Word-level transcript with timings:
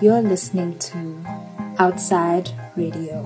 You're 0.00 0.22
listening 0.22 0.78
to 0.78 1.24
Outside 1.80 2.52
Radio. 2.76 3.22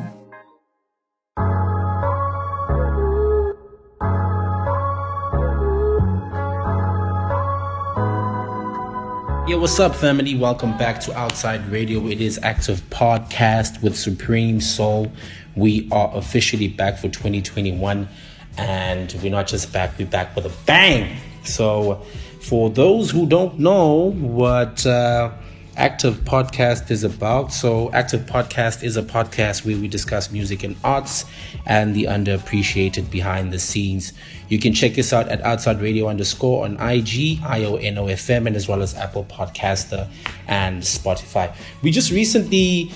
Yo, 9.47 9.59
what's 9.59 9.79
up, 9.79 9.95
family? 9.95 10.35
Welcome 10.35 10.79
back 10.79 10.99
to 11.01 11.15
Outside 11.15 11.69
Radio. 11.69 12.07
It 12.07 12.23
is 12.23 12.41
Active 12.43 12.81
Podcast 12.89 13.83
with 13.83 13.95
Supreme 13.95 14.59
Soul. 14.59 15.13
We 15.55 15.91
are 15.93 16.11
officially 16.15 16.69
back 16.69 16.97
for 16.97 17.11
2021, 17.11 18.09
and 18.57 19.15
we're 19.23 19.31
not 19.31 19.47
just 19.47 19.75
back, 19.75 19.99
we're 19.99 20.07
back 20.07 20.35
with 20.35 20.47
a 20.47 20.53
bang. 20.65 21.19
So, 21.45 21.97
for 22.41 22.71
those 22.71 23.11
who 23.11 23.27
don't 23.27 23.59
know 23.59 24.13
what 24.13 24.87
uh, 24.87 25.33
Active 25.77 26.17
Podcast 26.17 26.91
is 26.91 27.03
about. 27.03 27.53
So, 27.53 27.91
Active 27.93 28.23
Podcast 28.23 28.83
is 28.83 28.99
a 28.99 29.03
podcast 29.03 29.65
where 29.65 29.77
we 29.77 29.89
discuss 29.89 30.31
music 30.31 30.65
and 30.65 30.77
arts 30.85 31.25
and 31.65 31.95
the 31.95 32.05
underappreciated 32.05 33.11
behind 33.11 33.53
the 33.53 33.59
scenes. 33.59 34.13
You 34.49 34.59
can 34.59 34.75
check 34.75 34.99
us 34.99 35.15
out 35.15 35.29
at 35.29 35.41
Outside 35.41 35.81
Radio 35.81 36.09
underscore 36.09 36.67
on 36.67 36.75
IG, 36.75 37.41
IONOFM, 37.41 38.47
and 38.47 38.55
as 38.55 38.69
well 38.69 38.83
as 38.83 38.95
Apple 38.95 39.25
Podcaster 39.25 40.11
and 40.47 40.83
Spotify. 40.83 41.55
We 41.83 41.91
just 41.91 42.11
recently, 42.11 42.91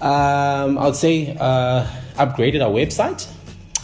um, 0.00 0.78
I 0.78 0.86
would 0.86 0.96
say, 0.96 1.36
uh, 1.38 1.86
upgraded 2.14 2.64
our 2.64 2.70
website. 2.70 3.28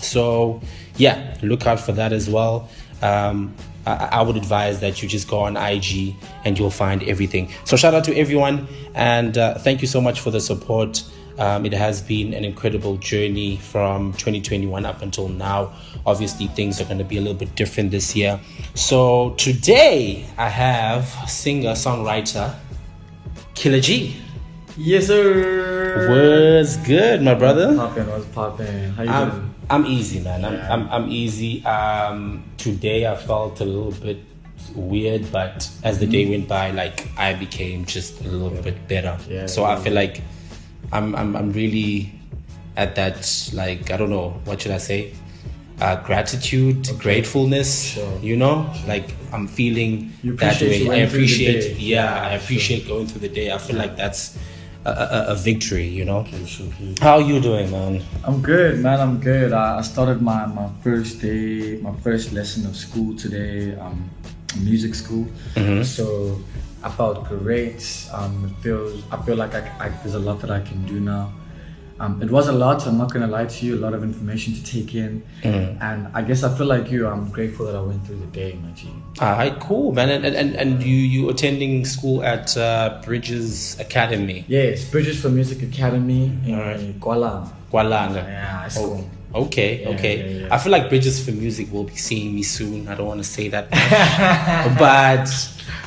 So, 0.00 0.62
yeah, 0.96 1.36
look 1.42 1.66
out 1.66 1.80
for 1.80 1.92
that 1.92 2.14
as 2.14 2.30
well. 2.30 2.70
Um, 3.02 3.54
I, 3.88 4.22
would 4.22 4.36
advise 4.36 4.80
that 4.80 5.02
you 5.02 5.08
just 5.08 5.28
go 5.28 5.40
on 5.40 5.56
IG 5.56 6.14
and 6.44 6.58
you'll 6.58 6.70
find 6.70 7.02
everything. 7.04 7.50
So, 7.64 7.76
shout 7.76 7.94
out 7.94 8.04
to 8.04 8.16
everyone 8.16 8.66
and 8.94 9.36
uh, 9.38 9.58
thank 9.58 9.80
you 9.80 9.88
so 9.88 10.00
much 10.00 10.20
for 10.20 10.30
the 10.30 10.40
support. 10.40 11.02
Um, 11.38 11.64
it 11.64 11.72
has 11.72 12.02
been 12.02 12.34
an 12.34 12.44
incredible 12.44 12.96
journey 12.96 13.58
from 13.58 14.12
2021 14.14 14.84
up 14.84 15.02
until 15.02 15.28
now. 15.28 15.72
Obviously, 16.04 16.48
things 16.48 16.80
are 16.80 16.84
going 16.84 16.98
to 16.98 17.04
be 17.04 17.16
a 17.16 17.20
little 17.20 17.38
bit 17.38 17.54
different 17.54 17.92
this 17.92 18.16
year. 18.16 18.40
So, 18.74 19.34
today 19.38 20.26
I 20.36 20.48
have 20.48 21.06
singer 21.28 21.72
songwriter 21.72 22.54
Kila 23.54 23.80
G. 23.80 24.16
Yes, 24.76 25.08
sir. 25.08 26.08
Was 26.08 26.76
good, 26.76 27.22
my 27.22 27.34
brother. 27.34 27.74
Poppin', 27.74 28.06
what's 28.06 28.26
poppin'? 28.26 28.92
How 28.92 29.02
you 29.02 29.10
I'm, 29.10 29.30
doing? 29.30 29.47
I'm 29.70 29.86
easy, 29.86 30.20
man. 30.20 30.44
I'm, 30.44 30.54
Yeah. 30.54 30.72
I'm, 30.72 30.88
I'm 30.90 31.10
easy. 31.10 31.64
Um, 31.64 32.44
today 32.56 33.06
I 33.06 33.16
felt 33.16 33.60
a 33.60 33.64
little 33.64 33.92
bit 33.92 34.18
weird, 34.74 35.30
but 35.30 35.68
as 35.84 35.98
the 35.98 36.06
day 36.06 36.28
went 36.28 36.48
by, 36.48 36.70
like 36.70 37.08
I 37.18 37.34
became 37.34 37.84
just 37.84 38.20
a 38.20 38.28
little 38.28 38.50
bit 38.62 38.88
better. 38.88 39.16
Yeah, 39.28 39.46
so 39.46 39.64
I 39.64 39.76
feel 39.76 39.92
like 39.92 40.22
I'm, 40.92 41.14
I'm, 41.14 41.36
I'm 41.36 41.52
really 41.52 42.12
at 42.76 42.94
that, 42.96 43.50
like, 43.52 43.90
I 43.90 43.96
don't 43.96 44.10
know, 44.10 44.40
what 44.44 44.62
should 44.62 44.72
I 44.72 44.78
say? 44.78 45.12
Uh, 45.80 46.02
gratitude, 46.02 46.88
gratefulness, 46.98 47.92
Sure. 47.94 48.18
you 48.20 48.36
know, 48.36 48.72
like 48.88 49.14
I'm 49.32 49.46
feeling 49.46 50.12
that 50.24 50.60
way. 50.60 50.84
I 50.84 50.88
went 50.88 51.10
through 51.10 51.18
the 51.20 51.24
appreciate, 51.24 51.76
yeah, 51.78 52.04
Yeah, 52.22 52.28
I 52.28 52.30
appreciate 52.32 52.88
going 52.88 53.06
through 53.06 53.20
the 53.20 53.28
day. 53.28 53.52
I 53.52 53.58
feel 53.58 53.76
like 53.76 53.96
that's 53.96 54.36
a, 54.88 55.30
a, 55.30 55.32
a 55.32 55.34
victory, 55.34 55.86
you 55.86 56.04
know. 56.04 56.18
Okay, 56.18 56.44
sure, 56.46 56.66
okay. 56.66 56.94
How 57.00 57.18
you 57.18 57.40
doing, 57.40 57.70
man? 57.70 58.02
I'm 58.24 58.40
good, 58.42 58.80
man. 58.80 59.00
I'm 59.00 59.20
good. 59.20 59.52
I 59.52 59.78
I 59.78 59.82
started 59.82 60.22
my, 60.22 60.46
my 60.46 60.68
first 60.82 61.20
day, 61.20 61.78
my 61.80 61.94
first 62.00 62.32
lesson 62.32 62.66
of 62.66 62.76
school 62.76 63.16
today, 63.16 63.76
um, 63.76 64.10
music 64.60 64.94
school. 64.94 65.26
Mm-hmm. 65.54 65.82
So 65.82 66.38
I 66.82 66.90
felt 66.90 67.28
great. 67.28 67.82
Um, 68.12 68.46
it 68.46 68.62
feels. 68.62 69.02
I 69.10 69.16
feel 69.22 69.36
like 69.36 69.54
I, 69.54 69.62
I, 69.80 69.88
there's 70.02 70.14
a 70.14 70.18
lot 70.18 70.40
that 70.40 70.50
I 70.50 70.60
can 70.60 70.86
do 70.86 71.00
now. 71.00 71.32
Um, 72.00 72.22
it 72.22 72.30
was 72.30 72.46
a 72.48 72.52
lot. 72.52 72.86
I'm 72.86 72.96
not 72.96 73.12
gonna 73.12 73.26
lie 73.26 73.46
to 73.46 73.66
you. 73.66 73.74
A 73.76 73.80
lot 73.82 73.92
of 73.94 74.02
information 74.04 74.54
to 74.54 74.62
take 74.64 74.94
in, 74.94 75.22
Mm-hmm. 75.42 75.82
and 75.82 76.08
I 76.14 76.22
guess 76.22 76.44
I 76.44 76.54
feel 76.56 76.66
like 76.66 76.90
you. 76.90 77.06
I'm 77.08 77.28
grateful 77.30 77.66
that 77.66 77.74
I 77.74 77.80
went 77.80 78.06
through 78.06 78.20
the 78.20 78.26
day, 78.26 78.56
my 78.62 78.70
G. 78.72 78.88
All 79.20 79.32
right, 79.32 79.58
cool, 79.60 79.92
man. 79.92 80.08
And 80.10 80.24
and, 80.24 80.54
and 80.54 80.82
you 80.82 80.94
you 80.94 81.28
attending 81.28 81.84
school 81.84 82.22
at 82.22 82.56
uh, 82.56 83.00
Bridges 83.04 83.78
Academy, 83.80 84.44
Yes, 84.48 84.84
Bridges 84.88 85.20
for 85.20 85.28
Music 85.28 85.62
Academy 85.62 86.26
in 86.46 86.54
Alright. 86.54 87.00
Kuala. 87.00 87.50
Kualanga. 87.72 88.22
Yeah, 88.24 88.68
cool. 88.74 89.04
Okay, 89.34 89.82
Yeah, 89.82 89.88
okay. 89.90 90.16
yeah, 90.18 90.40
yeah. 90.46 90.54
I 90.54 90.58
feel 90.58 90.72
like 90.72 90.88
Bridges 90.88 91.22
for 91.22 91.32
Music 91.32 91.70
will 91.70 91.84
be 91.84 91.96
seeing 91.96 92.34
me 92.34 92.42
soon. 92.42 92.88
I 92.88 92.94
don't 92.94 93.06
want 93.06 93.20
to 93.20 93.28
say 93.28 93.48
that, 93.48 93.70
much. 93.70 94.78
but 94.78 95.28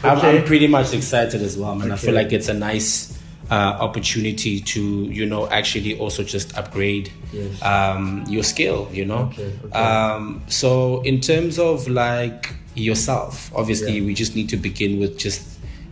I'm, 0.04 0.20
I'm 0.20 0.44
pretty 0.46 0.68
much 0.68 0.94
excited 0.94 1.42
as 1.42 1.58
well, 1.58 1.74
man. 1.76 1.92
I 1.92 1.96
feel 1.96 2.14
like 2.14 2.32
it's 2.32 2.50
a 2.50 2.54
nice 2.54 3.11
uh, 3.52 3.78
opportunity 3.80 4.60
to 4.62 4.82
you 5.12 5.26
know 5.26 5.48
actually 5.50 5.98
also 6.00 6.24
just 6.24 6.58
upgrade 6.58 7.12
Yes. 7.34 7.62
um, 7.62 8.24
your 8.28 8.44
skill. 8.44 8.88
You 8.92 9.06
know. 9.06 9.30
Okay, 9.32 9.52
okay. 9.66 9.78
Um, 9.78 10.42
so 10.48 11.02
in 11.04 11.20
terms 11.22 11.60
of 11.60 11.88
like 11.88 12.54
yourself, 12.76 13.52
obviously 13.56 14.00
Yeah. 14.00 14.06
we 14.06 14.14
just 14.14 14.36
need 14.36 14.50
to 14.50 14.58
begin 14.58 15.00
with 15.00 15.18
just 15.20 15.42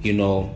you 0.04 0.14
know 0.14 0.50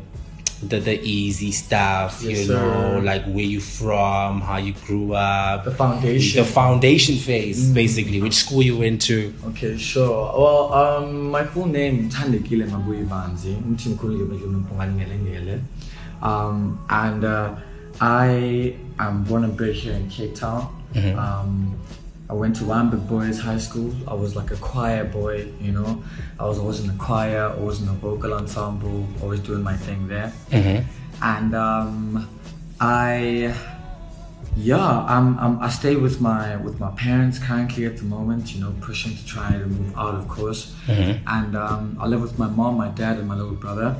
the 0.69 0.79
the 0.79 0.95
easy 1.03 1.51
stuff. 1.51 2.21
Yes, 2.23 2.47
you 2.47 2.53
know, 2.53 2.99
sir. 2.99 3.01
like 3.03 3.25
where 3.25 3.43
you 3.43 3.59
from, 3.59 4.39
how 4.39 4.55
you 4.57 4.71
grew 4.87 5.11
up, 5.13 5.65
The 5.65 5.71
foundation. 5.71 6.39
the 6.43 6.47
foundation 6.49 7.15
phase, 7.17 7.59
Mm. 7.69 7.73
basically, 7.73 8.21
which 8.21 8.33
school 8.35 8.63
you 8.63 8.77
went 8.77 9.01
to. 9.07 9.33
Okay, 9.49 9.75
sure. 9.77 10.31
Well, 10.39 10.71
um, 10.73 11.31
my 11.31 11.43
full 11.43 11.67
name 11.67 12.07
Thandekile 12.09 12.65
Mabuyi 12.71 13.03
Banzi. 13.07 13.55
Mthimkhulu 13.71 14.15
Ngebedlu 14.15 14.47
Mpongani 14.63 14.93
Ngelengele. 15.03 15.59
Um, 16.23 16.79
and 16.89 17.23
uh, 17.25 17.55
I 18.01 18.75
am 18.97 19.23
born 19.25 19.43
and 19.43 19.55
bred 19.57 19.75
here 19.75 19.93
in 19.93 20.09
Cape 20.09 20.33
Town. 20.35 20.67
Mhm. 20.95 21.17
Um, 21.17 21.75
I 22.29 22.33
went 22.33 22.55
to 22.59 22.63
Lambert 22.65 23.05
Boys 23.07 23.37
High 23.39 23.59
School. 23.59 23.91
I 24.07 24.13
was 24.23 24.35
like 24.35 24.49
a 24.51 24.55
choir 24.55 25.03
boy, 25.03 25.35
you 25.59 25.71
know. 25.77 26.01
I 26.39 26.45
was 26.49 26.57
always 26.57 26.79
in 26.79 26.87
the 26.87 26.97
choir, 27.07 27.43
always 27.59 27.79
in 27.81 27.87
the 27.87 27.97
vocal 28.07 28.33
ensemble, 28.33 29.05
always 29.21 29.41
doing 29.41 29.61
my 29.71 29.75
thing 29.85 30.07
there. 30.07 30.31
Mm-hmm. 30.51 30.79
and 31.21 31.53
um, 31.55 32.27
I 32.81 33.53
yeah 34.57 35.05
I'm, 35.15 35.27
I'm 35.43 35.53
I 35.67 35.69
stay 35.69 35.95
with 35.95 36.19
my 36.21 36.55
with 36.57 36.79
my 36.79 36.91
parents 37.05 37.37
currently 37.39 37.85
at 37.85 37.95
the 37.97 38.03
moment 38.03 38.53
you 38.53 38.59
know 38.63 38.71
pushing 38.81 39.13
to 39.19 39.23
try 39.25 39.49
to 39.61 39.65
move 39.65 39.91
out 39.97 40.15
of 40.15 40.27
course 40.27 40.61
Mhm. 40.87 41.13
and 41.37 41.51
um, 41.55 41.97
I 42.01 42.05
live 42.11 42.21
with 42.21 42.37
my 42.43 42.47
mom 42.59 42.77
my 42.77 42.89
dad 42.89 43.17
and 43.19 43.27
my 43.27 43.35
little 43.41 43.59
brother 43.65 43.95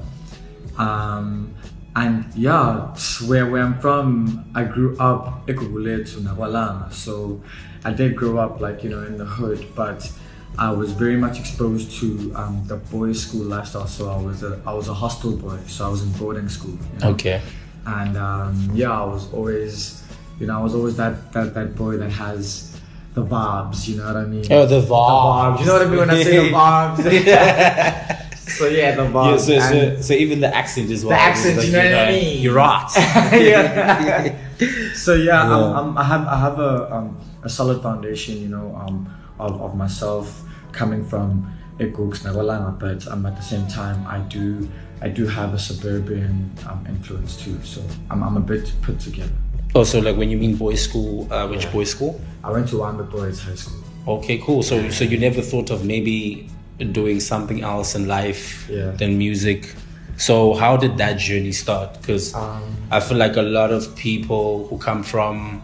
um, 0.78 1.53
and 1.95 2.25
yeah 2.35 2.95
where 3.27 3.45
where 3.49 3.63
I'm 3.63 3.79
from 3.79 4.45
I 4.55 4.63
grew 4.63 4.97
up 4.97 5.47
Ekuguletu 5.47 6.21
Nawalanga 6.21 6.91
so 6.91 7.41
I 7.85 7.91
did 7.91 8.15
grow 8.15 8.37
up 8.37 8.59
like 8.59 8.83
you 8.83 8.89
know 8.89 9.03
in 9.03 9.17
the 9.17 9.25
hood 9.25 9.67
but 9.75 10.11
I 10.57 10.71
was 10.71 10.91
very 10.91 11.17
much 11.17 11.39
exposed 11.39 11.99
to 11.99 12.31
um, 12.35 12.63
the 12.67 12.75
boys' 12.77 13.23
school 13.23 13.45
lifestyle. 13.45 13.87
So 13.87 14.09
I 14.09 14.17
was 14.21 14.43
a 14.43 14.61
I 14.65 14.73
was 14.73 14.87
a 14.87 14.93
hostel 14.93 15.35
boy. 15.35 15.57
So 15.67 15.85
I 15.85 15.89
was 15.89 16.03
in 16.03 16.11
boarding 16.11 16.47
school. 16.47 16.77
you 16.93 16.99
know. 16.99 17.09
Okay. 17.11 17.41
And 17.85 18.15
um, 18.17 18.69
yeah, 18.73 18.91
I 18.91 19.03
was 19.05 19.33
always, 19.33 20.03
you 20.39 20.47
know, 20.47 20.59
I 20.59 20.61
was 20.61 20.75
always 20.75 20.95
that 20.97 21.33
that, 21.33 21.53
that 21.55 21.75
boy 21.75 21.97
that 21.97 22.11
has 22.11 22.79
the 23.15 23.25
vibes. 23.25 23.87
You 23.87 23.97
know 23.97 24.05
what 24.05 24.17
I 24.17 24.25
mean? 24.25 24.45
Oh, 24.51 24.65
the 24.65 24.81
vibes. 24.81 24.87
The 24.87 24.91
vibes. 24.91 25.59
You 25.59 25.65
know 25.65 25.73
what 25.73 25.81
I 25.81 25.89
mean 25.89 25.99
when 25.99 26.09
I 26.11 26.23
say 26.23 26.37
the 26.37 26.55
vibes? 26.55 28.09
so 28.58 28.68
yeah, 28.68 28.96
the 28.96 29.03
vibe. 29.03 29.31
Yeah, 29.31 29.38
so, 29.38 29.59
so, 29.59 30.02
so 30.02 30.14
even 30.14 30.40
the 30.41 30.53
accent 30.56 30.90
as 30.91 31.03
well. 31.03 31.18
The 31.18 31.22
accent, 31.22 31.58
is 31.59 31.68
you 31.68 31.72
know 31.74 31.84
what 31.84 32.08
I 32.08 32.12
mean? 32.12 32.41
You're 32.41 32.56
right. 32.56 32.90
yeah. 32.97 34.94
so 34.94 35.14
yeah, 35.16 35.47
Yeah. 35.47 35.58
I'm, 35.58 35.75
I'm, 35.78 35.97
I 35.97 36.03
have 36.03 36.28
I 36.28 36.38
have 36.38 36.59
a 36.59 36.94
um, 36.94 37.18
a 37.44 37.50
solid 37.50 37.81
foundation, 37.81 38.41
you 38.41 38.47
know, 38.47 38.75
um, 38.75 39.14
of, 39.40 39.62
of 39.62 39.75
myself 39.75 40.41
coming 40.72 41.06
from 41.06 41.52
Ekuks 41.80 42.19
Nagolanga, 42.24 42.78
but 42.80 43.08
um, 43.12 43.25
at 43.25 43.36
the 43.36 43.41
same 43.41 43.68
time 43.68 44.06
I 44.08 44.19
do 44.19 44.70
I 45.02 45.09
do 45.09 45.28
have 45.28 45.53
a 45.53 45.59
suburban 45.59 46.52
um, 46.70 46.85
influence 46.88 47.35
too. 47.35 47.62
So 47.64 47.84
I'm, 48.09 48.24
I'm 48.24 48.38
a 48.38 48.41
bit 48.41 48.72
put 48.82 48.99
together. 48.99 49.34
oh, 49.76 49.84
so 49.84 49.99
like 49.99 50.16
when 50.16 50.29
you 50.29 50.38
mean 50.38 50.56
boys' 50.56 50.82
school, 50.82 51.32
uh, 51.32 51.47
which 51.47 51.70
boys' 51.72 51.91
school? 51.91 52.22
I 52.44 52.52
went 52.52 52.70
to 52.70 52.76
Wynberg 52.76 53.11
Boys 53.11 53.41
High 53.41 53.56
School. 53.56 53.84
Okay, 54.06 54.38
cool. 54.40 54.64
So, 54.64 54.90
so 54.90 55.06
you 55.06 55.17
never 55.17 55.41
thought 55.41 55.70
of 55.70 55.85
maybe 55.85 56.49
doing 56.79 57.20
something 57.20 57.61
else 57.61 57.96
in 57.96 58.08
life 58.08 58.67
Yeah. 58.70 58.91
than 58.91 59.17
music? 59.17 59.73
So, 60.17 60.53
how 60.53 60.78
did 60.78 60.97
that 60.97 61.17
journey 61.17 61.52
start? 61.52 61.99
Because 62.02 62.34
Um, 62.35 62.61
I 62.91 62.99
feel 62.99 63.17
like 63.17 63.35
a 63.35 63.41
lot 63.41 63.72
of 63.72 63.96
people 63.96 64.67
who 64.70 64.78
come 64.78 65.03
from, 65.03 65.61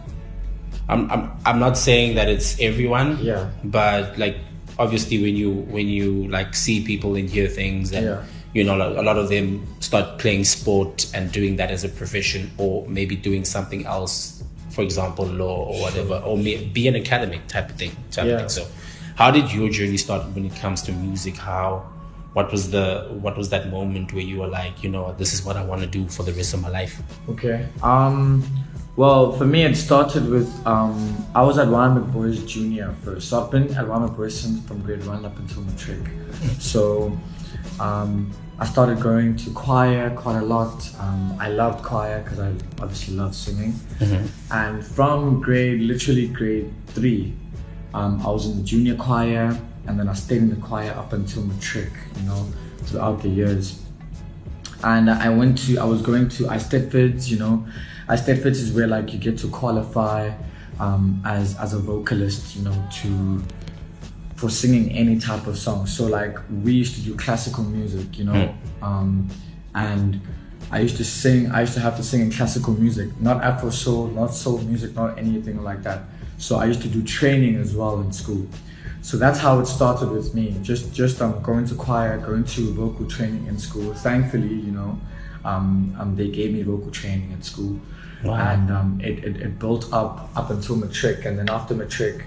I'm, 0.88 1.10
I'm, 1.10 1.30
I'm 1.46 1.58
not 1.60 1.78
saying 1.78 2.16
that 2.16 2.28
it's 2.28 2.56
everyone, 2.60 3.18
Yeah. 3.22 3.50
but 3.62 4.18
like 4.18 4.36
obviously 4.78 5.22
when 5.22 5.36
you 5.36 5.50
when 5.70 5.86
you 5.88 6.26
like 6.28 6.54
see 6.54 6.80
people 6.82 7.14
and 7.14 7.28
hear 7.28 7.46
things 7.48 7.92
and 7.92 8.06
Yeah. 8.06 8.22
you 8.54 8.64
know 8.64 8.76
like, 8.76 8.96
a 8.96 9.02
lot 9.02 9.18
of 9.18 9.28
them 9.28 9.66
start 9.80 10.18
playing 10.18 10.44
sport 10.44 11.06
and 11.12 11.30
doing 11.30 11.56
that 11.56 11.70
as 11.70 11.84
a 11.84 11.88
profession 11.88 12.50
or 12.56 12.86
maybe 12.88 13.14
doing 13.14 13.44
something 13.44 13.84
else 13.84 14.42
for 14.70 14.80
example 14.82 15.26
law 15.26 15.66
or 15.66 15.80
whatever 15.82 16.14
or 16.24 16.38
be 16.38 16.88
an 16.88 16.96
academic 16.96 17.46
type 17.46 17.68
of 17.68 17.76
thing 17.76 17.92
type 18.10 18.24
Yeah. 18.26 18.32
of 18.34 18.40
thing 18.40 18.48
so 18.48 18.66
how 19.20 19.30
did 19.30 19.52
your 19.52 19.68
journey 19.68 19.98
start 19.98 20.26
when 20.34 20.46
it 20.46 20.56
comes 20.56 20.80
to 20.80 20.92
music 20.92 21.36
how 21.36 21.86
what 22.32 22.50
was 22.50 22.70
the 22.70 23.06
what 23.20 23.36
was 23.36 23.50
that 23.50 23.70
moment 23.70 24.12
where 24.12 24.22
you 24.22 24.38
were 24.38 24.46
like, 24.46 24.82
you 24.82 24.88
know, 24.88 25.12
this 25.14 25.32
is 25.34 25.44
what 25.44 25.56
I 25.56 25.64
want 25.64 25.80
to 25.82 25.86
do 25.86 26.08
for 26.08 26.22
the 26.22 26.32
rest 26.32 26.54
of 26.54 26.62
my 26.62 26.68
life? 26.68 27.02
Okay. 27.28 27.68
Um, 27.82 28.44
well, 28.96 29.32
for 29.32 29.44
me, 29.44 29.64
it 29.64 29.74
started 29.74 30.28
with 30.28 30.48
um, 30.66 31.26
I 31.34 31.42
was 31.42 31.58
at 31.58 31.68
Ryan 31.68 32.08
Boys 32.12 32.44
Junior 32.44 32.94
first. 33.02 33.28
So 33.28 33.42
I've 33.42 33.50
been 33.50 33.74
at 33.74 33.88
Ryan 33.88 34.14
Boys 34.14 34.40
since 34.40 34.64
from 34.66 34.80
grade 34.82 35.04
one 35.06 35.24
up 35.24 35.36
until 35.38 35.62
matric. 35.62 36.00
So 36.60 37.18
um, 37.80 38.30
I 38.58 38.64
started 38.64 39.00
going 39.00 39.36
to 39.36 39.50
choir 39.50 40.10
quite 40.10 40.38
a 40.38 40.44
lot. 40.44 40.88
Um, 41.00 41.36
I 41.40 41.48
loved 41.48 41.84
choir 41.84 42.22
because 42.22 42.38
I 42.38 42.50
obviously 42.80 43.16
love 43.16 43.34
singing. 43.34 43.74
And 44.50 44.84
from 44.84 45.40
grade, 45.40 45.80
literally 45.80 46.28
grade 46.28 46.72
three, 46.88 47.34
um, 47.94 48.20
I 48.24 48.30
was 48.30 48.46
in 48.46 48.56
the 48.56 48.62
junior 48.62 48.96
choir, 48.96 49.56
and 49.86 49.98
then 49.98 50.08
I 50.08 50.14
stayed 50.14 50.38
in 50.38 50.50
the 50.50 50.56
choir 50.56 50.90
up 50.92 51.12
until 51.12 51.42
matric. 51.42 51.92
You 52.16 52.22
know, 52.22 52.46
throughout 52.84 53.22
the 53.22 53.28
years 53.28 53.80
and 54.82 55.10
I 55.10 55.28
went 55.28 55.58
to 55.66 55.78
I 55.78 55.84
was 55.84 56.02
going 56.02 56.28
to 56.30 56.48
I 56.48 56.56
Eisteddfods, 56.56 57.28
you 57.28 57.38
know. 57.38 57.66
I 58.08 58.16
Eisteddfods 58.16 58.46
is 58.46 58.72
where 58.72 58.86
like 58.86 59.12
you 59.12 59.18
get 59.18 59.38
to 59.38 59.48
qualify 59.48 60.32
um, 60.78 61.22
as 61.24 61.56
as 61.58 61.74
a 61.74 61.78
vocalist, 61.78 62.56
you 62.56 62.62
know, 62.62 62.88
to 63.02 63.42
for 64.36 64.48
singing 64.48 64.90
any 64.92 65.18
type 65.18 65.46
of 65.46 65.58
song. 65.58 65.86
So 65.86 66.06
like 66.06 66.38
we 66.62 66.72
used 66.72 66.94
to 66.96 67.02
do 67.02 67.14
classical 67.16 67.64
music, 67.64 68.18
you 68.18 68.24
know, 68.24 68.54
um, 68.82 69.28
and 69.74 70.20
I 70.70 70.80
used 70.80 70.96
to 70.96 71.04
sing. 71.04 71.50
I 71.50 71.60
used 71.60 71.74
to 71.74 71.80
have 71.80 71.96
to 71.96 72.02
sing 72.02 72.22
in 72.22 72.30
classical 72.30 72.72
music, 72.72 73.08
not 73.20 73.42
Afro 73.42 73.70
soul, 73.70 74.06
not 74.06 74.28
soul 74.28 74.58
music, 74.58 74.94
not 74.94 75.18
anything 75.18 75.62
like 75.62 75.82
that. 75.82 76.04
So 76.40 76.56
I 76.56 76.64
used 76.64 76.80
to 76.82 76.88
do 76.88 77.02
training 77.02 77.56
as 77.56 77.74
well 77.76 78.00
in 78.00 78.12
school. 78.12 78.46
So 79.02 79.16
that's 79.16 79.38
how 79.38 79.60
it 79.60 79.66
started 79.66 80.08
with 80.10 80.34
me. 80.34 80.56
Just 80.62 80.92
just 80.94 81.20
um, 81.22 81.40
going 81.42 81.66
to 81.66 81.74
choir, 81.74 82.18
going 82.18 82.44
to 82.44 82.72
vocal 82.72 83.06
training 83.06 83.46
in 83.46 83.58
school. 83.58 83.92
Thankfully, 83.94 84.54
you 84.66 84.72
know, 84.72 84.98
um, 85.44 85.94
um, 86.00 86.16
they 86.16 86.28
gave 86.28 86.52
me 86.52 86.62
vocal 86.62 86.90
training 86.90 87.32
at 87.36 87.44
school, 87.44 87.78
Wow. 88.24 88.34
and 88.52 88.70
um, 88.70 89.00
it, 89.02 89.16
it, 89.28 89.36
it 89.46 89.58
built 89.58 89.84
up 89.92 90.30
up 90.34 90.48
until 90.50 90.76
matric. 90.76 91.24
And 91.26 91.38
then 91.38 91.48
after 91.50 91.74
matric, 91.74 92.24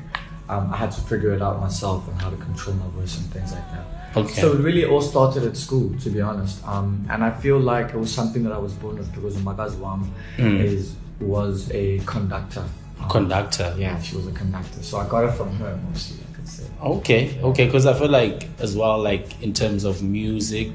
um, 0.49 0.71
I 0.73 0.77
had 0.77 0.91
to 0.91 1.01
figure 1.01 1.31
it 1.33 1.41
out 1.41 1.59
myself 1.59 2.07
and 2.07 2.19
how 2.21 2.29
to 2.29 2.37
control 2.37 2.75
my 2.75 2.87
voice 2.97 3.17
and 3.19 3.25
things 3.33 3.51
like 3.51 3.67
that. 3.71 3.85
Okay. 4.17 4.41
So 4.41 4.53
it 4.53 4.59
really 4.59 4.85
all 4.85 5.01
started 5.01 5.43
at 5.43 5.57
school, 5.57 5.87
to 6.03 6.09
be 6.09 6.21
honest. 6.21 6.63
Um, 6.67 7.05
and 7.09 7.23
I 7.23 7.31
feel 7.43 7.59
like 7.59 7.87
it 7.89 7.97
was 7.97 8.11
something 8.13 8.43
that 8.43 8.53
I 8.53 8.59
was 8.59 8.73
born 8.73 8.97
with 8.97 9.11
because 9.13 9.35
Maga's 9.43 9.75
mom 9.77 10.13
is 10.37 10.95
was 11.19 11.69
a 11.71 11.99
conductor. 12.05 12.63
Conductor. 13.09 13.73
yeah, 13.77 13.99
she 14.01 14.15
was 14.15 14.27
a 14.27 14.31
conductor. 14.31 14.81
So 14.83 14.97
I 14.99 15.07
got 15.07 15.25
it 15.25 15.31
from 15.33 15.55
her 15.57 15.79
mostly, 15.89 16.17
I 16.31 16.35
could 16.35 16.47
say. 16.47 16.63
Okay, 16.81 17.39
okay, 17.41 17.65
because 17.65 17.85
I 17.85 17.93
feel 17.93 18.09
like 18.09 18.47
as 18.59 18.75
well, 18.75 19.01
like 19.01 19.41
in 19.41 19.53
terms 19.53 19.83
of 19.83 20.01
music, 20.03 20.69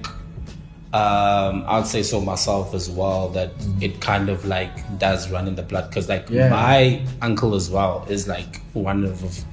um, 0.92 1.64
I'd 1.66 1.86
say 1.86 2.02
so 2.02 2.20
myself 2.20 2.74
as 2.74 2.88
well 2.90 3.28
that 3.30 3.50
it 3.80 4.00
kind 4.00 4.28
of 4.30 4.44
like 4.46 4.98
does 4.98 5.30
run 5.30 5.46
in 5.46 5.54
the 5.54 5.62
blood. 5.62 5.88
Because 5.90 6.08
like 6.08 6.28
Yeah. 6.30 6.48
my 6.48 7.02
uncle 7.20 7.54
as 7.54 7.70
well 7.70 8.06
is 8.08 8.26
like 8.26 8.62
one 8.72 9.04
of 9.04 9.44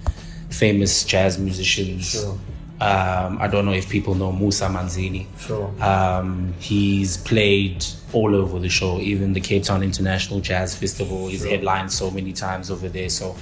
famous 0.49 1.03
jazz 1.03 1.37
musicians. 1.37 2.11
Sure. 2.11 2.37
Um, 2.81 3.37
I 3.41 3.47
don't 3.47 3.65
know 3.65 3.71
if 3.73 3.87
people 3.89 4.15
know 4.15 4.31
Musa 4.33 4.65
Manzini. 4.67 5.27
Sure. 5.39 5.71
Um, 5.81 6.53
he's 6.59 7.15
played 7.17 7.85
all 8.11 8.35
over 8.35 8.59
the 8.59 8.67
show, 8.69 8.99
even 8.99 9.31
the 9.33 9.39
Cape 9.39 9.63
Town 9.63 9.81
International 9.81 10.41
Jazz 10.41 10.75
Festival. 10.75 11.27
He's 11.29 11.41
Sure. 11.41 11.51
headlined 11.51 11.91
so 11.91 12.11
many 12.11 12.33
times 12.33 12.69
over 12.69 12.89
there. 12.89 13.07
So, 13.09 13.35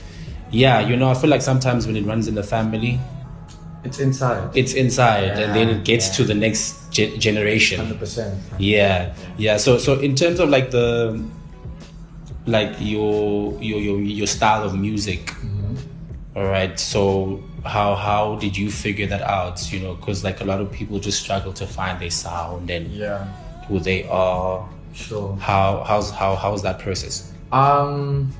yeah, 0.51 0.80
you 0.81 0.95
know, 0.95 1.09
I 1.09 1.15
feel 1.15 1.31
like 1.31 1.41
sometimes 1.41 1.88
when 1.88 1.95
it 1.97 2.06
runs 2.06 2.27
in 2.27 2.35
the 2.35 2.44
family, 2.44 3.00
It's 3.83 4.00
inside. 4.00 4.51
it's 4.56 4.74
inside, 4.74 5.31
and 5.39 5.56
then 5.56 5.68
it 5.69 5.83
gets 5.83 6.07
Yeah, 6.09 6.13
to 6.18 6.24
the 6.25 6.36
next 6.36 6.91
ge- 6.91 7.18
generation. 7.18 7.79
Hundred 7.79 8.00
percent. 8.00 8.39
Yeah, 8.59 9.13
yeah. 9.38 9.57
So, 9.57 9.79
so 9.79 10.00
in 10.00 10.13
terms 10.15 10.39
of 10.39 10.50
like 10.50 10.69
the, 10.69 11.19
like 12.45 12.75
your 12.79 13.53
your 13.62 13.79
your 13.79 14.00
your 14.00 14.27
style 14.27 14.63
of 14.63 14.75
music, 14.75 15.25
Mm-hmm. 15.25 16.38
all 16.38 16.45
right. 16.45 16.79
So 16.79 17.41
how 17.63 17.95
how 17.95 18.36
did 18.36 18.56
you 18.57 18.69
figure 18.69 19.07
that 19.07 19.21
out? 19.21 19.71
You 19.71 19.80
know, 19.80 19.95
because 19.95 20.24
like 20.24 20.42
a 20.42 20.45
lot 20.45 20.60
of 20.62 20.71
people 20.71 21.00
just 21.00 21.21
struggle 21.21 21.54
to 21.54 21.65
find 21.68 22.00
their 22.00 22.10
sound 22.12 22.69
and 22.69 22.92
Yeah. 22.92 23.25
who 23.68 23.80
they 23.80 24.07
are. 24.07 24.68
Sure. 24.94 25.36
How 25.38 25.83
how's 25.88 26.12
how 26.12 26.36
how's 26.36 26.62
that 26.63 26.80
process? 26.80 27.31
Um, 27.51 28.31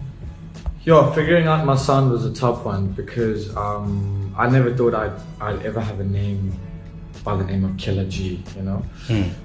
yo, 0.84 1.12
figuring 1.14 1.48
out 1.48 1.66
my 1.66 1.76
sound 1.76 2.12
was 2.12 2.26
a 2.26 2.34
tough 2.34 2.66
one 2.66 2.88
because 2.88 3.56
um, 3.56 4.34
I 4.38 4.50
never 4.50 4.76
thought 4.76 4.94
I'd 4.94 5.14
I'd 5.42 5.66
ever 5.66 5.80
have 5.82 6.00
a 6.00 6.04
name 6.04 6.54
by 7.24 7.36
the 7.38 7.46
name 7.46 7.64
of 7.66 7.78
Kila 7.78 8.06
G. 8.06 8.44
You 8.56 8.62
know, 8.64 8.84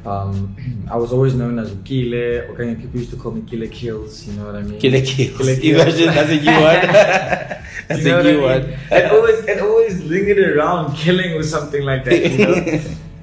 um, 0.04 0.56
I 0.90 0.96
was 0.96 1.12
always 1.12 1.34
known 1.34 1.58
as 1.58 1.70
Gile. 1.76 2.50
Okay, 2.52 2.75
people 2.75 2.98
used 3.00 3.10
to 3.10 3.16
call 3.16 3.32
me 3.32 3.42
Gile 3.42 3.69
Kills. 3.69 4.26
You 4.26 4.34
know 4.34 4.46
what 4.46 4.56
I 4.56 4.62
mean? 4.62 4.80
Killer 4.80 5.00
kills. 5.04 5.36
Killer 5.38 5.56
Kills. 5.60 5.82
Imagine 5.82 6.06
that's 6.14 6.30
a 6.30 6.40
new 6.40 6.60
word. 6.64 6.82
that's 7.88 8.02
You 8.04 8.08
know 8.10 8.14
a 8.14 8.16
what 8.19 8.26
I 8.26 8.30
new 8.30 8.38
mean? 8.38 8.42
word. 8.42 8.78
It 8.90 9.12
always 9.12 9.38
it 9.44 9.60
always 9.60 10.04
lingered 10.04 10.56
around 10.56 10.96
killing 10.96 11.32
or 11.34 11.42
something 11.42 11.82
like 11.82 12.04
that, 12.04 12.30
you 12.30 12.38
know. 12.46 12.80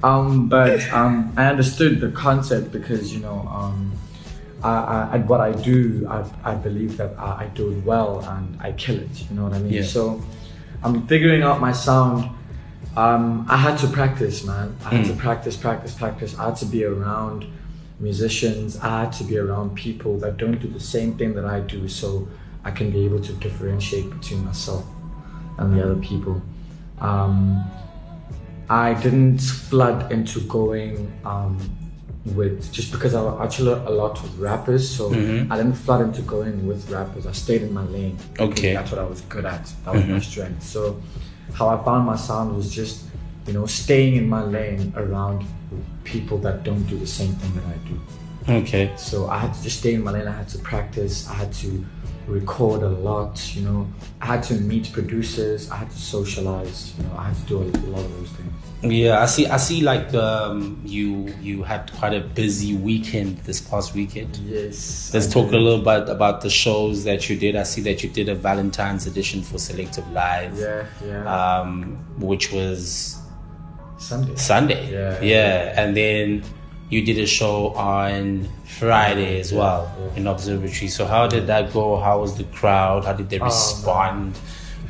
um, 0.08 0.48
but 0.48 0.80
um, 0.92 1.32
I 1.36 1.46
understood 1.46 2.00
the 2.00 2.10
concept 2.10 2.72
because 2.72 3.12
you 3.14 3.20
know 3.20 3.46
um, 3.50 3.92
I, 4.64 4.72
I, 5.12 5.16
at 5.18 5.26
what 5.26 5.40
I 5.40 5.52
do, 5.52 6.06
I, 6.08 6.24
I 6.42 6.54
believe 6.54 6.96
that 6.96 7.12
I, 7.18 7.44
I 7.44 7.46
do 7.54 7.70
it 7.72 7.84
well 7.84 8.20
and 8.24 8.56
I 8.60 8.72
kill 8.72 8.98
it. 8.98 9.28
You 9.28 9.36
know 9.36 9.44
what 9.44 9.52
I 9.52 9.58
mean? 9.58 9.72
Yeah. 9.72 9.82
So 9.82 10.22
I'm 10.82 11.06
figuring 11.06 11.42
out 11.42 11.60
my 11.60 11.72
sound. 11.72 12.30
Um, 12.96 13.46
I 13.48 13.56
had 13.58 13.78
to 13.78 13.88
practice, 13.88 14.44
man. 14.44 14.76
I 14.84 14.94
had 14.94 15.06
to 15.06 15.12
practice, 15.14 15.56
practice, 15.56 15.94
practice. 15.94 16.38
I 16.38 16.46
had 16.46 16.56
to 16.56 16.66
be 16.66 16.84
around 16.84 17.46
musicians. 18.00 18.78
I 18.78 19.04
had 19.04 19.12
to 19.14 19.24
be 19.24 19.36
around 19.38 19.74
people 19.74 20.18
that 20.20 20.36
don't 20.38 20.58
do 20.58 20.68
the 20.68 20.80
same 20.80 21.16
thing 21.18 21.34
that 21.34 21.44
I 21.44 21.60
do, 21.60 21.88
so 21.88 22.26
I 22.64 22.70
can 22.70 22.90
be 22.90 23.04
able 23.04 23.20
to 23.20 23.32
differentiate 23.34 24.08
between 24.10 24.44
myself 24.44 24.84
and 25.58 25.76
the 25.76 25.82
other 25.82 25.96
people. 25.96 26.40
Um, 26.98 27.64
I 28.68 28.94
didn't 28.94 29.38
flood 29.38 30.10
into 30.10 30.40
going 30.40 31.12
um, 31.24 31.58
with 32.24 32.72
just 32.72 32.90
because 32.92 33.14
I 33.14 33.44
actually 33.44 33.72
a 33.72 33.90
lot 33.90 34.20
with 34.22 34.36
rappers, 34.38 34.88
so 34.88 35.12
I 35.12 35.56
didn't 35.56 35.74
flood 35.74 36.00
into 36.00 36.22
going 36.22 36.66
with 36.66 36.90
rappers. 36.90 37.26
I 37.26 37.32
stayed 37.32 37.62
in 37.62 37.72
my 37.72 37.84
lane. 37.84 38.18
Okay. 38.40 38.72
that's 38.72 38.90
what 38.90 39.00
I 39.00 39.04
was 39.04 39.20
good 39.22 39.44
at. 39.44 39.70
That 39.84 39.94
was 39.94 40.04
my 40.06 40.18
strength. 40.18 40.62
So 40.62 41.00
how 41.54 41.68
I 41.68 41.82
found 41.84 42.06
my 42.06 42.16
sound 42.16 42.56
was 42.56 42.74
just 42.74 43.04
you 43.46 43.52
know 43.52 43.66
staying 43.66 44.16
in 44.16 44.28
my 44.28 44.42
lane 44.42 44.92
around 44.96 45.44
people 46.04 46.38
that 46.38 46.62
don't 46.62 46.84
do 46.84 46.98
the 46.98 47.06
same 47.06 47.32
thing 47.34 47.54
that 47.54 47.64
I 47.66 47.78
do. 47.88 48.00
Okay. 48.48 48.92
So 48.96 49.28
I 49.28 49.38
had 49.38 49.54
to 49.54 49.62
just 49.62 49.80
stay 49.80 49.94
in 49.94 50.04
my 50.04 50.12
lane. 50.12 50.28
I 50.28 50.32
had 50.32 50.48
to 50.50 50.58
practice. 50.58 51.28
I 51.28 51.34
had 51.34 51.52
to 51.54 51.84
record 52.26 52.82
a 52.82 52.88
lot. 52.88 53.54
You 53.56 53.62
know, 53.62 53.88
I 54.20 54.26
had 54.26 54.42
to 54.44 54.54
meet 54.54 54.92
producers. 54.92 55.70
I 55.70 55.76
had 55.76 55.90
to 55.90 55.98
socialize. 55.98 56.94
You 56.96 57.04
know, 57.04 57.16
I 57.18 57.28
had 57.28 57.36
to 57.36 57.42
do 57.42 57.58
a 57.58 57.64
lot 57.90 58.04
of 58.04 58.18
those 58.18 58.30
things. 58.30 58.52
Yeah, 58.90 59.20
I 59.22 59.26
see. 59.26 59.46
I 59.46 59.56
see. 59.56 59.80
Like 59.82 60.12
um, 60.14 60.80
you, 60.84 61.34
you 61.40 61.62
had 61.62 61.92
quite 61.98 62.14
a 62.14 62.20
busy 62.20 62.74
weekend 62.76 63.38
this 63.38 63.60
past 63.60 63.94
weekend. 63.94 64.36
Yes. 64.38 65.12
Let's 65.14 65.28
I 65.28 65.30
talk 65.32 65.52
a 65.52 65.56
little 65.56 65.82
bit 65.82 66.08
about 66.08 66.40
the 66.40 66.50
shows 66.50 67.04
that 67.04 67.28
you 67.28 67.36
did. 67.36 67.56
I 67.56 67.62
see 67.64 67.80
that 67.82 68.02
you 68.02 68.08
did 68.10 68.28
a 68.28 68.34
Valentine's 68.34 69.06
edition 69.06 69.42
for 69.42 69.58
Selective 69.58 70.08
Live, 70.12 70.58
Yeah, 70.58 70.86
yeah. 71.04 71.58
um, 71.60 71.96
which 72.18 72.52
was 72.52 73.18
Sunday. 73.98 74.36
Sunday. 74.36 74.92
Yeah, 74.92 75.20
yeah, 75.22 75.80
and 75.82 75.96
then 75.96 76.42
you 76.88 77.02
did 77.04 77.18
a 77.18 77.26
show 77.26 77.70
on 77.74 78.48
Friday 78.78 79.40
as 79.40 79.50
Yeah, 79.52 79.58
well 79.58 79.96
yeah. 80.12 80.16
in 80.20 80.26
Observatory. 80.26 80.88
So 80.88 81.06
how 81.06 81.26
did 81.26 81.46
that 81.48 81.72
go? 81.72 81.96
How 81.98 82.20
was 82.20 82.36
the 82.36 82.44
crowd? 82.44 83.04
How 83.04 83.12
did 83.12 83.28
they 83.30 83.40
Oh, 83.40 83.44
respond? 83.46 84.38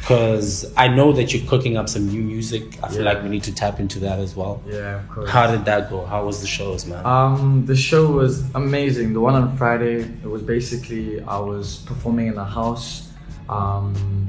Because 0.07 0.73
I 0.77 0.87
know 0.87 1.11
that 1.15 1.35
you're 1.35 1.45
cooking 1.49 1.77
up 1.77 1.89
some 1.89 2.07
new 2.07 2.23
music. 2.23 2.79
I 2.81 2.87
feel 2.91 2.99
Yeah. 3.03 3.13
like 3.13 3.25
we 3.25 3.29
need 3.29 3.43
to 3.43 3.53
tap 3.53 3.81
into 3.81 3.99
that 4.07 4.21
as 4.21 4.37
well. 4.37 4.63
Yeah, 4.65 5.01
of 5.01 5.09
course. 5.11 5.29
How 5.31 5.51
did 5.51 5.65
that 5.65 5.91
go? 5.91 6.07
How 6.07 6.25
was 6.25 6.41
the 6.41 6.47
shows, 6.47 6.87
man? 6.87 7.05
Um, 7.05 7.67
the 7.67 7.75
show 7.75 8.13
was 8.13 8.45
amazing. 8.55 9.15
The 9.15 9.21
one 9.21 9.35
on 9.35 9.57
Friday, 9.57 10.03
it 10.23 10.31
was 10.31 10.43
basically 10.43 11.21
I 11.23 11.41
was 11.41 11.79
performing 11.87 12.29
in 12.29 12.39
a 12.39 12.45
house. 12.45 13.09
Um, 13.49 14.29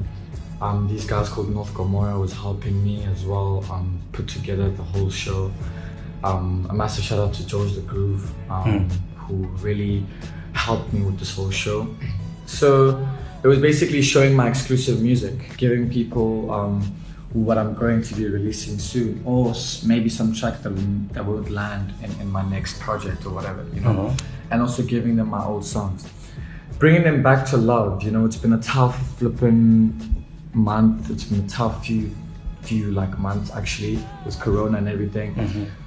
um, 0.60 0.88
these 0.88 1.04
guys 1.04 1.28
called 1.28 1.54
North 1.54 1.72
Gomorrah 1.74 2.18
was 2.18 2.32
helping 2.32 2.82
me 2.82 3.04
as 3.04 3.24
well. 3.24 3.64
Um, 3.70 4.00
put 4.10 4.26
together 4.26 4.68
the 4.70 4.82
whole 4.82 5.10
show. 5.10 5.52
Um, 6.24 6.66
a 6.70 6.74
massive 6.74 7.04
shout 7.04 7.20
out 7.20 7.34
to 7.34 7.46
George 7.46 7.74
the 7.74 7.82
Groove, 7.82 8.28
um, 8.50 8.88
who 9.16 9.46
really 9.62 10.04
helped 10.54 10.92
me 10.92 11.02
with 11.02 11.20
this 11.20 11.36
whole 11.36 11.52
show. 11.52 11.86
So 12.46 13.06
it 13.42 13.46
was 13.46 13.58
basically 13.58 14.02
showing 14.02 14.34
my 14.34 14.48
exclusive 14.48 15.00
music, 15.00 15.56
giving 15.56 15.88
people 15.90 16.50
um, 16.50 16.82
what 17.32 17.58
I'm 17.58 17.74
going 17.74 18.02
to 18.02 18.14
be 18.14 18.26
releasing 18.26 18.78
soon, 18.78 19.22
or 19.24 19.54
maybe 19.84 20.08
some 20.08 20.34
track 20.34 20.62
that 20.62 20.70
will, 20.70 20.82
that 21.12 21.24
will 21.24 21.42
land 21.42 21.92
in, 22.02 22.10
in 22.20 22.30
my 22.30 22.42
next 22.48 22.80
project 22.80 23.26
or 23.26 23.30
whatever, 23.30 23.64
you 23.74 23.80
know, 23.80 24.14
and 24.50 24.60
also 24.62 24.82
giving 24.82 25.16
them 25.16 25.28
my 25.28 25.44
old 25.44 25.64
songs, 25.64 26.08
bringing 26.78 27.02
them 27.04 27.22
back 27.22 27.46
to 27.50 27.56
love. 27.56 28.02
You 28.02 28.10
know, 28.10 28.24
it's 28.24 28.36
been 28.36 28.54
a 28.54 28.60
tough 28.62 29.18
flipping 29.18 30.24
month. 30.54 31.10
It's 31.10 31.24
been 31.24 31.44
a 31.44 31.48
tough 31.48 31.86
few 31.86 32.10
few 32.62 32.90
like 32.90 33.18
months 33.18 33.50
actually 33.54 33.98
with 34.26 34.38
Corona 34.40 34.78
and 34.78 34.88
everything. 34.88 35.34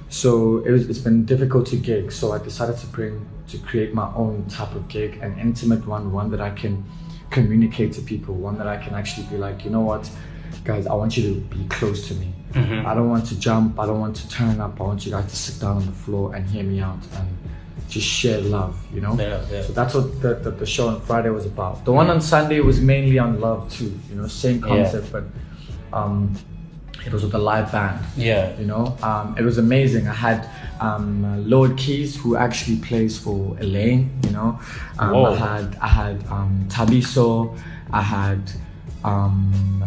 So 0.08 0.58
it 0.64 0.70
was, 0.70 0.88
it's 0.88 0.98
been 0.98 1.24
difficult 1.24 1.66
to 1.68 1.76
gig. 1.76 2.12
So 2.12 2.32
I 2.32 2.38
decided 2.38 2.78
to 2.78 2.86
bring 2.86 3.26
to 3.48 3.58
create 3.58 3.94
my 3.94 4.10
own 4.14 4.46
type 4.48 4.74
of 4.74 4.88
gig, 4.88 5.18
an 5.22 5.38
intimate 5.38 5.86
one, 5.86 6.12
one 6.12 6.30
that 6.30 6.40
I 6.40 6.50
can 6.50 6.84
communicate 7.32 7.92
to 7.94 8.02
people, 8.02 8.34
one 8.34 8.56
that 8.58 8.66
I 8.66 8.76
can 8.76 8.94
actually 8.94 9.26
be 9.26 9.36
like, 9.36 9.64
you 9.64 9.70
know 9.70 9.80
what, 9.80 10.08
guys, 10.64 10.86
I 10.86 10.94
want 10.94 11.16
you 11.16 11.22
to 11.34 11.40
be 11.40 11.64
close 11.68 12.06
to 12.08 12.14
me. 12.14 12.32
I 12.54 12.94
don't 12.94 13.08
want 13.08 13.26
to 13.26 13.38
jump. 13.38 13.80
I 13.80 13.86
don't 13.86 14.00
want 14.00 14.14
to 14.16 14.28
turn 14.28 14.60
up. 14.60 14.78
I 14.80 14.84
want 14.84 15.06
you 15.06 15.12
guys 15.12 15.26
to 15.30 15.36
sit 15.36 15.60
down 15.60 15.76
on 15.78 15.86
the 15.86 15.92
floor 15.92 16.34
and 16.34 16.46
hear 16.46 16.62
me 16.62 16.80
out 16.80 16.98
and 17.14 17.28
just 17.88 18.06
share 18.06 18.40
love. 18.40 18.76
You 18.92 19.00
know. 19.00 19.14
Yeah, 19.18 19.42
yeah. 19.50 19.62
So 19.62 19.72
that's 19.72 19.94
what 19.94 20.20
the, 20.20 20.34
the, 20.34 20.50
the 20.50 20.66
show 20.66 20.88
on 20.88 21.00
Friday 21.00 21.30
was 21.30 21.46
about. 21.46 21.84
The 21.86 21.92
one 21.92 22.10
on 22.10 22.20
Sunday 22.20 22.60
was 22.60 22.78
mainly 22.80 23.18
on 23.18 23.40
love 23.40 23.72
too. 23.72 23.98
You 24.10 24.16
know, 24.16 24.26
same 24.26 24.60
concept, 24.60 25.10
but 25.12 25.24
um, 25.94 26.34
it 27.04 27.12
was 27.12 27.22
with 27.24 27.34
a 27.34 27.38
live 27.38 27.72
band. 27.72 28.04
Yeah. 28.16 28.56
You 28.58 28.66
know, 28.66 28.96
um, 29.02 29.36
it 29.38 29.42
was 29.42 29.58
amazing. 29.58 30.08
I 30.08 30.14
had 30.14 30.48
um, 30.80 31.48
Lord 31.48 31.76
Keys, 31.76 32.16
who 32.16 32.36
actually 32.36 32.78
plays 32.78 33.18
for 33.18 33.56
Elaine. 33.60 34.10
You 34.24 34.30
know, 34.30 34.60
um, 34.98 35.12
Whoa. 35.12 35.32
I 35.32 35.36
had 35.36 35.76
I 35.80 35.88
had 35.88 36.26
um, 36.28 36.66
Tabiso. 36.68 37.58
I 37.92 38.02
had 38.02 38.50
um, 39.04 39.84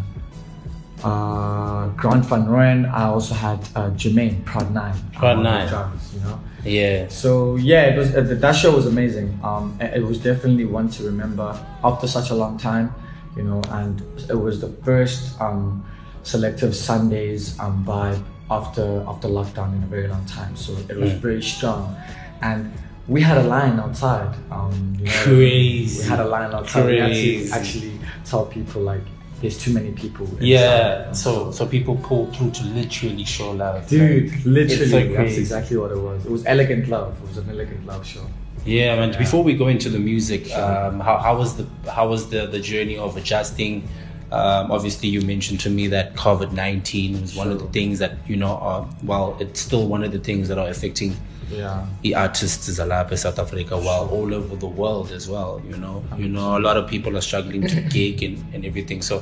uh, 1.03 1.87
Grant 1.89 2.25
Van 2.25 2.45
Rooyen. 2.45 2.91
I 2.91 3.03
also 3.05 3.33
had 3.33 3.59
uh, 3.75 3.89
Jermaine 3.91 4.43
Prod 4.45 4.73
Nine. 4.73 4.95
The 5.19 5.33
Nine. 5.35 5.67
drums, 5.67 6.13
you 6.13 6.21
know. 6.21 6.39
Yeah. 6.63 7.07
So 7.09 7.55
yeah, 7.57 7.85
it 7.85 7.97
was 7.97 8.15
uh, 8.15 8.21
that 8.21 8.55
show 8.55 8.75
was 8.75 8.87
amazing. 8.87 9.39
Um, 9.43 9.77
it, 9.79 9.97
it 9.97 10.03
was 10.03 10.19
definitely 10.19 10.65
one 10.65 10.89
to 10.89 11.03
remember 11.03 11.57
after 11.83 12.07
such 12.07 12.29
a 12.31 12.35
long 12.35 12.57
time, 12.57 12.93
you 13.35 13.43
know. 13.43 13.61
And 13.69 14.01
it 14.29 14.35
was 14.35 14.61
the 14.61 14.69
first 14.83 15.39
um, 15.39 15.85
selective 16.25 16.75
Sundays 16.75 17.57
um, 17.59 17.85
vibe 17.85 18.21
after 18.51 19.03
after 19.07 19.27
lockdown 19.27 19.75
in 19.77 19.83
a 19.83 19.87
very 19.87 20.07
long 20.07 20.25
time. 20.25 20.55
So 20.55 20.75
it 20.89 20.97
was 20.97 21.11
very 21.13 21.41
strong, 21.41 21.95
and 22.41 22.73
we 23.07 23.21
had 23.21 23.37
a 23.37 23.43
line 23.43 23.79
outside. 23.79 24.35
Um, 24.51 24.95
you 24.99 25.05
know, 25.05 25.11
Crazy. 25.23 26.01
We 26.01 26.09
had 26.09 26.19
a 26.19 26.27
line 26.27 26.51
outside. 26.53 26.85
We 26.85 26.97
had 26.97 27.13
to 27.13 27.49
actually 27.51 27.99
tell 28.25 28.45
people 28.45 28.81
like, 28.81 29.05
"There's 29.41 29.57
too 29.57 29.73
many 29.73 29.91
people." 29.91 30.25
inside." 30.25 30.45
Yeah. 30.45 31.11
So 31.11 31.51
so 31.51 31.65
people 31.65 31.95
pull 31.97 32.31
through 32.33 32.51
to 32.51 32.63
literally 32.65 33.25
show 33.25 33.51
love. 33.51 33.87
Dude, 33.87 34.45
literally, 34.45 34.89
so 34.89 35.13
that's 35.13 35.37
exactly 35.37 35.77
what 35.77 35.91
it 35.91 35.99
was. 35.99 36.25
It 36.25 36.31
was 36.31 36.45
elegant 36.45 36.89
love. 36.89 37.15
It 37.21 37.27
was 37.27 37.37
an 37.37 37.49
elegant 37.49 37.85
love 37.85 38.05
show. 38.05 38.25
Yeah, 38.65 38.95
man. 38.95 39.15
Before 39.17 39.43
we 39.43 39.53
go 39.53 39.67
into 39.67 39.89
the 39.89 39.99
music, 39.99 40.51
um, 40.55 40.99
how, 40.99 41.17
how 41.19 41.37
was 41.37 41.55
the 41.55 41.67
how 41.91 42.09
was 42.09 42.29
the, 42.31 42.47
the 42.47 42.59
journey 42.59 42.97
of 42.97 43.15
adjusting? 43.15 43.87
Um, 44.31 44.71
obviously, 44.71 45.07
you 45.09 45.21
mentioned 45.21 45.59
to 45.61 45.69
me 45.69 45.87
that 45.87 46.15
COVID 46.15 46.51
nineteen 46.51 47.21
was 47.21 47.35
one 47.35 47.51
of 47.51 47.59
the 47.59 47.67
things 47.67 47.99
that 47.99 48.13
you 48.27 48.35
know. 48.35 48.57
Are, 48.57 48.87
well, 49.03 49.37
it's 49.39 49.59
still 49.59 49.87
one 49.87 50.03
of 50.03 50.11
the 50.11 50.19
things 50.19 50.47
that 50.49 50.57
are 50.57 50.67
affecting 50.67 51.15
Yeah. 51.51 51.85
the 52.01 52.15
artists 52.15 52.67
zalapha 52.67 53.17
South 53.17 53.37
Africa, 53.37 53.77
while 53.77 54.09
all 54.09 54.33
over 54.33 54.55
the 54.55 54.65
world 54.67 55.11
as 55.11 55.29
well. 55.29 55.61
You 55.69 55.77
know, 55.77 56.03
you 56.17 56.27
know, 56.27 56.57
a 56.57 56.59
lot 56.67 56.75
of 56.75 56.89
people 56.89 57.15
are 57.17 57.21
struggling 57.21 57.67
to 57.67 57.81
gig 57.97 58.23
and, 58.23 58.43
and 58.53 58.65
everything. 58.65 59.01
So, 59.03 59.21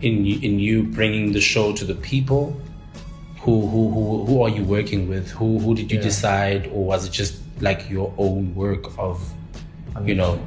in 0.00 0.24
in 0.26 0.58
you 0.58 0.82
bringing 0.84 1.32
the 1.32 1.40
show 1.40 1.72
to 1.74 1.84
the 1.84 1.94
people, 1.96 2.56
who 3.42 3.60
who 3.66 3.90
who, 3.90 4.24
who 4.24 4.42
are 4.42 4.48
you 4.48 4.64
working 4.64 5.06
with? 5.06 5.30
Who 5.32 5.58
who 5.58 5.74
did 5.74 5.92
you 5.92 5.98
Yeah. 5.98 6.04
decide, 6.10 6.66
or 6.72 6.84
was 6.86 7.04
it 7.06 7.12
just 7.12 7.34
like 7.60 7.88
your 7.90 8.12
own 8.18 8.54
work 8.54 8.86
of, 8.98 9.20
you 10.04 10.14
know? 10.14 10.38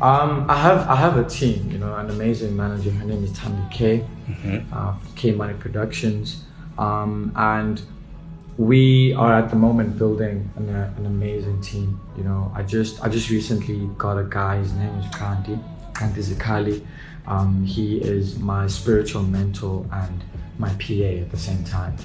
Um, 0.00 0.46
I 0.50 0.56
have 0.60 0.88
I 0.88 0.96
have 0.96 1.16
a 1.16 1.24
team, 1.24 1.70
you 1.70 1.78
know, 1.78 1.94
an 1.94 2.10
amazing 2.10 2.56
manager. 2.56 2.90
Her 2.90 3.04
name 3.04 3.22
is 3.22 3.32
Tammy 3.32 3.62
K, 3.70 4.04
uh, 4.72 4.96
K 5.14 5.30
Money 5.30 5.54
Productions, 5.54 6.44
um, 6.78 7.32
and 7.36 7.80
we 8.58 9.14
are 9.14 9.32
at 9.32 9.50
the 9.50 9.56
moment 9.56 9.96
building 9.96 10.50
an, 10.56 10.68
uh, 10.68 10.92
an 10.96 11.06
amazing 11.06 11.60
team. 11.60 12.00
You 12.16 12.24
know, 12.24 12.50
I 12.56 12.62
just 12.62 13.04
I 13.04 13.08
just 13.08 13.30
recently 13.30 13.88
got 13.96 14.18
a 14.18 14.24
guy. 14.24 14.58
His 14.58 14.72
name 14.72 14.94
is 14.98 15.06
Kanti, 15.14 15.62
Kanti 15.92 16.22
Zikali. 16.22 16.84
Um, 17.28 17.64
he 17.64 17.98
is 17.98 18.38
my 18.38 18.66
spiritual 18.66 19.22
mentor 19.22 19.86
and 19.92 20.24
my 20.58 20.70
PA 20.70 21.22
at 21.22 21.30
the 21.30 21.38
same 21.38 21.62
time. 21.64 21.96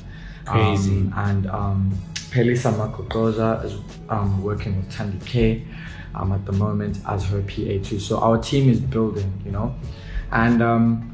Crazy. 0.45 0.91
Um, 0.91 1.13
and 1.17 1.47
um, 1.47 1.97
Pelisa 2.31 2.71
Makokoza 2.71 3.65
is 3.65 3.73
um, 4.09 4.43
working 4.43 4.77
with 4.77 4.91
Tandy 4.91 5.19
K 5.25 5.65
um, 6.15 6.31
at 6.31 6.45
the 6.45 6.51
moment 6.53 6.99
as 7.07 7.25
her 7.25 7.41
PA 7.41 7.83
too. 7.83 7.99
So 7.99 8.19
our 8.19 8.37
team 8.37 8.69
is 8.69 8.79
building, 8.79 9.31
you 9.45 9.51
know. 9.51 9.75
And 10.31 10.61
um, 10.61 11.13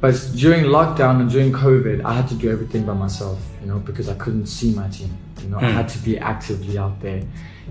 but 0.00 0.14
during 0.36 0.64
lockdown 0.66 1.20
and 1.20 1.30
during 1.30 1.52
COVID, 1.52 2.04
I 2.04 2.14
had 2.14 2.28
to 2.28 2.34
do 2.34 2.50
everything 2.50 2.84
by 2.86 2.94
myself, 2.94 3.40
you 3.60 3.66
know, 3.66 3.78
because 3.78 4.08
I 4.08 4.14
couldn't 4.14 4.46
see 4.46 4.72
my 4.74 4.88
team. 4.88 5.16
You 5.42 5.48
know, 5.50 5.58
I 5.58 5.70
had 5.70 5.88
to 5.90 5.98
be 5.98 6.18
actively 6.18 6.78
out 6.78 7.00
there, 7.00 7.22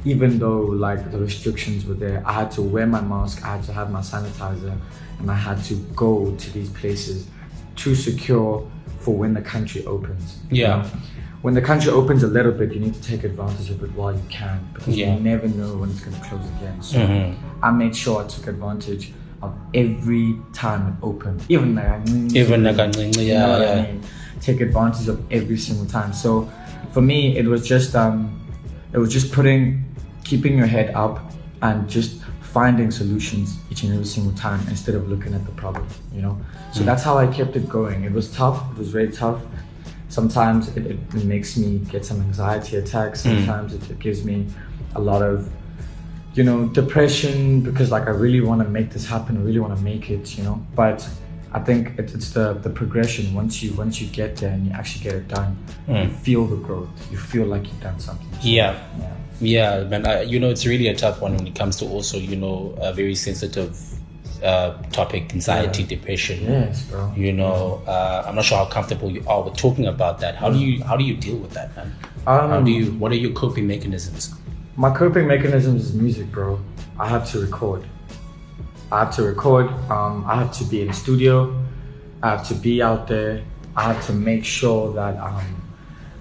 even 0.05 0.39
though 0.39 0.59
like 0.61 1.11
the 1.11 1.17
restrictions 1.19 1.85
were 1.85 1.93
there. 1.95 2.23
I 2.25 2.33
had 2.33 2.51
to 2.51 2.61
wear 2.61 2.85
my 2.87 3.01
mask, 3.01 3.43
I 3.45 3.55
had 3.55 3.63
to 3.65 3.73
have 3.73 3.91
my 3.91 3.99
sanitizer, 4.01 4.75
and 5.19 5.29
I 5.31 5.35
had 5.35 5.63
to 5.65 5.75
go 5.95 6.33
to 6.35 6.51
these 6.53 6.69
places 6.69 7.27
to 7.77 7.95
secure 7.95 8.69
for 8.99 9.15
when 9.15 9.33
the 9.33 9.41
country 9.41 9.85
opens. 9.85 10.39
you 10.49 10.63
Yeah. 10.63 10.77
know. 10.77 10.83
When 11.43 11.53
the 11.53 11.61
country 11.61 11.91
opens 11.91 12.23
a 12.23 12.27
little 12.27 12.51
bit, 12.51 12.73
you 12.73 12.79
need 12.79 12.95
to 12.95 13.01
take 13.01 13.23
advantage 13.23 13.69
of 13.69 13.83
it 13.83 13.91
while 13.93 14.11
you 14.13 14.21
can 14.29 14.59
because 14.73 14.97
Yeah. 14.97 15.13
you 15.13 15.19
never 15.21 15.47
know 15.47 15.77
when 15.77 15.89
it's 15.91 15.99
going 15.99 16.15
to 16.19 16.23
close 16.27 16.45
again. 16.57 16.81
So 16.81 16.97
Mhm. 16.97 17.35
I 17.61 17.71
made 17.71 17.95
sure 17.95 18.23
I 18.23 18.27
took 18.27 18.47
advantage 18.47 19.13
of 19.43 19.53
every 19.73 20.35
time 20.53 20.87
it 20.87 21.05
opened, 21.05 21.43
even 21.47 21.75
like 21.75 22.09
Even 22.35 22.63
nakancinci, 22.63 23.19
you 23.21 23.33
yeah, 23.33 23.45
know 23.45 23.61
yeah. 23.61 23.71
I 23.71 23.75
mean? 23.93 24.01
Take 24.41 24.61
advantage 24.61 25.07
of 25.07 25.19
every 25.29 25.57
single 25.57 25.85
time. 25.85 26.11
So 26.11 26.49
for 26.91 27.01
me, 27.01 27.37
it 27.37 27.45
was 27.45 27.67
just 27.67 27.95
um, 27.95 28.31
it 28.93 28.97
was 28.97 29.13
just 29.13 29.31
putting, 29.31 29.83
keeping 30.23 30.57
your 30.57 30.65
head 30.67 30.91
up, 30.95 31.19
and 31.61 31.87
just 31.87 32.11
finding 32.41 32.89
solutions 32.89 33.57
each 33.69 33.83
and 33.83 33.93
every 33.93 34.05
single 34.05 34.33
time 34.33 34.61
instead 34.69 34.95
of 34.95 35.07
looking 35.07 35.33
at 35.35 35.45
the 35.45 35.51
problem. 35.51 35.85
You 36.15 36.21
know. 36.23 36.37
So 36.71 36.83
that's 36.83 37.03
how 37.03 37.17
I 37.17 37.27
kept 37.27 37.55
it 37.55 37.69
going. 37.69 38.03
It 38.05 38.11
was 38.13 38.31
tough. 38.31 38.57
It 38.71 38.77
was 38.79 38.89
very 38.89 39.09
tough. 39.11 39.39
Sometimes 40.17 40.75
it, 40.75 40.83
it, 40.93 40.99
it 41.19 41.25
makes 41.25 41.57
me 41.57 41.77
get 41.93 42.03
some 42.03 42.19
anxiety 42.21 42.77
attacks. 42.77 43.23
Hmm. 43.23 43.35
Sometimes 43.35 43.69
it, 43.77 43.83
it 43.93 43.99
gives 43.99 44.25
me 44.29 44.47
a 44.95 45.01
lot 45.09 45.21
of 45.21 45.35
you 46.37 46.43
know 46.43 46.67
depression 46.81 47.61
because 47.61 47.89
like 47.95 48.05
i 48.13 48.15
really 48.25 48.41
want 48.41 48.61
to 48.61 48.69
make 48.77 48.89
this 48.91 49.05
happen 49.13 49.37
i 49.37 49.41
really 49.41 49.59
want 49.65 49.75
to 49.75 49.83
make 49.91 50.09
it 50.15 50.37
you 50.37 50.43
know? 50.43 50.57
But 50.75 50.99
i 51.51 51.59
think 51.59 51.81
it, 51.99 52.13
it's 52.15 52.29
the 52.37 52.53
the 52.65 52.69
progression. 52.69 53.23
Once 53.41 53.53
you 53.63 53.69
once 53.83 54.01
you 54.01 54.07
get 54.21 54.37
there 54.37 54.51
and 54.55 54.61
you 54.67 54.71
actually 54.79 55.03
get 55.03 55.15
it 55.21 55.27
done 55.27 55.51
hmm. 55.85 55.95
you 55.95 56.09
feel 56.25 56.45
the 56.45 56.57
growth. 56.67 56.89
You 57.11 57.17
feel 57.17 57.45
like 57.45 57.63
you've 57.67 57.81
done 57.89 57.99
something. 57.99 58.27
Yeah. 58.41 58.73
yeah. 58.99 59.13
Yeah, 59.39 59.83
man. 59.83 60.07
I, 60.07 60.21
you 60.23 60.39
know, 60.39 60.49
it's 60.49 60.65
really 60.65 60.87
a 60.87 60.95
tough 60.95 61.21
one 61.21 61.35
when 61.37 61.45
it 61.45 61.53
comes 61.53 61.75
to 61.77 61.85
also, 61.85 62.17
you 62.17 62.35
know, 62.35 62.73
a 62.81 62.91
very 62.91 63.13
sensitive 63.13 63.77
uh, 64.43 64.73
topic, 64.91 65.33
anxiety, 65.33 65.81
Yeah. 65.83 65.89
depression. 65.95 66.37
yes 66.43 66.83
bro 66.89 67.11
You 67.15 67.33
know, 67.33 67.81
uh, 67.87 68.23
I'm 68.27 68.35
not 68.35 68.45
sure 68.45 68.57
how 68.57 68.65
comfortable 68.65 69.09
you 69.11 69.23
are 69.27 69.41
with 69.43 69.55
talking 69.57 69.85
about 69.87 70.19
that. 70.19 70.35
How 70.35 70.49
do 70.49 70.57
you 70.59 70.83
how 70.83 70.95
do 70.97 71.03
you 71.03 71.15
deal 71.15 71.37
with 71.37 71.51
that, 71.53 71.75
man? 71.75 71.93
Um, 72.27 72.49
how 72.49 72.61
do 72.61 72.71
you? 72.71 72.85
What 73.01 73.11
are 73.13 73.21
your 73.25 73.31
coping 73.33 73.67
mechanisms? 73.67 74.33
my 74.79 74.91
coping 74.95 75.25
mechanism 75.27 75.75
is 75.75 75.91
music 75.95 76.27
bro 76.31 76.59
i 76.99 77.07
have 77.13 77.25
to 77.31 77.39
record 77.39 77.81
i 78.91 78.99
have 79.03 79.11
to 79.15 79.23
record 79.23 79.65
um, 79.89 80.23
i 80.27 80.35
have 80.35 80.51
to 80.59 80.63
be 80.65 80.81
in 80.81 80.87
the 80.87 80.93
studio 80.93 81.35
i 82.21 82.29
have 82.29 82.47
to 82.47 82.53
be 82.53 82.79
out 82.89 83.07
there 83.07 83.41
i 83.75 83.81
have 83.91 84.05
to 84.05 84.13
make 84.13 84.45
sure 84.45 84.93
that 84.93 85.17
um, 85.17 85.43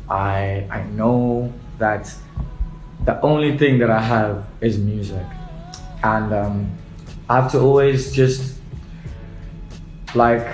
i 0.09 0.65
i 0.71 0.81
know 0.99 1.53
that 1.79 2.05
the 3.05 3.21
only 3.21 3.59
thing 3.59 3.77
that 3.79 3.91
i 3.91 4.01
have 4.01 4.47
is 4.63 4.79
music 4.79 5.27
and 6.03 6.33
um, 6.33 6.57
i 7.29 7.41
have 7.41 7.51
to 7.51 7.61
always 7.61 8.13
just 8.13 8.59
like 10.15 10.47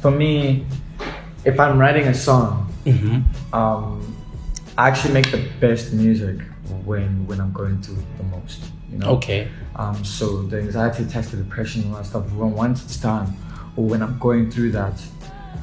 for 0.00 0.10
me 0.10 0.66
if 1.44 1.58
i'm 1.58 1.78
writing 1.78 2.08
a 2.08 2.14
song 2.14 2.62
um, 3.52 4.16
I 4.76 4.88
actually 4.88 5.14
make 5.14 5.30
the 5.30 5.48
best 5.60 5.92
music 5.92 6.40
when 6.84 7.26
when 7.26 7.40
I'm 7.40 7.52
going 7.52 7.80
through 7.82 8.02
the 8.16 8.24
most. 8.24 8.64
You 8.90 8.98
know. 8.98 9.10
Okay. 9.12 9.48
Um, 9.76 10.04
so 10.04 10.42
the 10.42 10.58
anxiety 10.58 11.04
attacks, 11.04 11.30
the 11.30 11.38
depression, 11.38 11.82
and 11.82 11.92
all 11.92 11.98
that 11.98 12.06
stuff. 12.06 12.30
When 12.32 12.52
once 12.52 12.84
it's 12.84 12.96
done, 12.96 13.34
or 13.76 13.84
when 13.84 14.02
I'm 14.02 14.18
going 14.18 14.50
through 14.50 14.72
that, 14.72 15.00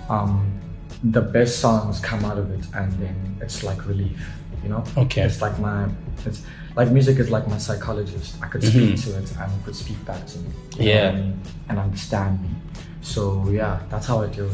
um, 0.09 0.59
the 1.03 1.21
best 1.21 1.59
songs 1.59 1.99
come 1.99 2.25
out 2.25 2.37
of 2.37 2.51
it, 2.51 2.65
and 2.73 2.91
then 2.93 3.37
it's 3.41 3.63
like 3.63 3.85
relief. 3.85 4.31
You 4.63 4.69
know. 4.69 4.83
Okay. 4.97 5.21
It's 5.23 5.41
like 5.41 5.57
my. 5.59 5.89
It's 6.25 6.43
like 6.75 6.91
music 6.91 7.17
is 7.17 7.29
like 7.29 7.47
my 7.47 7.57
psychologist. 7.57 8.35
I 8.41 8.47
could 8.47 8.63
speak 8.63 8.99
to 9.03 9.17
it, 9.17 9.31
and 9.37 9.51
it 9.51 9.65
could 9.65 9.75
speak 9.75 10.03
back 10.05 10.25
to 10.27 10.37
me. 10.39 10.49
Mm-hmm. 10.49 10.81
Yeah. 10.81 11.09
I 11.09 11.15
mean? 11.15 11.41
And 11.69 11.79
understand 11.79 12.41
me. 12.41 12.49
So 13.01 13.49
yeah, 13.49 13.81
that's 13.89 14.07
how 14.07 14.21
I 14.21 14.25
it. 14.25 14.51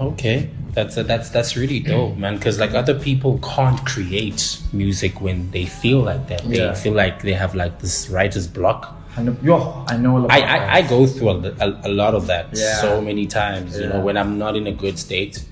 Okay, 0.00 0.50
that's 0.72 0.96
that's 0.96 1.30
that's 1.30 1.56
really 1.56 1.78
dope, 1.78 2.16
man. 2.16 2.34
Because 2.36 2.58
like 2.58 2.74
other 2.74 2.98
people 2.98 3.38
can't 3.38 3.78
create 3.86 4.60
music 4.72 5.20
when 5.20 5.50
they 5.52 5.66
feel 5.66 6.00
like 6.00 6.26
that. 6.28 6.42
They 6.48 6.58
Yeah. 6.58 6.74
feel 6.74 6.94
like 6.94 7.22
they 7.22 7.32
have 7.34 7.54
like 7.54 7.78
this 7.78 8.08
writer's 8.10 8.48
block. 8.48 9.00
I 9.16 9.22
know, 9.22 9.36
yo, 9.42 9.84
I 9.86 9.96
know 9.96 10.18
a 10.18 10.20
lot. 10.20 10.32
I, 10.32 10.40
I, 10.40 10.74
I 10.78 10.82
go 10.82 11.06
through 11.06 11.28
a, 11.28 11.38
a, 11.60 11.80
a 11.84 11.88
lot 11.88 12.14
of 12.16 12.26
that 12.26 12.48
Yeah. 12.52 12.80
so 12.80 13.00
many 13.00 13.26
times. 13.26 13.78
You 13.78 13.86
know, 13.86 14.00
when 14.00 14.16
I'm 14.16 14.36
not 14.38 14.56
in 14.56 14.66
a 14.66 14.72
good 14.72 14.98
state. 14.98 15.44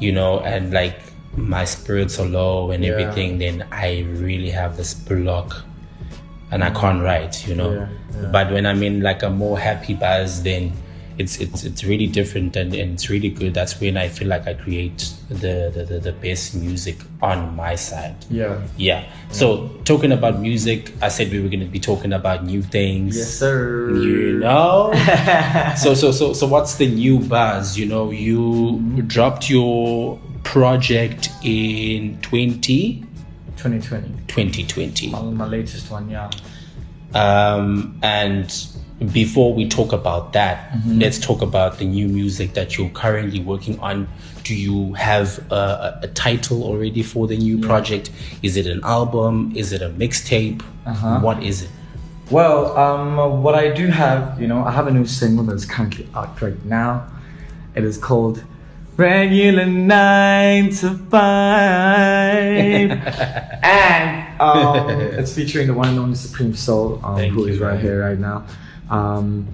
You 0.00 0.12
know, 0.12 0.38
and 0.40 0.72
like 0.72 0.94
my 1.38 1.64
spirits 1.64 2.18
are 2.18 2.26
low 2.26 2.70
and 2.70 2.84
Yeah. 2.84 2.90
everything, 2.92 3.38
then 3.38 3.64
I 3.70 4.04
really 4.10 4.50
have 4.50 4.76
this 4.76 4.94
block 4.94 5.64
and 6.50 6.64
I 6.64 6.70
can't 6.70 7.02
write, 7.02 7.46
you 7.46 7.54
know. 7.54 7.72
Yeah, 7.72 7.88
yeah. 8.20 8.28
But 8.32 8.50
when 8.50 8.66
I'm 8.66 8.82
in 8.82 9.00
like 9.02 9.22
a 9.22 9.30
more 9.30 9.58
happy 9.58 9.94
buzz, 9.94 10.42
then 10.42 10.72
it's 11.18 11.38
it's 11.40 11.64
it's 11.64 11.82
really 11.82 12.06
different 12.06 12.54
and, 12.54 12.72
and 12.74 12.94
it's 12.94 13.10
really 13.10 13.28
good. 13.28 13.52
That's 13.52 13.80
when 13.80 13.96
I 13.96 14.08
feel 14.08 14.28
like 14.28 14.46
I 14.46 14.54
create 14.54 15.12
the, 15.28 15.70
the, 15.74 15.84
the, 15.84 15.98
the 15.98 16.12
best 16.12 16.54
music 16.54 16.96
on 17.20 17.56
my 17.56 17.74
side. 17.74 18.14
Yeah. 18.30 18.62
Yeah. 18.76 19.04
So 19.30 19.68
talking 19.84 20.12
about 20.12 20.38
music, 20.40 20.92
I 21.02 21.08
said 21.08 21.30
we 21.32 21.40
were 21.40 21.48
gonna 21.48 21.66
be 21.66 21.80
talking 21.80 22.12
about 22.12 22.44
new 22.44 22.62
things. 22.62 23.16
Yes, 23.18 23.34
sir. 23.34 23.90
You 23.90 24.38
know. 24.38 24.92
so 25.76 25.94
so 25.94 26.12
so 26.12 26.32
so 26.32 26.46
what's 26.46 26.76
the 26.76 26.86
new 26.88 27.18
buzz? 27.18 27.76
You 27.76 27.86
know, 27.86 28.10
you 28.12 28.78
dropped 29.08 29.50
your 29.50 30.18
project 30.48 31.28
in 31.42 32.18
20, 32.22 33.04
2020. 33.56 34.08
2020. 34.28 35.10
My, 35.10 35.20
my 35.20 35.46
latest 35.46 35.90
one, 35.90 36.08
yeah. 36.08 36.30
Um, 37.14 37.98
and 38.02 38.50
before 39.12 39.52
we 39.52 39.68
talk 39.68 39.92
about 39.92 40.32
that, 40.32 40.72
Mm-hmm. 40.72 41.00
let's 41.00 41.18
talk 41.18 41.42
about 41.42 41.78
the 41.78 41.84
new 41.84 42.08
music 42.08 42.54
that 42.54 42.78
you're 42.78 42.88
currently 42.90 43.40
working 43.40 43.78
on. 43.80 44.08
Do 44.42 44.54
you 44.54 44.94
have 44.94 45.38
a, 45.52 46.00
a, 46.02 46.08
title 46.08 46.62
already 46.62 47.02
for 47.02 47.26
the 47.26 47.36
new 47.36 47.58
project? 47.58 48.10
Is 48.42 48.56
it 48.56 48.66
an 48.66 48.80
album? 48.84 49.52
Is 49.54 49.72
it 49.72 49.82
a 49.82 49.90
mixtape? 49.90 50.62
Uh-huh. 50.86 51.20
What 51.20 51.42
is 51.42 51.62
it? 51.62 51.70
Well, 52.30 52.76
um, 52.76 53.42
what 53.42 53.54
I 53.54 53.68
do 53.70 53.88
have, 53.88 54.40
you 54.40 54.46
know, 54.46 54.64
I 54.64 54.70
have 54.70 54.86
a 54.86 54.90
new 54.90 55.06
single 55.06 55.44
that's 55.44 55.66
currently 55.66 56.06
out 56.14 56.40
right 56.40 56.64
now. 56.64 57.06
It 57.74 57.84
is 57.84 57.98
called 57.98 58.42
Regular 58.98 59.64
Nine 59.64 60.70
to 60.70 60.90
Five, 61.08 62.90
and 63.62 64.40
um, 64.40 64.90
it's 65.18 65.32
featuring 65.32 65.68
the 65.68 65.74
one 65.74 65.90
and 65.90 66.00
only 66.00 66.16
Supreme 66.16 66.52
Soul, 66.52 67.00
um, 67.04 67.20
who 67.30 67.46
you, 67.46 67.52
is 67.52 67.60
right 67.60 67.74
man. 67.74 67.80
here 67.80 68.00
right 68.00 68.18
now. 68.18 68.44
Um, 68.90 69.46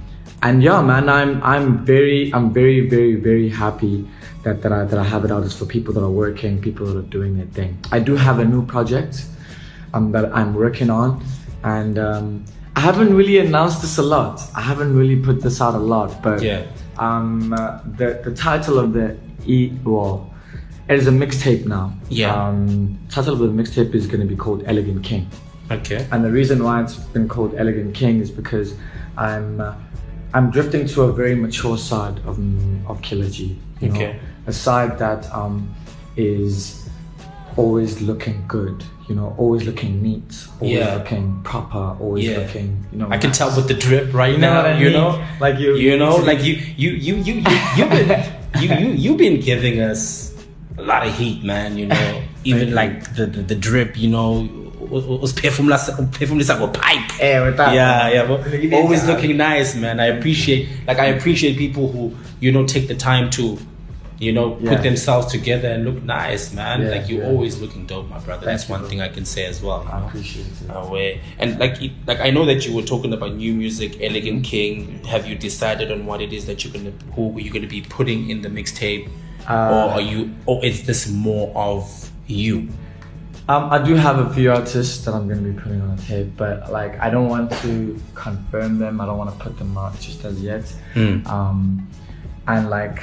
and 0.42 0.62
yeah, 0.62 0.80
man, 0.80 1.10
I'm 1.10 1.42
I'm 1.42 1.84
very 1.84 2.32
I'm 2.32 2.54
very 2.54 2.88
very 2.88 3.16
very 3.16 3.50
happy 3.50 4.08
that 4.44 4.62
that 4.62 4.72
I 4.72 4.84
that 4.84 4.98
I 4.98 5.04
have 5.04 5.26
it 5.26 5.30
out. 5.30 5.44
It's 5.44 5.54
for 5.58 5.66
people 5.66 5.92
that 5.92 6.02
are 6.02 6.10
working, 6.10 6.58
people 6.62 6.86
that 6.86 6.96
are 6.96 7.10
doing 7.10 7.36
their 7.36 7.46
thing. 7.46 7.76
I 7.92 7.98
do 7.98 8.16
have 8.16 8.38
a 8.38 8.46
new 8.46 8.64
project 8.64 9.26
um, 9.92 10.10
that 10.12 10.34
I'm 10.34 10.54
working 10.54 10.88
on, 10.88 11.22
and 11.64 11.98
um, 11.98 12.46
I 12.76 12.80
haven't 12.80 13.14
really 13.14 13.36
announced 13.38 13.82
this 13.82 13.98
a 13.98 14.02
lot. 14.02 14.40
I 14.56 14.62
haven't 14.62 14.96
really 14.96 15.16
put 15.16 15.42
this 15.42 15.60
out 15.60 15.74
a 15.74 15.84
lot, 15.94 16.22
but 16.22 16.42
Yeah. 16.42 16.64
Um, 16.98 17.50
the 17.98 18.20
the 18.24 18.34
title 18.34 18.78
of 18.78 18.92
the 18.92 19.16
e 19.46 19.72
well, 19.84 20.32
it 20.88 20.98
is 20.98 21.06
a 21.06 21.10
mixtape 21.10 21.66
now. 21.66 21.92
Yeah. 22.08 22.34
Um, 22.34 22.98
title 23.10 23.32
of 23.34 23.38
the 23.40 23.48
mixtape 23.62 23.94
is 23.94 24.06
going 24.06 24.20
to 24.20 24.26
be 24.26 24.36
called 24.36 24.62
Elegant 24.66 25.02
King. 25.04 25.28
Okay. 25.70 26.06
And 26.12 26.24
the 26.24 26.30
reason 26.30 26.62
why 26.62 26.82
it's 26.82 26.96
been 26.96 27.28
called 27.28 27.54
Elegant 27.56 27.94
King 27.94 28.20
is 28.20 28.30
because 28.30 28.74
I'm 29.16 29.60
uh, 29.60 29.74
I'm 30.34 30.50
drifting 30.50 30.86
to 30.88 31.02
a 31.02 31.12
very 31.12 31.34
mature 31.34 31.78
side 31.78 32.18
of 32.26 32.38
of 32.88 33.00
Kila 33.02 33.28
G. 33.30 33.58
You 33.80 33.88
know, 33.88 33.94
Okay. 33.94 34.20
a 34.46 34.52
side 34.52 34.98
that 34.98 35.30
um, 35.32 35.74
is 36.16 36.88
always 37.56 38.00
looking 38.00 38.44
good. 38.46 38.84
You 39.08 39.14
know, 39.14 39.34
always 39.36 39.64
looking 39.64 40.00
neat, 40.02 40.22
always 40.60 40.76
Yeah. 40.78 40.94
looking 40.94 41.40
proper, 41.44 41.96
always 42.00 42.24
Yeah. 42.24 42.38
looking. 42.38 42.86
You 42.90 42.98
know, 43.00 43.08
I 43.10 43.18
can 43.18 43.28
nice. 43.30 43.38
tell 43.38 43.54
with 43.54 43.68
the 43.68 43.74
drip 43.74 44.14
right 44.14 44.32
You 44.32 44.38
know 44.38 44.54
now. 44.54 44.62
what 44.70 44.78
You 44.78 44.84
mean? 44.86 44.92
know, 44.94 45.24
Like 45.40 45.58
you- 45.58 45.76
you 45.76 45.98
know, 45.98 46.16
like 46.16 46.42
you, 46.42 46.54
you, 46.76 46.90
you, 46.90 47.14
you, 47.16 47.34
you, 47.34 47.58
you've 47.76 47.90
been, 47.90 48.24
you, 48.60 48.68
you, 48.80 48.86
you've 48.94 49.18
been 49.18 49.40
giving 49.40 49.80
us 49.80 50.32
a 50.78 50.82
lot 50.82 51.06
of 51.06 51.14
heat, 51.18 51.44
man. 51.44 51.76
You 51.76 51.86
know, 51.86 52.22
even 52.44 52.68
you. 52.68 52.74
like 52.74 53.14
the, 53.14 53.26
the 53.26 53.42
the 53.42 53.54
drip. 53.54 53.98
You 53.98 54.08
know, 54.08 54.48
was 54.88 55.32
perfumeless, 55.34 55.90
perfumeless 56.12 56.48
like 56.48 56.60
a 56.60 56.68
pipe. 56.68 57.10
Yeah, 57.20 57.44
with 57.44 57.56
that. 57.58 57.74
Yeah, 57.74 58.08
yeah, 58.10 58.26
but 58.26 58.40
always 58.72 59.04
that. 59.06 59.16
looking 59.16 59.36
nice, 59.36 59.74
man. 59.74 60.00
I 60.00 60.06
appreciate, 60.06 60.68
like, 60.86 60.98
I 60.98 61.06
appreciate 61.06 61.56
people 61.58 61.88
who, 61.92 62.14
you 62.40 62.52
know, 62.52 62.64
take 62.66 62.88
the 62.88 62.94
time 62.94 63.28
to, 63.30 63.58
you 64.24 64.32
know, 64.32 64.56
Yeah. 64.60 64.70
put 64.72 64.82
themselves 64.82 65.26
together 65.36 65.68
and 65.74 65.84
look 65.84 66.02
nice, 66.02 66.44
man. 66.54 66.82
Yeah, 66.82 66.88
like, 66.94 67.08
you're 67.08 67.22
yeah. 67.22 67.28
always 67.30 67.60
looking 67.60 67.84
dope, 67.86 68.08
my 68.08 68.18
brother. 68.26 68.44
That's 68.46 68.68
one 68.68 68.82
thing 68.88 69.00
I 69.00 69.08
can 69.16 69.24
say 69.34 69.44
as 69.52 69.62
well. 69.62 69.80
I 69.92 70.00
know? 70.00 70.06
appreciate 70.06 70.46
it. 70.46 70.70
Uh, 70.70 70.84
where 70.92 71.18
and 71.38 71.58
like 71.58 71.80
it- 71.82 71.92
like 72.06 72.20
I 72.20 72.30
know 72.30 72.44
that 72.46 72.66
you 72.66 72.72
were 72.74 72.82
talking 72.94 73.12
about 73.12 73.34
new 73.34 73.52
music, 73.54 73.90
Elegant 74.00 74.44
King. 74.44 75.00
Have 75.14 75.26
you 75.28 75.34
decided 75.48 75.92
on 75.92 76.06
what 76.06 76.20
it 76.26 76.32
is 76.32 76.46
that 76.46 76.64
you're 76.64 76.72
gonna 76.72 76.92
who 77.14 77.38
you're 77.38 77.52
gonna 77.58 77.66
be 77.78 77.82
putting 77.82 78.30
in 78.30 78.42
the 78.42 78.48
mixtape, 78.48 79.08
Uh, 79.48 79.52
or 79.74 79.84
are 79.96 80.00
you 80.00 80.30
or 80.46 80.64
is 80.64 80.78
this 80.86 81.08
more 81.10 81.52
of 81.54 82.10
you? 82.26 82.68
Um, 83.46 83.64
I 83.70 83.78
do 83.88 83.94
have 83.94 84.18
a 84.26 84.32
few 84.32 84.50
artists 84.50 85.04
that 85.04 85.12
I'm 85.12 85.28
going 85.28 85.44
to 85.44 85.50
be 85.50 85.60
putting 85.60 85.78
on 85.82 85.90
a 85.98 86.00
tape, 86.08 86.30
but 86.34 86.72
like 86.72 86.98
I 86.98 87.10
don't 87.10 87.28
want 87.28 87.50
to 87.60 88.00
confirm 88.14 88.78
them. 88.78 89.02
I 89.02 89.04
don't 89.04 89.18
want 89.18 89.36
to 89.36 89.44
put 89.44 89.58
them 89.58 89.76
out 89.76 90.00
just 90.00 90.24
as 90.24 90.40
yet. 90.40 90.64
Mm. 90.94 91.26
Um, 91.28 91.86
and 92.48 92.70
like 92.70 93.02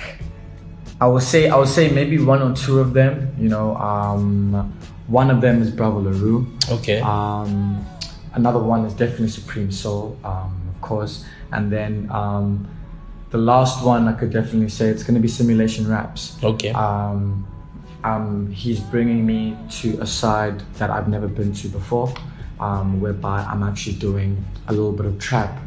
I 1.01 1.07
would 1.07 1.23
say, 1.23 1.49
I 1.49 1.57
would 1.57 1.67
say 1.67 1.89
maybe 1.89 2.19
one 2.19 2.43
or 2.43 2.55
two 2.55 2.79
of 2.79 2.93
them. 2.93 3.33
You 3.37 3.49
know, 3.49 3.75
um, 3.77 4.71
one 5.07 5.31
of 5.31 5.41
them 5.41 5.59
is 5.59 5.71
Bravo 5.71 5.99
Le 5.99 6.11
Roux. 6.11 6.47
Okay. 6.69 7.01
Um, 7.01 7.83
another 8.35 8.59
one 8.59 8.85
is 8.85 8.93
definitely 8.93 9.29
Supreme 9.29 9.71
Soul, 9.71 10.15
um, 10.23 10.61
of 10.69 10.79
course. 10.81 11.25
And 11.51 11.71
then 11.71 12.07
um, 12.11 12.69
the 13.31 13.39
last 13.39 13.83
one, 13.83 14.07
I 14.07 14.13
could 14.13 14.31
definitely 14.31 14.69
say 14.69 14.89
it's 14.89 15.01
going 15.01 15.15
to 15.15 15.19
be 15.19 15.27
Simulation 15.27 15.89
Raps. 15.89 16.37
okay. 16.43 16.69
Um, 16.69 17.47
um, 18.03 18.51
he's 18.51 18.79
bringing 18.79 19.25
me 19.25 19.57
to 19.81 19.99
a 20.01 20.07
side 20.07 20.59
that 20.77 20.91
I've 20.91 21.07
never 21.07 21.27
been 21.27 21.51
to 21.53 21.67
before, 21.67 22.13
um, 22.59 23.01
whereby 23.01 23.43
I'm 23.43 23.63
actually 23.63 23.95
doing 23.95 24.43
a 24.67 24.71
little 24.71 24.91
bit 24.91 25.07
of 25.07 25.17
trap. 25.19 25.59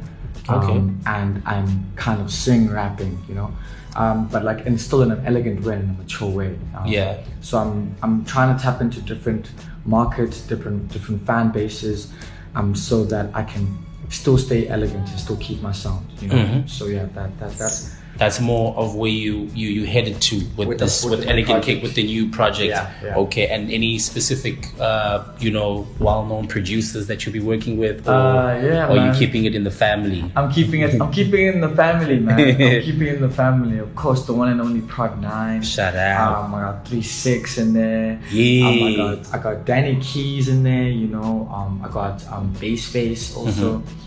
Um, 0.46 1.00
and 1.06 1.42
I'm 1.46 1.90
kind 1.96 2.20
of 2.20 2.30
sing 2.30 2.70
rapping, 2.70 3.18
you 3.28 3.34
know, 3.34 3.50
um, 3.96 4.28
but 4.28 4.44
like 4.44 4.66
and 4.66 4.80
still 4.80 5.02
in 5.02 5.10
an 5.10 5.22
elegant 5.26 5.62
way, 5.64 5.76
in 5.76 5.82
a 5.90 6.02
mature 6.02 6.28
way. 6.30 6.58
Um, 6.76 6.86
Yeah. 6.86 7.16
So 7.40 7.58
I'm 7.58 7.94
I'm 8.02 8.24
trying 8.24 8.56
to 8.56 8.62
tap 8.62 8.80
into 8.80 9.00
different 9.00 9.50
markets, 9.84 10.40
different 10.40 10.88
different 10.92 11.26
fan 11.26 11.50
bases, 11.50 12.12
um, 12.54 12.74
so 12.74 13.04
that 13.04 13.26
I 13.34 13.42
can 13.42 13.66
still 14.10 14.38
stay 14.38 14.68
elegant 14.68 15.08
and 15.08 15.18
still 15.18 15.36
keep 15.36 15.62
my 15.62 15.72
sound, 15.72 16.06
you 16.20 16.28
know. 16.28 16.34
Mhm. 16.36 16.68
So 16.68 16.86
yeah, 16.86 17.06
that 17.14 17.30
that 17.40 17.52
that's 17.58 17.96
That's 18.16 18.38
more 18.40 18.74
of 18.76 18.94
where 18.94 19.10
you 19.10 19.50
you 19.54 19.68
you 19.68 19.86
headed 19.86 20.20
to 20.22 20.36
with, 20.56 20.68
With 20.68 20.78
the- 20.78 20.84
this 20.84 21.02
with 21.04 21.20
with, 21.20 21.28
Elegant 21.28 21.46
project. 21.46 21.66
King 21.66 21.82
with 21.82 21.94
the 21.94 22.04
new 22.04 22.30
project. 22.30 22.68
Yeah, 22.70 22.90
yeah. 23.02 23.16
Okay. 23.26 23.48
And 23.48 23.70
any 23.72 23.98
specific 23.98 24.68
uh 24.80 25.24
you 25.40 25.50
know 25.50 25.86
well 25.98 26.24
known 26.24 26.46
producers 26.46 27.08
that 27.08 27.24
you'll 27.26 27.32
be 27.32 27.40
working 27.40 27.76
with, 27.76 28.06
or, 28.06 28.12
Uh, 28.12 28.60
yeah, 28.62 28.88
or 28.88 28.94
you 28.94 29.10
man. 29.10 29.14
keeping 29.18 29.44
it 29.46 29.54
in 29.54 29.64
the 29.64 29.70
family? 29.84 30.22
I'm 30.36 30.50
keeping 30.52 30.80
it. 30.82 30.94
I'm 31.00 31.10
keeping 31.12 31.46
it 31.48 31.54
in 31.56 31.60
the 31.60 31.74
family, 31.74 32.18
man. 32.20 32.38
I'm 32.38 32.82
keeping 32.86 33.08
it 33.08 33.14
in 33.16 33.22
the 33.22 33.34
family. 33.42 33.78
Of 33.78 33.94
course, 33.96 34.26
the 34.26 34.32
one 34.32 34.48
and 34.48 34.60
only 34.60 34.80
Prod 34.82 35.20
Nine. 35.20 35.62
Shout 35.62 35.96
out. 35.96 36.44
Um, 36.44 36.54
I 36.54 36.60
got 36.70 36.86
Three 36.86 37.02
Six 37.02 37.58
in 37.58 37.72
there. 37.74 38.20
Yeah. 38.30 38.68
Um, 38.68 38.82
I 38.84 38.96
got 38.96 39.34
I 39.34 39.38
got 39.42 39.64
Danny 39.66 39.96
Keys 40.00 40.46
in 40.48 40.62
there. 40.62 40.88
You 40.88 41.08
know. 41.08 41.50
Um, 41.52 41.82
I 41.84 41.88
got 41.90 42.22
um 42.30 42.52
Bass 42.60 42.86
Face 42.86 43.34
also. 43.36 43.78
Mm-hmm. 43.78 44.00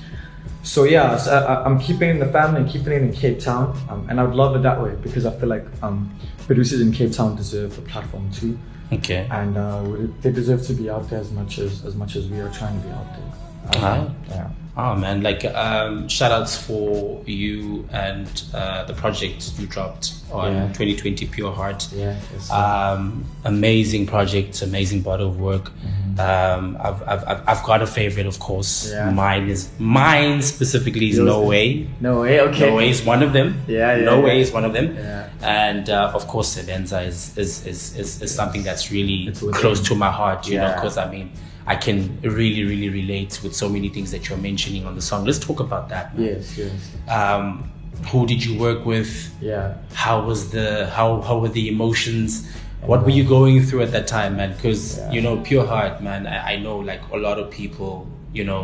So 0.67 0.83
yeah, 0.83 1.15
so 1.17 1.31
I, 1.31 1.63
I'm 1.65 1.79
keeping 1.79 2.09
it 2.09 2.11
in 2.11 2.19
the 2.19 2.27
family, 2.27 2.61
and 2.61 2.69
keeping 2.69 2.91
it 2.91 3.01
in 3.01 3.13
Cape 3.13 3.39
Town, 3.39 3.75
um, 3.89 4.05
and 4.09 4.19
I 4.19 4.23
would 4.23 4.35
love 4.35 4.53
it 4.57 4.63
that 4.63 4.81
way 4.83 4.95
because 5.01 5.25
I 5.25 5.31
feel 5.39 5.47
like 5.47 5.65
um, 5.81 6.13
producers 6.45 6.81
in 6.81 6.91
Cape 6.91 7.13
Town 7.13 7.35
deserve 7.37 7.75
the 7.77 7.81
platform 7.83 8.29
too, 8.31 8.59
Okay. 8.91 9.27
and 9.31 9.57
uh, 9.57 9.81
they 10.21 10.31
deserve 10.31 10.61
to 10.67 10.73
be 10.73 10.89
out 10.89 11.09
there 11.09 11.19
as 11.21 11.31
much 11.31 11.57
as 11.59 11.85
as 11.85 11.95
much 11.95 12.15
as 12.17 12.27
we 12.27 12.39
are 12.41 12.51
trying 12.51 12.79
to 12.81 12.85
be 12.87 12.93
out 12.93 13.07
there. 13.15 13.46
Uh-huh. 13.75 14.09
Yeah. 14.29 14.49
Oh 14.79 14.93
man, 14.95 15.23
like 15.23 15.43
um, 15.43 16.07
shout 16.07 16.31
outs 16.31 16.55
for 16.55 17.23
you 17.25 17.87
and 17.91 18.27
uh, 18.53 18.83
the 18.85 18.93
project 18.93 19.53
you 19.57 19.65
dropped 19.65 20.13
on 20.31 20.53
Yeah. 20.53 20.67
2020 20.67 21.25
Pure 21.27 21.51
Heart. 21.51 21.87
Yeah. 21.95 22.15
Um, 22.51 23.25
amazing 23.43 24.05
project, 24.05 24.61
amazing 24.61 25.01
body 25.01 25.23
of 25.23 25.39
work. 25.39 25.71
Um, 26.19 26.77
I've, 26.79 27.01
I've, 27.07 27.23
I've- 27.27 27.41
I've 27.47 27.63
got 27.63 27.81
a 27.81 27.87
favorite, 27.87 28.25
of 28.27 28.39
course. 28.39 28.91
Yeah. 28.91 29.09
Mine 29.11 29.49
is 29.49 29.69
mine 29.79 30.41
specifically 30.43 31.09
is 31.09 31.17
Yours 31.17 31.25
No 31.27 31.41
is- 31.43 31.47
Way. 31.49 31.87
no 31.99 32.21
way. 32.21 32.39
Okay. 32.41 32.69
No 32.69 32.75
Way 32.75 32.89
is 32.89 33.03
one 33.03 33.23
of 33.23 33.33
them. 33.33 33.61
Yeah, 33.67 33.95
yeah, 33.97 34.03
No 34.05 34.19
yeah. 34.19 34.25
Way 34.25 34.41
is 34.41 34.51
one 34.51 34.65
of 34.65 34.73
them. 34.73 34.95
Yeah. 34.95 35.29
And 35.41 35.89
uh, 35.89 36.11
of 36.13 36.27
course, 36.27 36.55
Sebenza 36.55 37.03
is 37.05 37.35
is, 37.37 37.65
is, 37.65 37.95
is 37.97 38.21
is 38.21 38.33
something 38.33 38.61
that's 38.63 38.91
really 38.91 39.31
close 39.53 39.81
to 39.87 39.95
my 39.95 40.11
heart. 40.11 40.47
You 40.47 40.57
know, 40.57 40.67
Yeah. 40.67 40.75
because 40.75 40.97
I 40.97 41.09
mean, 41.11 41.31
I 41.67 41.75
can 41.75 42.17
really, 42.21 42.63
really 42.63 42.89
relate 42.89 43.39
with 43.43 43.53
so 43.55 43.67
many 43.69 43.89
things 43.89 44.09
that 44.11 44.27
you're 44.29 44.37
mentioning 44.37 44.85
on 44.85 44.95
the 44.95 45.01
song. 45.01 45.25
Let's 45.25 45.39
talk 45.39 45.59
about 45.59 45.89
that. 45.89 46.17
man. 46.17 46.25
Yes. 46.25 46.57
Yes. 46.57 46.71
Um, 47.09 47.69
who 48.11 48.25
did 48.25 48.43
you 48.45 48.57
work 48.57 48.85
with? 48.85 49.11
Yeah. 49.41 49.75
How 49.93 50.21
was 50.23 50.49
the 50.51 50.87
how 50.97 51.21
how 51.21 51.39
were 51.39 51.49
the 51.49 51.67
emotions? 51.67 52.47
What 52.81 53.03
were 53.03 53.09
you 53.19 53.25
going 53.37 53.63
through 53.63 53.81
at 53.81 53.91
that 53.91 54.07
time, 54.07 54.37
man? 54.37 54.53
Because 54.55 54.97
Yeah. 54.97 55.11
you 55.11 55.21
know, 55.21 55.37
pure 55.49 55.65
heart, 55.65 56.01
man. 56.01 56.25
I, 56.27 56.53
I 56.53 56.55
know 56.57 56.77
like 56.77 57.01
a 57.11 57.17
lot 57.17 57.37
of 57.37 57.51
people, 57.51 58.07
you 58.33 58.45
know, 58.45 58.63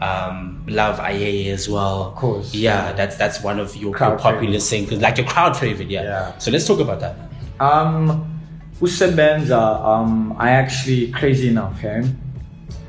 um, 0.00 0.64
love 0.66 0.98
IA 0.98 1.52
as 1.52 1.68
well. 1.68 1.96
Of 2.10 2.14
course. 2.16 2.52
Yeah, 2.54 2.92
that's 2.98 3.16
that's 3.16 3.40
one 3.42 3.60
of 3.60 3.76
your, 3.76 3.96
your 3.96 4.16
popular 4.18 4.58
singles, 4.58 5.00
like 5.00 5.16
your 5.18 5.26
crowd 5.28 5.56
favorite. 5.56 5.90
Yeah. 5.90 6.02
Yeah. 6.02 6.38
So 6.38 6.50
let's 6.50 6.66
talk 6.66 6.80
about 6.80 6.98
that. 7.00 7.14
Man. 7.18 7.28
Um, 7.60 8.28
Usebenza, 8.80 9.62
um, 9.86 10.34
I 10.38 10.50
actually, 10.50 11.12
crazy 11.12 11.48
enough, 11.48 11.78
hey, 11.78 12.02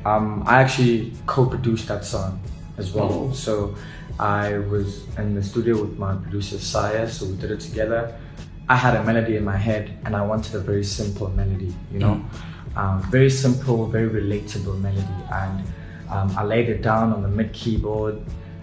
um, 0.04 0.42
I 0.46 0.60
actually 0.60 1.12
co-produced 1.26 1.88
that 1.88 2.04
song 2.04 2.40
as 2.78 2.92
well. 2.92 3.30
Oh. 3.30 3.32
So 3.32 3.74
I 4.18 4.58
was 4.58 5.04
in 5.18 5.34
the 5.34 5.42
studio 5.42 5.80
with 5.80 5.98
my 5.98 6.14
producer 6.14 6.58
Saya, 6.58 7.08
so 7.08 7.26
we 7.26 7.36
did 7.36 7.50
it 7.50 7.60
together. 7.60 8.16
I 8.68 8.76
had 8.76 8.96
a 8.96 9.02
melody 9.04 9.36
in 9.36 9.44
my 9.44 9.56
head, 9.56 9.90
and 10.04 10.16
I 10.16 10.22
wanted 10.22 10.54
a 10.54 10.58
very 10.60 10.84
simple 10.84 11.28
melody, 11.30 11.74
you 11.92 11.98
know, 11.98 12.24
um, 12.76 13.02
very 13.10 13.28
simple, 13.30 13.86
very 13.86 14.08
relatable 14.08 14.80
melody, 14.80 15.06
and 15.32 15.64
um, 16.10 16.34
I 16.36 16.44
laid 16.44 16.68
it 16.68 16.80
down 16.82 17.12
on 17.12 17.22
the 17.22 17.28
MIDI 17.28 17.50
keyboard. 17.52 18.20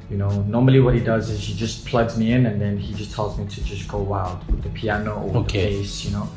You 0.10 0.18
know, 0.18 0.42
normally 0.44 0.80
what 0.82 0.94
he 0.94 1.00
does 1.00 1.30
is 1.30 1.40
he 1.40 1.54
just 1.54 1.86
plugs 1.86 2.18
me 2.18 2.34
in, 2.34 2.46
and 2.48 2.60
then 2.60 2.78
he 2.78 2.94
just 2.94 3.14
tells 3.14 3.38
me 3.38 3.46
to 3.48 3.64
just 3.64 3.88
go 3.88 4.00
wild 4.00 4.46
with 4.48 4.64
the 4.64 4.70
piano 4.70 5.24
or 5.24 5.38
Okay. 5.42 5.70
the 5.70 5.78
bass, 5.78 6.04
you 6.04 6.12
know. 6.12 6.28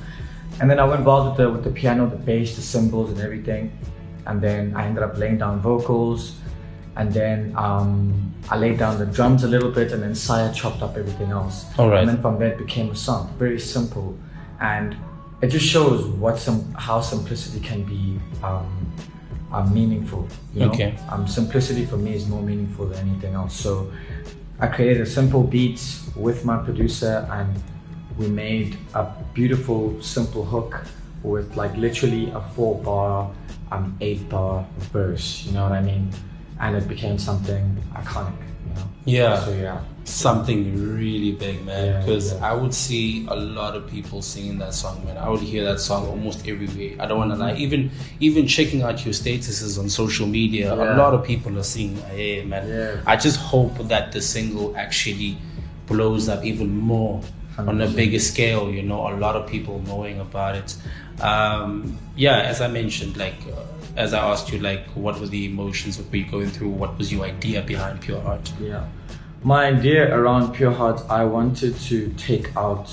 And 0.61 0.71
then 0.71 0.79
I 0.79 0.85
went 0.85 1.05
wild 1.05 1.29
with 1.29 1.37
the 1.38 1.51
with 1.51 1.64
the 1.64 1.71
piano, 1.71 2.07
the 2.09 2.17
bass, 2.17 2.55
the 2.55 2.62
cymbals, 2.62 3.11
and 3.11 3.21
everything. 3.21 3.73
And 4.26 4.40
then 4.40 4.74
I 4.76 4.87
ended 4.87 5.02
up 5.02 5.16
laying 5.16 5.38
down 5.38 5.60
vocals, 5.60 6.37
and 6.96 7.12
then 7.12 7.54
um, 7.56 8.32
I 8.50 8.56
laid 8.56 8.78
down 8.78 8.98
the 8.98 9.06
drums 9.06 9.44
a 9.44 9.48
little 9.48 9.70
bit, 9.70 9.92
and 9.92 10.02
then 10.02 10.14
Saya 10.14 10.52
chopped 10.52 10.82
up 10.82 10.96
everything 10.96 11.30
else. 11.30 11.66
All 11.78 11.88
right. 11.88 12.00
And 12.00 12.08
then 12.08 12.20
from 12.20 12.38
there 12.38 12.52
it 12.52 12.58
became 12.58 12.90
a 12.90 12.96
song, 12.96 13.34
very 13.38 13.58
simple, 13.58 14.16
and 14.60 14.96
it 15.42 15.48
just 15.48 15.66
shows 15.66 16.06
what 16.06 16.38
some 16.38 16.72
how 16.74 17.00
simplicity 17.00 17.60
can 17.60 17.82
be 17.84 18.18
um, 18.42 18.92
uh, 19.52 19.66
meaningful. 19.66 20.28
You 20.54 20.60
know? 20.60 20.72
Okay. 20.72 20.96
Um, 21.10 21.26
simplicity 21.26 21.84
for 21.84 21.96
me 21.96 22.14
is 22.14 22.26
more 22.28 22.42
meaningful 22.42 22.87
than 22.87 23.08
anything 23.08 23.34
else. 23.34 23.54
So 23.54 23.92
I 24.60 24.68
created 24.68 25.00
a 25.02 25.06
simple 25.06 25.42
beat 25.42 25.82
with 26.16 26.44
my 26.44 26.56
producer, 26.56 27.28
and 27.30 27.62
we 28.16 28.28
made 28.28 28.78
a 28.94 29.12
beautiful, 29.34 30.00
simple 30.00 30.44
hook 30.44 30.87
with 31.24 31.56
like 31.56 31.74
literally 31.76 32.30
a 32.30 32.40
four 32.54 32.80
bar, 32.82 33.30
um, 33.72 33.96
eight 34.00 34.28
bar 34.28 34.64
verse. 34.92 35.44
You 35.46 35.52
know 35.52 35.64
what 35.64 35.72
I 35.72 35.80
mean? 35.80 36.10
And 36.60 36.76
it 36.76 36.87
became 36.87 37.18
something 37.18 37.76
iconic. 37.94 38.37
You 38.68 38.74
know? 38.74 38.88
Yeah. 39.06 39.44
So 39.44 39.52
yeah. 39.52 39.80
something 40.04 40.96
really 40.96 41.32
big, 41.32 41.64
man. 41.64 42.00
Because 42.00 42.34
yeah. 42.34 42.50
I 42.50 42.52
would 42.54 42.74
see 42.74 43.26
a 43.26 43.34
lot 43.34 43.74
of 43.74 43.88
people 43.88 44.22
singing 44.22 44.58
that 44.58 44.74
song, 44.74 45.04
man. 45.04 45.16
I 45.16 45.28
would 45.28 45.40
hear 45.40 45.64
that 45.64 45.80
song 45.80 46.06
almost 46.06 46.46
everywhere. 46.46 46.96
I 47.00 47.06
don't 47.06 47.18
want 47.18 47.32
to 47.32 47.37
lie. 47.37 47.54
Even 47.54 47.90
even 48.20 48.46
checking 48.46 48.82
out 48.82 49.04
your 49.04 49.14
statuses 49.14 49.78
on 49.78 49.88
social 49.88 50.26
media, 50.26 50.72
a 50.74 50.94
lot 50.94 51.14
of 51.14 51.24
people 51.24 51.58
are 51.58 51.64
singing. 51.64 51.96
Hey, 52.02 52.44
man. 52.44 52.68
Yeah. 52.68 53.02
I 53.06 53.16
just 53.16 53.40
hope 53.40 53.76
that 53.88 54.12
the 54.12 54.20
single 54.20 54.76
actually 54.76 55.38
blows 55.87 56.28
up 56.28 56.44
even 56.44 56.76
more 56.76 57.20
on 57.58 57.80
a 57.80 57.88
bigger 57.88 58.18
scale. 58.18 58.70
You 58.70 58.82
know, 58.82 59.08
a 59.08 59.16
lot 59.16 59.37
of 59.37 59.48
people 59.48 59.80
knowing 59.82 60.20
about 60.20 60.54
it. 60.56 60.76
Um, 61.20 61.98
yeah, 62.16 62.40
as 62.40 62.61
I 62.61 62.68
mentioned, 62.68 63.16
like. 63.16 63.37
Uh, 63.46 63.64
as 63.96 64.12
I 64.12 64.29
asked 64.29 64.53
you, 64.53 64.59
like, 64.59 64.85
what 64.96 65.20
were 65.20 65.27
the 65.27 65.44
emotions 65.46 65.96
that 65.98 66.11
were 66.11 66.16
you 66.16 66.27
going 66.27 66.48
through? 66.48 66.70
What 66.70 66.98
was 66.98 67.12
your 67.12 67.24
idea 67.24 67.62
behind 67.62 68.00
Pure 68.00 68.22
Heart? 68.22 68.53
Yeah. 68.61 68.88
My 69.42 69.66
idea 69.66 70.12
around 70.12 70.53
Pure 70.53 70.72
Heart, 70.72 71.03
I 71.09 71.24
wanted 71.24 71.77
to 71.79 72.12
take 72.14 72.57
out 72.57 72.88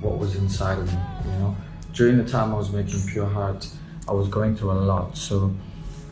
what 0.00 0.18
was 0.18 0.36
inside 0.36 0.78
of 0.78 0.92
me, 0.92 1.00
you 1.24 1.30
know. 1.38 1.56
During 1.94 2.18
the 2.18 2.28
time 2.28 2.52
I 2.52 2.58
was 2.58 2.70
making 2.70 3.00
Pure 3.06 3.26
Heart, 3.26 3.68
I 4.06 4.12
was 4.12 4.28
going 4.28 4.54
through 4.56 4.72
a 4.72 4.82
lot. 4.84 5.16
So 5.16 5.54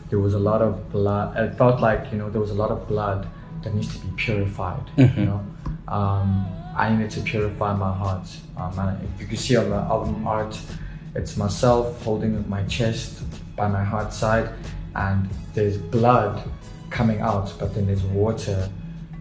there 0.09 0.19
was 0.19 0.33
a 0.33 0.39
lot 0.39 0.61
of 0.61 0.91
blood. 0.91 1.37
It 1.37 1.55
felt 1.55 1.79
like, 1.79 2.11
you 2.11 2.17
know, 2.17 2.29
there 2.29 2.41
was 2.41 2.49
a 2.49 2.55
lot 2.55 2.71
of 2.71 2.87
blood 2.87 3.27
that 3.63 3.75
needs 3.75 3.95
to 3.95 4.03
be 4.05 4.11
purified, 4.15 4.89
you 4.97 5.25
know. 5.25 5.45
Um, 5.87 6.47
I 6.75 6.89
needed 6.91 7.11
to 7.11 7.21
purify 7.21 7.75
my 7.75 7.93
heart. 7.93 8.27
Um, 8.57 8.79
and 8.79 9.03
if 9.03 9.21
you 9.21 9.27
can 9.27 9.37
see 9.37 9.55
on 9.57 9.69
the 9.69 9.75
album 9.75 10.25
art, 10.25 10.59
it's 11.15 11.37
myself 11.37 12.01
holding 12.03 12.47
my 12.49 12.63
chest 12.63 13.23
by 13.55 13.67
my 13.67 13.83
heart 13.83 14.13
side, 14.13 14.49
and 14.95 15.29
there's 15.53 15.77
blood 15.77 16.43
coming 16.89 17.21
out, 17.21 17.53
but 17.59 17.73
then 17.73 17.85
there's 17.87 18.03
water 18.03 18.69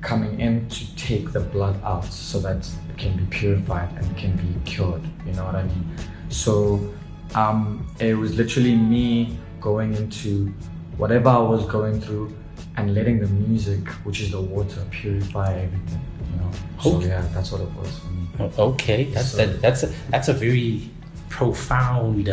coming 0.01 0.41
in 0.41 0.69
to 0.69 0.97
take 0.97 1.33
the 1.33 1.41
blood 1.41 1.81
out 1.85 2.05
so 2.05 2.39
that 2.41 2.57
it 2.91 2.99
can 2.99 3.17
be 3.17 3.25
purified 3.27 3.89
and 3.97 4.17
can 4.17 4.37
be 4.37 4.71
cured. 4.71 5.03
You 5.27 5.33
know 5.35 5.45
what 5.45 5.55
I 5.55 5.63
mean? 5.63 5.97
So 6.29 6.93
um, 7.35 7.87
it 8.01 8.15
was 8.15 8.37
literally 8.37 8.75
me 8.75 9.39
going 9.61 9.95
into 9.95 10.49
whatever 10.97 11.29
I 11.29 11.39
was 11.39 11.65
going 11.67 12.01
through 12.01 12.35
and 12.77 12.95
letting 12.95 13.21
the 13.21 13.29
music, 13.29 13.87
which 14.05 14.21
is 14.21 14.33
the 14.33 14.41
water, 14.41 14.85
purify 14.91 15.55
everything. 15.55 16.01
You 16.33 16.41
know. 16.41 16.51
So 16.83 17.01
yeah, 17.01 17.23
that's 17.33 17.53
what 17.53 17.61
it 17.61 17.71
was 17.75 17.99
for 17.99 18.09
me. 18.09 18.51
Okay, 18.59 19.05
that's 19.05 19.33
So- 19.33 19.37
that, 19.37 19.61
that's 19.63 19.83
a 19.85 19.93
that's 20.11 20.29
a 20.29 20.33
very 20.33 20.91
profound 21.33 22.27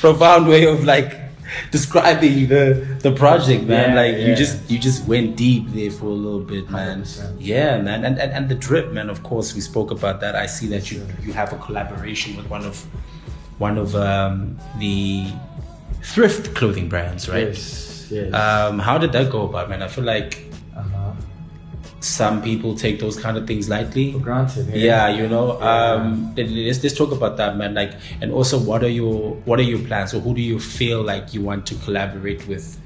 profound 0.00 0.46
way 0.46 0.64
of 0.64 0.84
like 0.84 1.18
describing 1.70 2.48
the 2.48 2.86
the 3.02 3.12
project, 3.12 3.64
man. 3.64 3.90
Yeah, 3.90 4.00
like 4.00 4.16
you 4.16 4.34
just 4.34 4.70
you 4.70 4.78
just 4.78 5.06
went 5.06 5.36
deep 5.36 5.68
there 5.70 5.90
for 5.90 6.06
a 6.06 6.18
little 6.24 6.40
bit, 6.40 6.70
man. 6.70 7.02
100%. 7.02 7.36
Yeah, 7.38 7.80
man. 7.82 8.04
And, 8.04 8.18
and 8.18 8.32
and 8.32 8.48
the 8.48 8.54
drip, 8.54 8.92
man. 8.92 9.10
Of 9.10 9.22
course, 9.22 9.54
we 9.54 9.60
spoke 9.60 9.90
about 9.90 10.20
that. 10.20 10.36
I 10.36 10.46
see 10.46 10.68
that 10.68 10.90
you 10.90 11.06
you 11.20 11.32
have 11.32 11.52
a 11.52 11.58
collaboration 11.58 12.36
with 12.36 12.48
one 12.48 12.64
of 12.64 12.82
one 13.58 13.76
of 13.76 13.94
um, 13.94 14.56
the 14.78 15.26
thrift 16.02 16.54
clothing 16.54 16.88
brands, 16.88 17.28
right? 17.28 17.48
Yes, 17.48 18.08
yes. 18.10 18.32
Um, 18.32 18.78
how 18.78 18.98
did 18.98 19.12
that 19.12 19.30
go 19.30 19.44
about, 19.44 19.68
man? 19.68 19.82
I 19.82 19.88
feel 19.88 20.04
like. 20.04 20.46
Some 22.00 22.42
people 22.42 22.74
take 22.74 22.98
those 22.98 23.18
kind 23.20 23.36
of 23.36 23.46
things 23.46 23.68
lightly. 23.68 24.12
For 24.12 24.18
granted. 24.20 24.66
hey? 24.70 24.80
Yeah, 24.80 25.08
you 25.10 25.28
know. 25.28 25.60
Um, 25.60 26.34
let- 26.36 26.48
let's 26.50 26.82
let's 26.82 26.94
talk 26.96 27.12
about 27.12 27.36
that, 27.36 27.56
man. 27.56 27.74
Like, 27.74 27.92
and 28.22 28.32
also, 28.32 28.58
what 28.58 28.82
are 28.82 28.88
your 28.88 29.34
what 29.44 29.58
are 29.60 29.68
your 29.74 29.80
plans? 29.80 30.14
or 30.14 30.20
who 30.20 30.34
do 30.34 30.40
you 30.40 30.58
feel 30.58 31.02
like 31.02 31.34
you 31.34 31.42
want 31.42 31.66
to 31.66 31.74
collaborate 31.76 32.46
with 32.48 32.80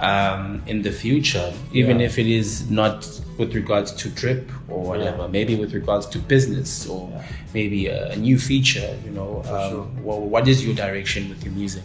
um, 0.00 0.62
in 0.66 0.82
the 0.82 0.90
future? 0.90 1.52
Even 1.72 2.00
Yeah. 2.00 2.06
if 2.06 2.18
it 2.18 2.26
is 2.26 2.70
not 2.70 3.06
with 3.38 3.54
regards 3.54 3.92
to 3.92 4.08
drip 4.10 4.50
or 4.68 4.82
whatever, 4.82 5.22
Yeah. 5.22 5.28
maybe 5.28 5.54
with 5.56 5.72
regards 5.72 6.06
to 6.06 6.18
business 6.18 6.86
or 6.88 7.08
Yeah. 7.12 7.22
maybe 7.54 7.86
a, 7.86 8.10
a 8.12 8.16
new 8.16 8.38
feature. 8.38 8.96
You 9.04 9.12
know, 9.12 9.42
um, 9.48 9.70
sure. 9.70 9.86
wha- 10.02 10.16
what 10.34 10.48
is 10.48 10.64
your 10.64 10.74
direction 10.74 11.28
with 11.28 11.44
your 11.44 11.54
music? 11.54 11.84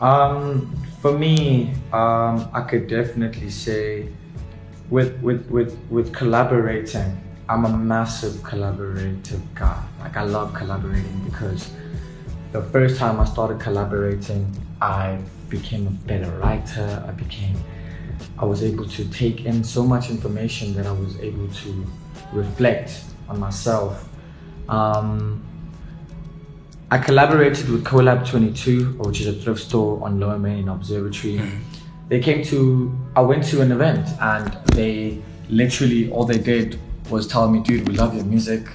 Um, 0.00 0.74
for 1.02 1.12
me, 1.16 1.72
um, 1.92 2.48
I 2.52 2.62
could 2.68 2.86
definitely 2.88 3.50
say, 3.50 4.08
with 4.90 5.20
with 5.20 5.48
with 5.50 5.78
with 5.90 6.14
collaborating, 6.14 7.18
I'm 7.48 7.64
a 7.64 7.76
massive 7.76 8.34
collaborative 8.42 9.42
guy. 9.54 9.82
Like 10.00 10.16
I 10.16 10.24
love 10.24 10.54
collaborating 10.54 11.22
because 11.24 11.70
the 12.52 12.62
first 12.62 12.98
time 12.98 13.20
I 13.20 13.24
started 13.24 13.60
collaborating, 13.60 14.50
I 14.80 15.18
became 15.48 15.86
a 15.86 15.90
better 15.90 16.30
writer. 16.38 17.04
I 17.06 17.12
became, 17.12 17.56
I 18.38 18.44
was 18.44 18.62
able 18.62 18.88
to 18.88 19.04
take 19.10 19.44
in 19.44 19.62
so 19.64 19.84
much 19.84 20.10
information 20.10 20.74
that 20.74 20.86
I 20.86 20.92
was 20.92 21.18
able 21.20 21.48
to 21.48 21.86
reflect 22.32 23.04
on 23.28 23.40
myself. 23.40 24.08
Um, 24.68 25.44
I 26.90 26.98
collaborated 26.98 27.68
with 27.68 27.84
Collab 27.84 28.28
22, 28.28 28.92
which 28.98 29.20
is 29.20 29.26
a 29.26 29.32
thrift 29.32 29.60
store 29.60 30.02
on 30.04 30.20
Lower 30.20 30.38
Main 30.38 30.58
in 30.58 30.68
Observatory. 30.68 31.40
They 32.08 32.20
came 32.20 32.42
to, 32.44 32.96
I 33.16 33.20
went 33.20 33.44
to 33.48 33.62
an 33.62 33.72
event 33.72 34.08
and 34.20 34.52
they 34.74 35.20
literally, 35.48 36.10
all 36.10 36.24
they 36.24 36.38
did 36.38 36.78
was 37.10 37.26
tell 37.26 37.48
me, 37.50 37.60
dude, 37.60 37.88
we 37.88 37.94
love 37.96 38.14
your 38.14 38.24
music. 38.24 38.66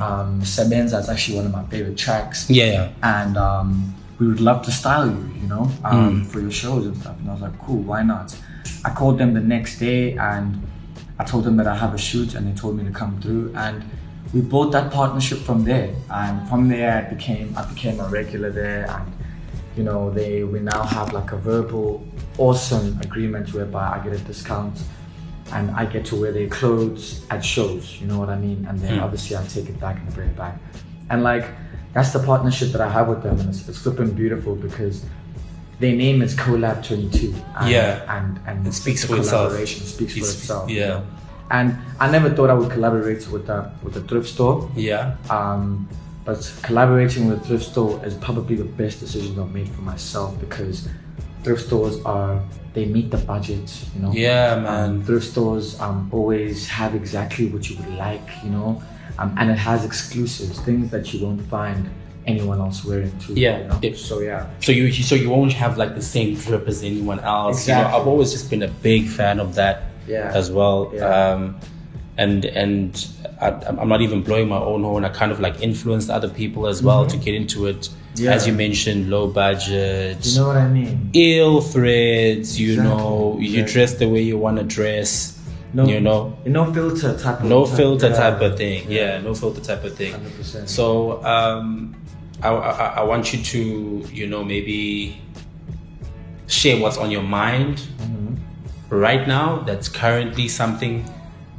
Um, 0.00 0.40
Sebenza 0.42 0.98
is 1.00 1.08
actually 1.08 1.36
one 1.36 1.46
of 1.46 1.52
my 1.52 1.64
favorite 1.64 1.98
tracks. 1.98 2.48
Yeah, 2.48 2.90
And 3.02 3.36
um, 3.36 3.94
we 4.18 4.26
would 4.26 4.40
love 4.40 4.64
to 4.64 4.70
style 4.72 5.06
you, 5.06 5.30
you 5.40 5.48
know, 5.48 5.70
um, 5.84 6.24
for 6.24 6.40
your 6.40 6.50
shows 6.50 6.86
and 6.86 6.96
stuff. 6.96 7.18
And 7.18 7.28
I 7.28 7.32
was 7.32 7.42
like, 7.42 7.58
cool, 7.60 7.82
why 7.82 8.02
not? 8.02 8.36
I 8.84 8.90
called 8.90 9.18
them 9.18 9.34
the 9.34 9.40
next 9.40 9.78
day 9.78 10.16
and 10.16 10.64
I 11.18 11.24
told 11.24 11.44
them 11.44 11.56
that 11.56 11.66
I 11.66 11.76
have 11.76 11.94
a 11.94 11.98
shoot 11.98 12.34
and 12.34 12.46
they 12.46 12.58
told 12.58 12.76
me 12.76 12.84
to 12.84 12.90
come 12.92 13.20
through. 13.20 13.52
And 13.56 13.84
we 14.32 14.40
built 14.40 14.72
that 14.72 14.92
partnership 14.92 15.38
from 15.38 15.64
there. 15.64 15.94
And 16.10 16.48
from 16.48 16.68
there, 16.68 17.06
I 17.06 17.12
became 17.12 17.54
I 17.56 17.64
became 17.72 17.98
a 18.00 18.08
regular 18.08 18.50
there. 18.50 18.88
And 18.90 19.12
you 19.76 19.82
know, 19.84 20.10
they 20.10 20.44
we 20.44 20.60
now 20.60 20.82
have 20.84 21.12
like 21.12 21.32
a 21.32 21.36
verbal, 21.36 22.06
awesome 22.38 22.98
agreement 23.02 23.52
whereby 23.52 23.98
I 23.98 24.04
get 24.04 24.12
a 24.12 24.18
discount 24.24 24.82
and 25.52 25.70
I 25.72 25.84
get 25.86 26.04
to 26.06 26.16
wear 26.20 26.32
their 26.32 26.48
clothes 26.48 27.24
at 27.30 27.44
shows. 27.44 28.00
You 28.00 28.06
know 28.06 28.18
what 28.18 28.28
I 28.28 28.36
mean? 28.38 28.66
And 28.68 28.78
then 28.78 29.00
obviously 29.00 29.36
I 29.36 29.44
take 29.46 29.68
it 29.68 29.80
back 29.80 29.96
and 29.98 30.14
bring 30.14 30.28
it 30.28 30.36
back. 30.36 30.58
And 31.10 31.22
like 31.22 31.46
that's 31.94 32.12
the 32.12 32.18
partnership 32.20 32.70
that 32.72 32.80
I 32.82 32.88
have 32.90 33.08
with 33.08 33.22
them, 33.22 33.40
and 33.40 33.48
it's, 33.48 33.66
it's 33.68 33.78
flipping 33.78 34.12
beautiful 34.12 34.54
because 34.54 35.04
their 35.80 35.94
name 35.96 36.20
is 36.22 36.34
Collab 36.36 36.84
22. 36.86 37.34
And, 37.56 37.70
Yeah. 37.70 38.02
and 38.16 38.38
and 38.46 38.66
It 38.66 38.74
speaks 38.74 39.04
for 39.04 39.16
itself. 39.16 39.52
speaks 39.66 40.12
for 40.12 40.18
It's- 40.18 40.34
itself. 40.34 40.70
yeah. 40.70 41.00
And 41.50 41.78
I 41.98 42.10
never 42.10 42.28
thought 42.28 42.50
I 42.50 42.54
would 42.54 42.70
collaborate 42.70 43.26
with 43.30 43.46
the 43.46 43.70
with 43.82 43.94
the 43.94 44.02
thrift 44.02 44.28
store. 44.28 44.70
yeah. 44.76 45.14
Um, 45.30 45.88
but 46.26 46.52
collaborating 46.62 47.26
with 47.30 47.46
thrift 47.46 47.64
store 47.64 48.04
is 48.04 48.12
probably 48.14 48.54
the 48.54 48.64
best 48.82 49.00
decision 49.00 49.40
I've 49.40 49.54
made 49.54 49.70
for 49.70 49.80
myself 49.80 50.38
because 50.38 50.86
thrift 51.48 51.66
stores 51.66 51.96
are 52.04 52.42
they 52.74 52.84
meet 52.84 53.10
the 53.10 53.16
budget, 53.16 53.68
you 53.94 54.02
know. 54.02 54.12
Yeah, 54.12 54.56
man. 54.60 54.90
Um, 54.90 55.04
thrift 55.04 55.26
stores 55.32 55.80
um, 55.80 56.10
always 56.12 56.68
have 56.68 56.94
exactly 56.94 57.46
what 57.46 57.70
you 57.70 57.76
would 57.78 57.94
like, 57.94 58.28
you 58.44 58.50
know. 58.50 58.82
um, 59.18 59.34
and 59.38 59.50
it 59.50 59.56
has 59.56 59.80
exclusives, 59.90 60.60
things 60.60 60.90
that 60.90 61.04
you 61.14 61.24
won't 61.24 61.40
find 61.56 61.88
anyone 62.26 62.58
else 62.60 62.84
wearing 62.84 63.10
too. 63.18 63.32
Yeah. 63.32 63.58
you 63.60 63.64
know? 63.68 63.78
Yeah. 63.82 63.94
So 63.96 64.20
yeah. 64.20 64.50
So 64.60 64.72
you 64.72 64.92
so 64.92 65.14
you 65.14 65.30
won't 65.30 65.54
have 65.54 65.78
like 65.82 65.94
the 65.94 66.02
same 66.16 66.34
drip 66.34 66.68
as 66.68 66.82
anyone 66.84 67.20
else. 67.20 67.66
You 67.66 67.72
know, 67.72 67.80
Exactly. 67.80 68.00
I've 68.00 68.06
always 68.06 68.30
just 68.36 68.50
been 68.50 68.62
a 68.62 68.72
big 68.90 69.08
fan 69.18 69.40
of 69.40 69.54
that 69.54 69.76
Yeah. 70.06 70.30
as 70.40 70.50
well. 70.50 70.78
Yeah. 70.94 71.06
Um, 71.08 71.56
and 72.24 72.44
and 72.44 72.90
I, 73.40 73.50
I'm 73.66 73.88
not 73.88 74.00
even 74.02 74.22
blowing 74.22 74.48
my 74.48 74.58
own 74.58 74.82
horn. 74.82 75.04
I 75.04 75.10
kind 75.10 75.30
of 75.30 75.38
like 75.40 75.60
influenced 75.62 76.10
other 76.10 76.28
people 76.28 76.66
as 76.66 76.82
well 76.82 77.06
to 77.06 77.16
get 77.16 77.34
into 77.34 77.66
it. 77.66 77.76
Mm-hmm. 77.82 77.94
Yeah. 78.24 78.32
As 78.32 78.46
you 78.48 78.52
mentioned, 78.52 79.10
low 79.10 79.28
budget, 79.28 80.26
You 80.26 80.40
know 80.40 80.48
what 80.48 80.56
I 80.56 80.66
mean? 80.68 81.10
ill 81.12 81.60
threads. 81.60 82.58
You 82.60 82.72
Exactly. 82.72 82.96
know, 82.96 83.36
you 83.38 83.60
Exactly. 83.60 83.72
dress 83.72 83.94
the 83.94 84.08
way 84.08 84.22
you 84.22 84.36
want 84.38 84.58
to 84.58 84.64
dress. 84.64 85.38
No, 85.72 85.84
you 85.86 86.00
know, 86.00 86.36
no 86.46 86.72
filter 86.72 87.16
type. 87.16 87.40
Of, 87.40 87.44
no 87.44 87.64
type- 87.66 87.76
filter 87.76 88.08
yeah. 88.08 88.16
type 88.16 88.40
of 88.40 88.56
thing. 88.56 88.90
Yeah. 88.90 89.20
no 89.20 89.34
filter 89.34 89.60
type 89.60 89.84
of 89.84 89.94
thing. 89.94 90.14
100%. 90.14 90.68
So 90.68 91.22
um, 91.24 91.94
I, 92.42 92.48
I, 92.48 92.86
I 93.00 93.02
want 93.04 93.32
you 93.32 93.42
to, 93.42 94.04
you 94.12 94.26
know, 94.26 94.42
maybe 94.42 95.20
share 96.46 96.80
what's 96.80 96.96
on 96.96 97.10
your 97.10 97.22
mind 97.22 97.78
Mm-hmm. 97.78 98.34
right 98.94 99.28
now. 99.28 99.58
That's 99.60 99.88
currently 99.88 100.48
something 100.48 101.04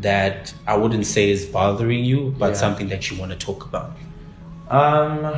that 0.01 0.53
I 0.65 0.77
wouldn't 0.77 1.05
say 1.05 1.29
is 1.29 1.45
bothering 1.45 2.03
you, 2.05 2.33
but 2.37 2.49
Yeah. 2.49 2.55
something 2.55 2.87
that 2.89 3.09
you 3.11 3.19
want 3.19 3.31
to 3.31 3.37
talk 3.37 3.65
about. 3.65 3.91
Um, 4.69 5.33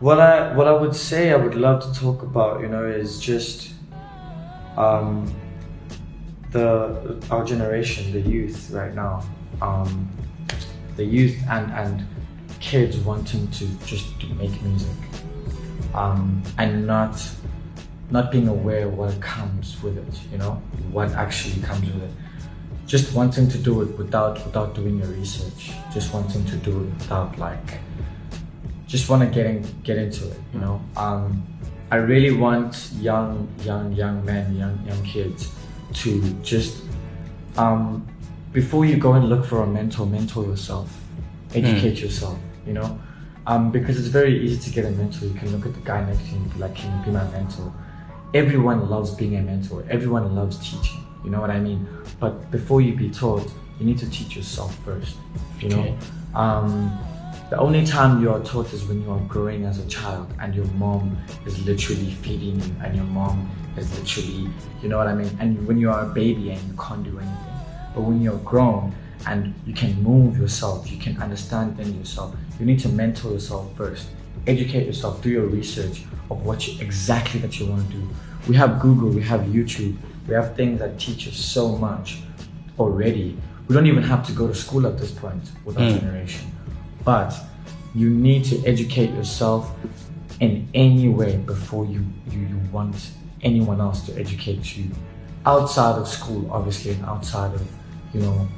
what 0.00 0.20
I 0.20 0.54
what 0.54 0.66
I 0.68 0.72
would 0.72 0.94
say 0.94 1.32
I 1.32 1.36
would 1.36 1.54
love 1.54 1.80
to 1.82 2.00
talk 2.00 2.22
about, 2.22 2.60
you 2.60 2.68
know, 2.68 2.84
is 2.84 3.18
just 3.18 3.70
um, 4.76 5.32
the 6.52 7.16
our 7.30 7.44
generation, 7.44 8.12
the 8.12 8.20
youth 8.20 8.70
right 8.72 8.94
now, 8.94 9.22
um, 9.62 10.08
the 10.96 11.04
youth 11.04 11.36
and 11.48 11.72
and 11.72 12.04
kids 12.60 12.96
wanting 12.98 13.48
to 13.52 13.66
just 13.86 14.18
to 14.20 14.26
make 14.34 14.60
music, 14.62 14.96
um, 15.94 16.42
and 16.58 16.86
not 16.86 17.22
not 18.10 18.30
being 18.30 18.48
aware 18.48 18.86
of 18.86 18.96
what 18.96 19.18
comes 19.20 19.82
with 19.82 19.96
it, 19.98 20.20
you 20.30 20.38
know, 20.38 20.52
what 20.92 21.10
actually 21.12 21.60
comes 21.62 21.86
with 21.90 22.02
it. 22.02 22.10
Just 22.86 23.14
wanting 23.14 23.48
to 23.48 23.58
do 23.58 23.82
it 23.82 23.98
without 23.98 24.44
without 24.44 24.74
doing 24.74 24.98
your 24.98 25.08
research, 25.08 25.72
just 25.92 26.14
wanting 26.14 26.44
to 26.46 26.56
do 26.56 26.82
it 26.82 26.88
without 26.98 27.36
like 27.38 27.80
just 28.86 29.08
want 29.08 29.22
to 29.22 29.28
get 29.28 29.46
in, 29.46 29.66
get 29.82 29.98
into 29.98 30.30
it. 30.30 30.38
You 30.54 30.60
know, 30.60 30.80
um, 30.96 31.42
I 31.90 31.96
really 31.96 32.32
want 32.32 32.90
young, 32.98 33.48
young, 33.62 33.92
young 33.92 34.24
men, 34.24 34.56
young, 34.56 34.80
young 34.86 35.02
kids 35.02 35.52
to 35.94 36.22
just 36.42 36.82
um, 37.56 38.06
before 38.52 38.84
you 38.84 38.96
go 38.96 39.14
and 39.14 39.28
look 39.28 39.44
for 39.44 39.62
a 39.62 39.66
mentor, 39.66 40.06
mentor 40.06 40.44
yourself, 40.44 40.92
educate 41.54 42.00
yourself. 42.00 42.38
You 42.66 42.74
know, 42.74 42.98
um, 43.46 43.70
because 43.70 43.98
it's 43.98 44.08
very 44.08 44.44
easy 44.44 44.58
to 44.58 44.74
get 44.74 44.84
a 44.84 44.90
mentor. 44.90 45.26
You 45.26 45.34
can 45.34 45.52
look 45.52 45.66
at 45.66 45.74
the 45.74 45.80
guy 45.80 46.04
next 46.04 46.24
to 46.26 46.30
you 46.30 46.36
and 46.36 46.52
be 46.52 46.58
like, 46.58 46.74
"Can 46.74 46.98
you 46.98 47.04
be 47.04 47.10
my 47.12 47.24
mentor?" 47.30 47.72
Everyone 48.34 48.88
loves 48.90 49.14
being 49.14 49.36
a 49.36 49.42
mentor. 49.42 49.84
Everyone 49.88 50.34
loves 50.34 50.58
teaching. 50.58 51.05
You 51.26 51.32
know 51.32 51.40
what 51.40 51.50
I 51.50 51.58
mean? 51.58 51.86
But 52.20 52.50
before 52.50 52.80
you 52.80 52.94
be 52.94 53.10
taught, 53.10 53.50
you 53.78 53.84
need 53.84 53.98
to 53.98 54.08
teach 54.08 54.36
yourself 54.36 54.74
first. 54.84 55.16
You 55.60 55.68
know. 55.68 55.80
Okay. 55.80 55.98
Um, 56.34 56.96
the 57.50 57.58
only 57.58 57.84
time 57.84 58.22
you 58.22 58.30
are 58.30 58.42
taught 58.42 58.72
is 58.72 58.84
when 58.84 59.02
you 59.02 59.10
are 59.10 59.20
growing 59.20 59.64
as 59.64 59.78
a 59.78 59.86
child 59.88 60.32
and 60.40 60.54
your 60.54 60.64
mom 60.82 61.16
is 61.44 61.64
literally 61.64 62.10
feeding 62.10 62.60
you 62.60 62.74
and 62.82 62.96
your 62.96 63.04
mom 63.04 63.50
is 63.76 63.96
literally, 63.98 64.50
you 64.82 64.88
know 64.88 64.98
what 64.98 65.06
I 65.06 65.14
mean? 65.14 65.30
And 65.38 65.66
when 65.66 65.78
you 65.78 65.90
are 65.90 66.02
a 66.02 66.12
baby 66.12 66.50
and 66.50 66.60
you 66.68 66.76
can't 66.76 67.04
do 67.04 67.18
anything. 67.18 67.54
But 67.94 68.02
when 68.02 68.20
you're 68.20 68.38
grown 68.38 68.94
and 69.26 69.54
you 69.64 69.74
can 69.74 70.02
move 70.02 70.38
yourself, 70.38 70.90
you 70.90 70.98
can 70.98 71.20
understand 71.22 71.76
things 71.76 71.94
yourself, 71.94 72.34
you 72.58 72.66
need 72.66 72.80
to 72.80 72.88
mentor 72.88 73.32
yourself 73.32 73.76
first. 73.76 74.08
Educate 74.46 74.86
yourself, 74.86 75.22
do 75.22 75.30
your 75.30 75.46
research 75.46 76.02
of 76.30 76.44
what 76.44 76.66
you, 76.66 76.80
exactly 76.80 77.40
that 77.40 77.58
you 77.58 77.66
want 77.66 77.88
to 77.88 77.96
do. 77.96 78.08
We 78.48 78.56
have 78.56 78.80
Google, 78.80 79.10
we 79.10 79.22
have 79.22 79.42
YouTube, 79.42 79.96
we 80.26 80.34
have 80.34 80.56
things 80.56 80.78
that 80.80 80.98
teach 80.98 81.28
us 81.28 81.36
so 81.36 81.76
much 81.76 82.18
already. 82.78 83.36
We 83.68 83.74
don't 83.74 83.86
even 83.86 84.02
have 84.02 84.26
to 84.26 84.32
go 84.32 84.46
to 84.46 84.54
school 84.54 84.86
at 84.86 84.98
this 84.98 85.10
point 85.10 85.42
with 85.64 85.76
our 85.78 85.98
generation. 85.98 86.50
But 87.04 87.34
you 87.94 88.10
need 88.10 88.44
to 88.46 88.64
educate 88.66 89.10
yourself 89.10 89.70
in 90.40 90.68
any 90.74 91.08
way 91.08 91.36
before 91.36 91.86
you, 91.86 92.04
you, 92.30 92.40
you 92.40 92.60
want 92.70 93.10
anyone 93.42 93.80
else 93.80 94.04
to 94.06 94.18
educate 94.18 94.76
you 94.76 94.90
outside 95.46 95.98
of 95.98 96.06
school, 96.08 96.50
obviously, 96.50 96.92
and 96.92 97.04
outside 97.06 97.54
of, 97.54 97.66
you 98.12 98.20
know, 98.20 98.48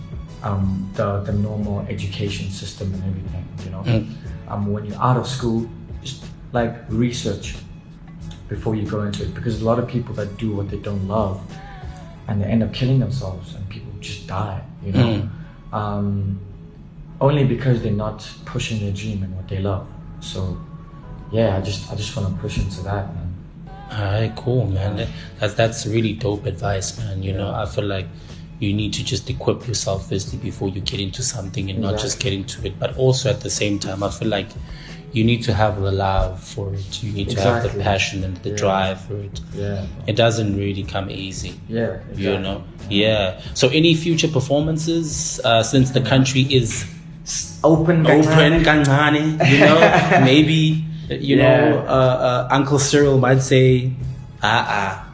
um, 0.42 0.90
the, 0.94 1.20
the 1.20 1.32
normal 1.32 1.80
education 1.88 2.50
system 2.50 2.92
and 2.94 3.04
everything, 3.04 3.48
you 3.64 3.70
know. 3.70 3.82
Um, 4.48 4.72
when 4.72 4.86
you're 4.86 5.00
out 5.00 5.16
of 5.16 5.26
school, 5.26 5.68
just 6.02 6.24
like 6.52 6.74
research 6.88 7.56
before 8.48 8.74
you 8.74 8.88
go 8.88 9.02
into 9.02 9.22
it 9.22 9.34
because 9.34 9.60
a 9.60 9.64
lot 9.64 9.78
of 9.78 9.86
people 9.88 10.14
that 10.14 10.36
do 10.36 10.52
what 10.52 10.70
they 10.70 10.78
don't 10.78 11.06
love 11.06 11.40
and 12.26 12.42
they 12.42 12.46
end 12.46 12.62
up 12.62 12.72
killing 12.72 12.98
themselves 12.98 13.54
and 13.54 13.68
people 13.68 13.92
just 14.00 14.26
die, 14.26 14.62
you 14.84 14.92
know. 14.92 15.28
Um, 15.72 16.40
only 17.20 17.44
because 17.44 17.82
they're 17.82 17.92
not 17.92 18.28
pushing 18.44 18.80
their 18.80 18.92
dream 18.92 19.22
and 19.22 19.34
what 19.34 19.48
they 19.48 19.58
love. 19.58 19.86
So 20.20 20.58
yeah, 21.32 21.56
I 21.56 21.60
just 21.60 21.90
I 21.92 21.94
just 21.94 22.16
want 22.16 22.34
to 22.34 22.40
push 22.40 22.58
into 22.58 22.82
that, 22.82 23.14
man. 23.14 23.34
All 23.90 23.98
right, 23.98 24.32
cool, 24.36 24.66
man. 24.66 25.08
That's 25.38 25.54
that's 25.54 25.86
really 25.86 26.12
dope 26.12 26.46
advice, 26.46 26.98
man. 26.98 27.22
You 27.22 27.32
know, 27.32 27.52
I 27.52 27.66
feel 27.66 27.84
like 27.84 28.06
you 28.60 28.72
need 28.72 28.92
to 28.94 29.04
just 29.04 29.28
equip 29.30 29.66
yourself 29.68 30.08
firstly 30.08 30.38
before 30.38 30.68
you 30.68 30.80
get 30.80 31.00
into 31.00 31.22
something 31.22 31.70
and 31.70 31.80
not 31.80 31.98
just 31.98 32.18
get 32.20 32.32
into 32.32 32.66
it. 32.66 32.78
But 32.78 32.96
also 32.96 33.30
at 33.30 33.40
the 33.40 33.50
same 33.50 33.78
time, 33.78 34.02
I 34.02 34.10
feel 34.10 34.28
like 34.28 34.48
you 35.12 35.24
need 35.24 35.42
to 35.44 35.54
have 35.54 35.80
the 35.80 35.90
love 35.92 36.38
for 36.42 36.74
it. 36.74 37.02
You 37.02 37.12
need 37.12 37.30
to 37.30 37.40
have 37.40 37.62
the 37.62 37.70
passion 37.82 38.24
and 38.24 38.36
the 38.38 38.50
Yeah. 38.50 38.56
drive 38.56 39.00
for 39.00 39.16
it. 39.16 39.40
Yeah, 39.56 39.86
It 40.06 40.16
doesn't 40.16 40.56
really 40.56 40.82
come 40.84 41.10
easy. 41.10 41.54
yeah, 41.68 41.96
You 42.14 42.38
know, 42.38 42.62
yeah. 42.90 43.40
So, 43.54 43.68
any 43.68 43.94
future 43.94 44.28
performances 44.28 45.40
uh, 45.44 45.62
since 45.62 45.90
the 45.92 46.00
country 46.00 46.42
is 46.42 46.84
Open, 47.64 48.06
open, 48.06 48.62
kancane, 48.64 49.36
you 49.50 49.58
know, 49.66 49.80
maybe 50.24 50.84
you 51.10 51.36
Yeah. 51.36 51.42
know, 51.42 51.78
uh, 51.88 51.90
uh, 51.90 52.48
Uncle 52.50 52.78
Cyril 52.78 53.18
might 53.18 53.40
say, 53.42 53.90
ah 54.42 54.64
ah, 54.68 55.07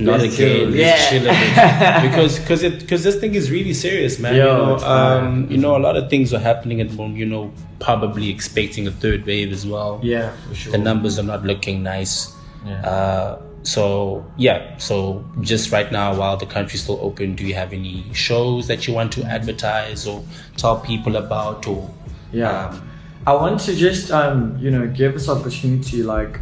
not 0.00 0.20
Let's 0.20 0.34
again, 0.34 0.56
chill. 0.56 0.68
let's 0.70 0.76
Yeah. 0.76 1.08
chill 1.10 1.26
a 1.28 2.02
bit. 2.02 2.10
because 2.10 2.38
because 2.38 2.62
it 2.62 2.78
because 2.80 3.02
this 3.04 3.16
thing 3.16 3.34
is 3.34 3.50
really 3.50 3.74
serious, 3.74 4.18
man. 4.18 4.34
Yo, 4.34 4.40
you 4.40 4.66
know, 4.66 4.76
um, 4.86 5.46
you 5.50 5.56
know, 5.58 5.76
a 5.76 5.82
lot 5.86 5.96
of 5.96 6.08
things 6.10 6.32
are 6.34 6.38
happening 6.40 6.80
at 6.80 6.88
the 6.90 6.94
moment. 6.96 7.18
You 7.18 7.26
know, 7.26 7.52
probably 7.80 8.30
expecting 8.30 8.86
a 8.86 8.90
third 8.90 9.26
wave 9.26 9.52
as 9.52 9.66
well. 9.66 10.00
Yeah, 10.02 10.32
for 10.48 10.54
sure. 10.54 10.72
The 10.72 10.78
numbers 10.78 11.18
are 11.18 11.22
not 11.24 11.44
looking 11.44 11.82
nice. 11.82 12.34
Yeah. 12.66 12.80
Uh, 12.86 13.42
so 13.62 14.24
yeah, 14.38 14.76
so 14.78 15.24
just 15.42 15.70
right 15.72 15.90
now, 15.92 16.14
while 16.16 16.36
the 16.36 16.46
country's 16.46 16.82
still 16.82 16.98
open, 17.02 17.34
do 17.34 17.44
you 17.46 17.54
have 17.54 17.72
any 17.72 18.04
shows 18.12 18.66
that 18.68 18.86
you 18.86 18.94
want 18.94 19.12
to 19.12 19.22
advertise 19.24 20.06
or 20.06 20.24
tell 20.56 20.80
people 20.80 21.16
about 21.16 21.66
or 21.66 21.90
Yeah. 22.32 22.68
um, 22.68 22.82
I 23.26 23.34
want 23.34 23.60
to 23.60 23.74
just 23.76 24.10
um, 24.10 24.56
you 24.58 24.70
know 24.70 24.86
give 24.86 25.12
this 25.12 25.28
opportunity 25.28 26.02
like 26.02 26.38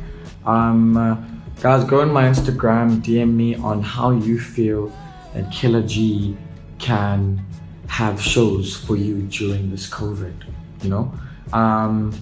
um 0.47 0.97
uh, 0.97 1.17
guys 1.61 1.85
go 1.85 2.01
on 2.01 2.13
my 2.13 2.25
Instagram 2.25 3.03
DM 3.03 3.35
me 3.35 3.57
on 3.57 3.83
how 3.83 4.11
you 4.13 4.39
feel 4.39 4.93
that 5.35 5.51
Kila 5.51 5.83
G 5.83 6.37
can 6.79 7.45
have 7.89 8.21
shows 8.21 8.77
for 8.77 8.97
you 8.97 9.23
during 9.23 9.71
this 9.71 9.89
COVID 9.91 10.35
you 10.83 10.91
know? 10.91 11.13
Um 11.53 12.13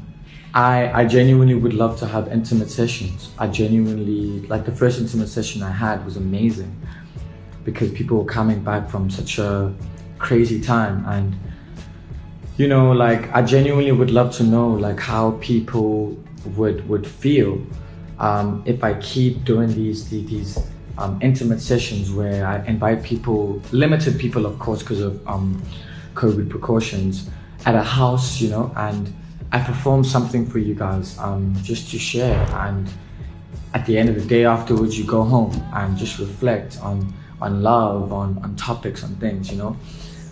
I 0.54 1.02
I 1.02 1.04
genuinely 1.04 1.54
would 1.54 1.74
love 1.74 1.98
to 1.98 2.06
have 2.06 2.28
intimate 2.32 2.70
sessions. 2.70 3.30
I 3.38 3.48
genuinely 3.48 4.40
like 4.46 4.64
the 4.64 4.72
first 4.72 4.98
intimate 4.98 5.28
session 5.28 5.62
I 5.62 5.70
had 5.70 6.04
was 6.04 6.16
amazing 6.16 6.74
because 7.64 7.90
people 7.90 8.18
were 8.18 8.32
coming 8.38 8.62
back 8.62 8.88
from 8.88 9.10
such 9.10 9.38
a 9.38 9.74
crazy 10.18 10.60
time 10.60 11.04
and 11.08 11.36
you 12.56 12.66
know 12.66 12.92
like 12.92 13.30
i 13.34 13.42
genuinely 13.42 13.92
would 13.92 14.10
love 14.10 14.32
to 14.34 14.42
know 14.42 14.68
like 14.68 14.98
how 14.98 15.32
people 15.42 16.16
would 16.56 16.88
would 16.88 17.06
feel 17.06 17.60
um, 18.18 18.62
if 18.66 18.82
i 18.82 18.94
keep 18.94 19.44
doing 19.44 19.68
these 19.74 20.08
these, 20.08 20.58
um, 20.98 21.18
intimate 21.22 21.60
sessions 21.60 22.10
where 22.10 22.46
i 22.46 22.64
invite 22.66 23.02
people 23.02 23.60
limited 23.72 24.18
people 24.18 24.46
of 24.46 24.58
course 24.58 24.82
because 24.82 25.00
of 25.00 25.26
um, 25.28 25.62
covid 26.14 26.48
precautions 26.48 27.28
at 27.66 27.74
a 27.74 27.82
house 27.82 28.40
you 28.40 28.48
know 28.48 28.72
and 28.76 29.14
i 29.52 29.58
perform 29.58 30.02
something 30.02 30.46
for 30.46 30.58
you 30.58 30.74
guys 30.74 31.18
um, 31.18 31.54
just 31.62 31.90
to 31.90 31.98
share. 31.98 32.40
And 32.54 32.88
at 33.74 33.84
the 33.86 33.98
end 33.98 34.08
of 34.08 34.14
the 34.14 34.26
day 34.26 34.44
afterwards 34.44 34.98
you 34.98 35.04
go 35.04 35.22
home 35.22 35.52
and 35.74 35.96
just 35.96 36.18
reflect 36.18 36.78
on 36.82 37.12
on 37.40 37.62
love 37.62 38.12
on 38.12 38.38
on 38.38 38.56
topics 38.56 39.04
on 39.04 39.14
things 39.16 39.50
you 39.50 39.58
know. 39.58 39.76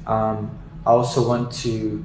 Um, 0.07 0.51
i 0.87 0.91
also 0.91 1.27
want 1.27 1.53
to 1.65 2.05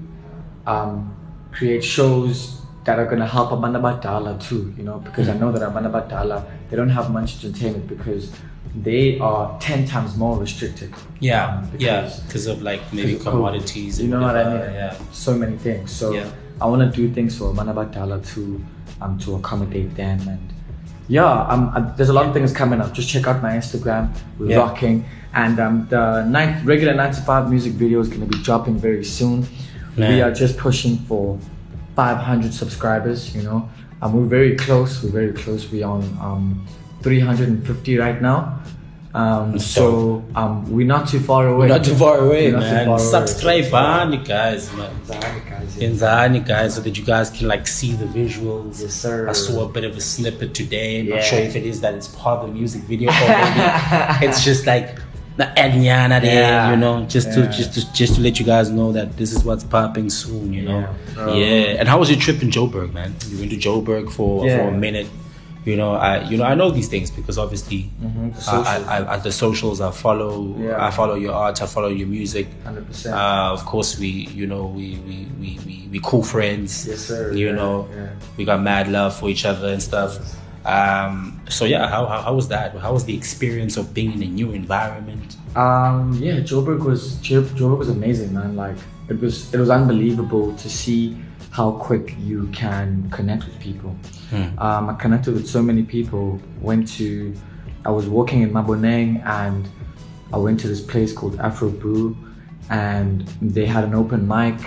um, 0.67 1.15
create 1.51 1.83
shows 1.83 2.58
that 2.85 2.97
are 2.99 3.05
going 3.05 3.19
to 3.19 3.27
help 3.27 3.51
Amanda 3.51 3.79
Batala 3.79 4.41
too, 4.41 4.73
you 4.77 4.83
know, 4.83 4.99
because 4.99 5.27
I 5.29 5.37
know 5.37 5.51
that 5.51 5.61
Amanda 5.61 5.89
Batala, 5.89 6.43
they 6.69 6.77
don't 6.77 6.89
have 6.89 7.11
much 7.11 7.43
entertainment 7.43 7.87
because 7.87 8.31
they 8.75 9.19
are 9.19 9.57
ten 9.59 9.85
times 9.85 10.15
more 10.15 10.37
restricted. 10.37 10.93
Yeah, 11.19 11.47
um, 11.57 11.71
yeah, 11.77 12.01
because- 12.01 12.19
because 12.21 12.45
of 12.47 12.61
like 12.61 12.81
maybe 12.93 13.13
because 13.13 13.23
commodities. 13.27 13.99
You 13.99 14.05
and 14.05 14.11
know 14.13 14.21
what 14.21 14.35
I 14.37 14.43
mean? 14.43 14.73
Yeah. 14.73 14.95
So 15.11 15.33
many 15.35 15.57
things. 15.57 15.91
So 15.91 16.13
Yeah. 16.13 16.29
I 16.61 16.65
want 16.67 16.81
to 16.81 16.95
do 17.01 17.13
things 17.13 17.37
for 17.37 17.53
Manabatala 17.53 18.25
to 18.33 18.63
um 19.01 19.17
to 19.19 19.35
accommodate 19.35 19.95
them 19.95 20.19
and 20.27 20.53
yeah, 21.07 21.25
um, 21.47 21.71
uh, 21.75 21.91
there's 21.95 22.09
a 22.09 22.13
lot 22.13 22.27
of 22.27 22.33
things 22.33 22.53
coming 22.53 22.79
up. 22.79 22.93
Just 22.93 23.09
check 23.09 23.25
out 23.27 23.41
my 23.41 23.53
Instagram. 23.53 24.11
We're 24.37 24.51
Yeah. 24.51 24.57
rocking, 24.57 25.05
and 25.33 25.59
um, 25.59 25.87
the 25.89 26.23
ninth, 26.25 26.63
regular 26.65 26.93
nine 26.93 27.11
to 27.11 27.21
five 27.21 27.49
music 27.49 27.73
video 27.73 27.99
is 27.99 28.07
going 28.09 28.21
to 28.21 28.27
be 28.27 28.43
dropping 28.43 28.77
very 28.77 29.03
soon. 29.03 29.47
Man. 29.97 30.13
We 30.13 30.21
are 30.21 30.31
just 30.31 30.57
pushing 30.57 30.97
for 31.07 31.39
500 31.99 32.53
subscribers. 32.53 33.35
You 33.35 33.41
know, 33.43 33.69
um, 34.01 34.13
we're 34.13 34.31
very 34.39 34.55
close. 34.55 35.03
We're 35.03 35.11
very 35.21 35.33
close. 35.33 35.69
We're 35.69 35.85
on 35.85 36.03
um, 36.21 36.65
350 37.01 37.97
right 37.97 38.21
now. 38.21 38.61
Um, 39.13 39.57
so 39.59 40.23
um, 40.35 40.71
we're 40.71 40.87
not 40.95 41.09
too 41.09 41.19
far 41.19 41.47
away. 41.47 41.57
We're 41.67 41.75
not 41.77 41.83
too 41.83 41.95
far 41.95 42.19
away, 42.19 42.53
We're 42.53 42.59
man. 42.59 42.85
far 42.85 42.93
away. 42.95 43.03
Subscribe 43.03 43.73
on 43.73 44.13
you 44.13 44.23
guys, 44.23 44.71
man. 44.77 44.95
Exactly, 45.01 45.49
guys, 45.49 45.77
yeah. 45.77 45.89
Inzani 45.89 46.47
guys, 46.47 46.75
so 46.75 46.81
that 46.81 46.95
you 46.97 47.03
guys 47.03 47.29
can 47.31 47.47
like 47.53 47.65
see 47.67 47.91
the 47.93 48.05
visuals. 48.05 48.79
Yes, 48.81 48.93
sir. 48.93 49.27
I 49.27 49.33
saw 49.33 49.65
a 49.65 49.69
bit 49.77 49.83
of 49.83 49.97
a 49.97 50.01
snippet 50.13 50.53
today. 50.53 50.99
I'm 51.01 51.07
Yeah. 51.07 51.15
not 51.15 51.23
sure 51.25 51.39
if 51.39 51.55
it 51.57 51.65
is 51.65 51.81
that 51.81 51.95
it's 51.95 52.07
part 52.23 52.39
of 52.41 52.47
the 52.47 52.53
music 52.53 52.83
video 52.83 53.09
or 53.09 53.27
maybe 53.27 54.25
it's 54.27 54.41
just 54.49 54.65
like 54.73 54.87
the 55.39 55.47
Adriana 55.57 56.19
there, 56.19 56.43
Yeah. 56.51 56.71
you 56.71 56.77
know, 56.83 57.05
just 57.15 57.27
to 57.33 57.39
just 57.57 57.73
to 57.75 57.81
just 57.93 58.15
to 58.15 58.21
let 58.21 58.39
you 58.39 58.45
guys 58.53 58.67
know 58.69 58.91
that 58.97 59.07
this 59.19 59.31
is 59.35 59.43
what's 59.47 59.63
popping 59.63 60.09
soon, 60.09 60.51
you 60.57 60.63
know. 60.69 60.81
Yeah. 61.17 61.33
Yeah. 61.41 61.79
And 61.79 61.85
how 61.87 61.97
was 62.01 62.09
your 62.11 62.19
trip 62.19 62.41
in 62.43 62.49
Joburg, 62.57 62.91
man? 62.93 63.15
You 63.29 63.39
went 63.39 63.51
to 63.55 63.57
Joburg 63.67 64.11
for 64.11 64.45
Yeah. 64.45 64.57
for 64.57 64.63
a 64.75 64.77
minute. 64.87 65.07
You 65.69 65.75
know, 65.75 65.91
I 66.09 66.11
you 66.29 66.35
know 66.37 66.45
I 66.51 66.55
know 66.55 66.69
these 66.71 66.87
things 66.93 67.09
because 67.19 67.37
obviously 67.37 67.79
Mhm, 68.03 68.33
the 68.33 68.39
I, 68.39 68.41
socials. 68.41 68.87
I, 68.87 69.13
I, 69.13 69.17
the 69.27 69.31
socials 69.31 69.77
I 69.81 69.91
follow. 69.91 70.33
Yeah. 70.59 70.85
I 70.87 70.89
follow 70.99 71.15
your 71.15 71.33
art. 71.33 71.61
I 71.61 71.67
follow 71.75 71.89
your 71.99 72.07
music. 72.07 72.47
100%. 72.65 73.13
Uh, 73.13 73.53
of 73.57 73.65
course, 73.65 73.97
we 73.99 74.09
you 74.39 74.45
know 74.47 74.63
we 74.79 74.87
we 75.07 75.15
we 75.41 75.49
we, 75.65 75.75
we 75.91 75.99
cool 76.09 76.23
friends. 76.23 76.85
Yes, 76.87 76.99
sir. 77.09 77.31
You 77.33 77.47
Yeah, 77.47 77.55
know, 77.59 77.87
yeah. 77.95 78.07
we 78.37 78.43
got 78.45 78.59
mad 78.61 78.87
love 78.97 79.15
for 79.19 79.29
each 79.29 79.45
other 79.45 79.67
and 79.75 79.81
stuff. 79.81 80.11
Um, 80.65 81.39
so 81.49 81.65
yeah, 81.65 81.87
how, 81.87 82.05
how 82.05 82.21
how 82.21 82.33
was 82.33 82.47
that? 82.49 82.75
How 82.75 82.93
was 82.93 83.05
the 83.05 83.15
experience 83.15 83.77
of 83.77 83.93
being 83.93 84.11
in 84.13 84.23
a 84.23 84.27
new 84.27 84.51
environment? 84.51 85.37
Um, 85.55 86.13
yeah, 86.21 86.39
Joburg 86.41 86.83
was 86.85 87.15
Joburg 87.17 87.77
was 87.77 87.89
amazing, 87.89 88.33
man. 88.33 88.55
Like 88.55 88.75
it 89.07 89.19
was 89.19 89.53
it 89.53 89.57
was 89.57 89.69
unbelievable 89.69 90.53
to 90.57 90.69
see 90.69 91.17
how 91.51 91.71
quick 91.71 92.13
you 92.19 92.47
can 92.53 93.09
connect 93.09 93.45
with 93.45 93.59
people. 93.59 93.95
Um, 94.59 94.89
I 94.89 94.93
connected 94.99 95.33
with 95.33 95.47
so 95.47 95.63
many 95.63 95.81
people. 95.81 96.39
Went 96.61 96.87
to, 96.99 97.33
I 97.85 97.89
was 97.89 98.07
walking 98.07 98.43
in 98.43 98.51
Maboneng 98.51 99.25
and 99.25 99.67
I 100.31 100.37
went 100.37 100.59
to 100.59 100.67
this 100.67 100.81
place 100.81 101.11
called 101.11 101.39
Afro 101.39 101.69
Brew, 101.71 102.15
and 102.69 103.21
they 103.41 103.65
had 103.65 103.83
an 103.85 103.95
open 103.95 104.27
mic. 104.27 104.59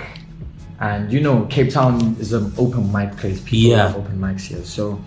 And 0.80 1.12
you 1.12 1.20
know, 1.20 1.44
Cape 1.44 1.70
Town 1.70 2.16
is 2.18 2.32
an 2.32 2.52
open 2.58 2.90
mic 2.90 3.16
place. 3.16 3.40
People 3.40 3.70
Yeah. 3.70 3.86
have 3.88 3.96
open 3.96 4.18
mics 4.18 4.46
here, 4.46 4.64
so. 4.64 4.98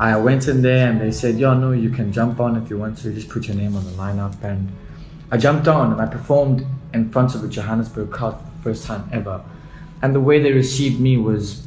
I 0.00 0.16
went 0.16 0.46
in 0.48 0.62
there 0.62 0.90
and 0.90 1.00
they 1.00 1.10
said, 1.10 1.38
"Yo, 1.38 1.54
no, 1.54 1.72
you 1.72 1.90
can 1.90 2.12
jump 2.12 2.40
on 2.40 2.56
if 2.56 2.70
you 2.70 2.78
want 2.78 2.98
to. 2.98 3.12
Just 3.12 3.28
put 3.28 3.48
your 3.48 3.56
name 3.56 3.76
on 3.76 3.84
the 3.84 3.92
lineup." 3.92 4.42
And 4.42 4.70
I 5.30 5.36
jumped 5.36 5.68
on 5.68 5.92
and 5.92 6.00
I 6.00 6.06
performed 6.06 6.64
in 6.94 7.10
front 7.10 7.34
of 7.34 7.44
a 7.44 7.48
Johannesburg 7.48 8.10
crowd 8.10 8.38
for 8.38 8.44
the 8.44 8.62
first 8.62 8.86
time 8.86 9.08
ever. 9.12 9.42
And 10.00 10.14
the 10.14 10.20
way 10.20 10.40
they 10.40 10.52
received 10.52 11.00
me 11.00 11.16
was, 11.16 11.66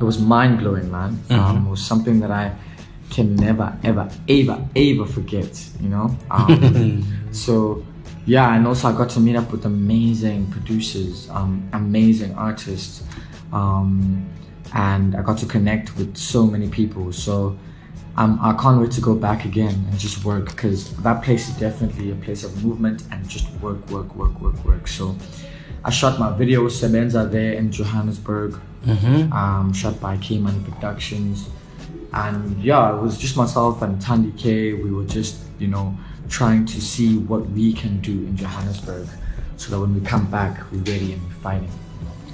it 0.00 0.02
was 0.02 0.18
mind 0.18 0.58
blowing, 0.58 0.90
man. 0.90 1.20
Um, 1.30 1.66
it 1.66 1.70
was 1.70 1.84
something 1.84 2.20
that 2.20 2.30
I 2.30 2.54
can 3.10 3.36
never, 3.36 3.76
ever, 3.84 4.10
ever, 4.28 4.68
ever 4.74 5.06
forget. 5.06 5.68
You 5.80 5.88
know. 5.88 6.16
Um, 6.30 7.28
so 7.32 7.84
yeah, 8.28 8.54
and 8.54 8.66
also 8.66 8.88
I 8.88 8.92
got 8.92 9.08
to 9.10 9.20
meet 9.20 9.36
up 9.36 9.50
with 9.50 9.64
amazing 9.64 10.50
producers, 10.50 11.30
um, 11.30 11.66
amazing 11.72 12.34
artists, 12.34 13.02
um, 13.54 14.28
and 14.74 15.16
I 15.16 15.22
got 15.22 15.38
to 15.38 15.46
connect 15.46 15.96
with 15.96 16.16
so 16.16 16.46
many 16.46 16.68
people. 16.68 17.12
So 17.12 17.58
um, 18.16 18.38
I 18.42 18.52
can't 18.60 18.80
wait 18.80 18.90
to 18.92 19.00
go 19.00 19.14
back 19.14 19.44
again 19.44 19.74
and 19.90 19.98
just 19.98 20.24
work 20.24 20.46
because 20.46 20.94
that 20.98 21.22
place 21.22 21.48
is 21.48 21.56
definitely 21.56 22.10
a 22.10 22.16
place 22.16 22.44
of 22.44 22.64
movement 22.64 23.02
and 23.12 23.28
just 23.28 23.48
work, 23.60 23.88
work, 23.90 24.14
work, 24.14 24.38
work, 24.40 24.64
work. 24.64 24.88
So 24.88 25.16
I 25.84 25.90
shot 25.90 26.18
my 26.18 26.36
video 26.36 26.64
with 26.64 26.72
Sebenza 26.72 27.30
there 27.30 27.52
in 27.52 27.70
Johannesburg, 27.70 28.58
um, 29.32 29.72
shot 29.72 30.00
by 30.00 30.16
K 30.18 30.38
Money 30.38 30.60
Productions. 30.64 31.48
And 32.12 32.62
yeah, 32.62 32.96
it 32.96 33.00
was 33.00 33.18
just 33.18 33.36
myself 33.36 33.82
and 33.82 34.00
Tandy 34.00 34.32
K. 34.36 34.72
We 34.72 34.90
were 34.90 35.04
just, 35.04 35.38
you 35.58 35.68
know, 35.68 35.96
trying 36.28 36.66
to 36.66 36.80
see 36.80 37.18
what 37.18 37.48
we 37.50 37.72
can 37.72 38.00
do 38.00 38.12
in 38.12 38.36
Johannesburg 38.36 39.06
so 39.56 39.70
that 39.70 39.80
when 39.80 39.94
we 39.94 40.00
come 40.00 40.30
back, 40.30 40.60
we're 40.72 40.78
ready 40.78 41.12
and 41.12 41.22
we're 41.22 41.34
fighting. 41.34 41.70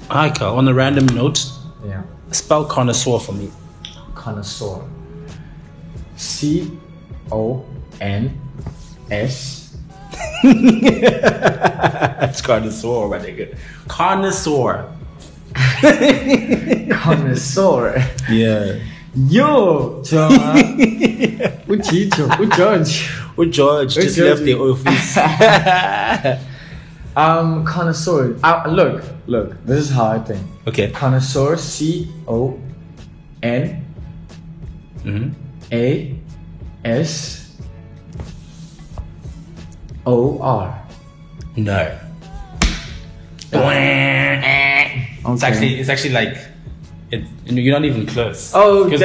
Carl. 0.09 0.57
On 0.57 0.67
a 0.67 0.73
random 0.73 1.05
note, 1.07 1.45
Yeah. 1.85 2.03
Spell 2.31 2.65
connoisseur 2.65 3.19
for 3.19 3.33
me. 3.33 3.49
Connoisseur. 4.13 4.81
C 6.15 6.71
O 7.31 7.63
N 8.01 8.39
S. 9.09 9.77
It's 12.27 12.41
connoisseur, 12.41 13.07
my 13.09 13.19
nigga. 13.19 13.55
Connoisseur. 13.87 14.85
Connoisseur. 17.01 18.03
Yeah. 18.29 18.79
Yo, 19.15 20.01
John. 20.03 20.31
Uchito, 21.67 22.27
Ugeorge. 22.37 23.09
Well, 23.37 23.49
George 23.49 23.93
just 23.95 24.17
George. 24.17 24.29
left 24.29 24.43
the 24.43 24.55
office. 24.55 25.17
Um, 27.15 27.63
connoisseur. 27.65 28.37
Uh, 28.43 28.63
look, 28.67 29.03
look. 29.27 29.65
This 29.65 29.85
is 29.85 29.89
how 29.89 30.05
I 30.07 30.19
think. 30.19 30.41
okay. 30.67 30.91
Connoisseur. 30.91 31.55
C 31.57 32.11
O 32.27 32.59
N 33.41 33.85
hmm 35.03 35.29
A 35.71 36.15
S 36.83 37.55
O 40.05 40.39
R. 40.39 40.81
No. 41.55 41.99
It's 45.27 45.43
actually 45.43 45.79
it's 45.79 45.89
actually 45.89 46.13
like 46.13 46.37
it, 47.11 47.23
you're 47.45 47.73
not 47.73 47.85
even 47.85 48.05
close. 48.05 48.51
Oh, 48.53 48.89
because 48.89 49.01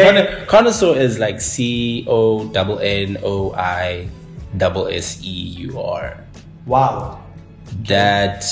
connoisseur 0.49 0.97
is 0.97 1.19
like 1.19 1.41
C 1.41 2.05
O 2.09 2.49
double 2.49 2.79
N 2.81 3.19
O 3.23 3.53
I 3.55 4.09
double 4.57 4.89
S 4.89 5.21
E 5.23 5.31
U 5.71 5.81
R. 5.81 6.19
Wow. 6.67 7.23
That 7.89 8.45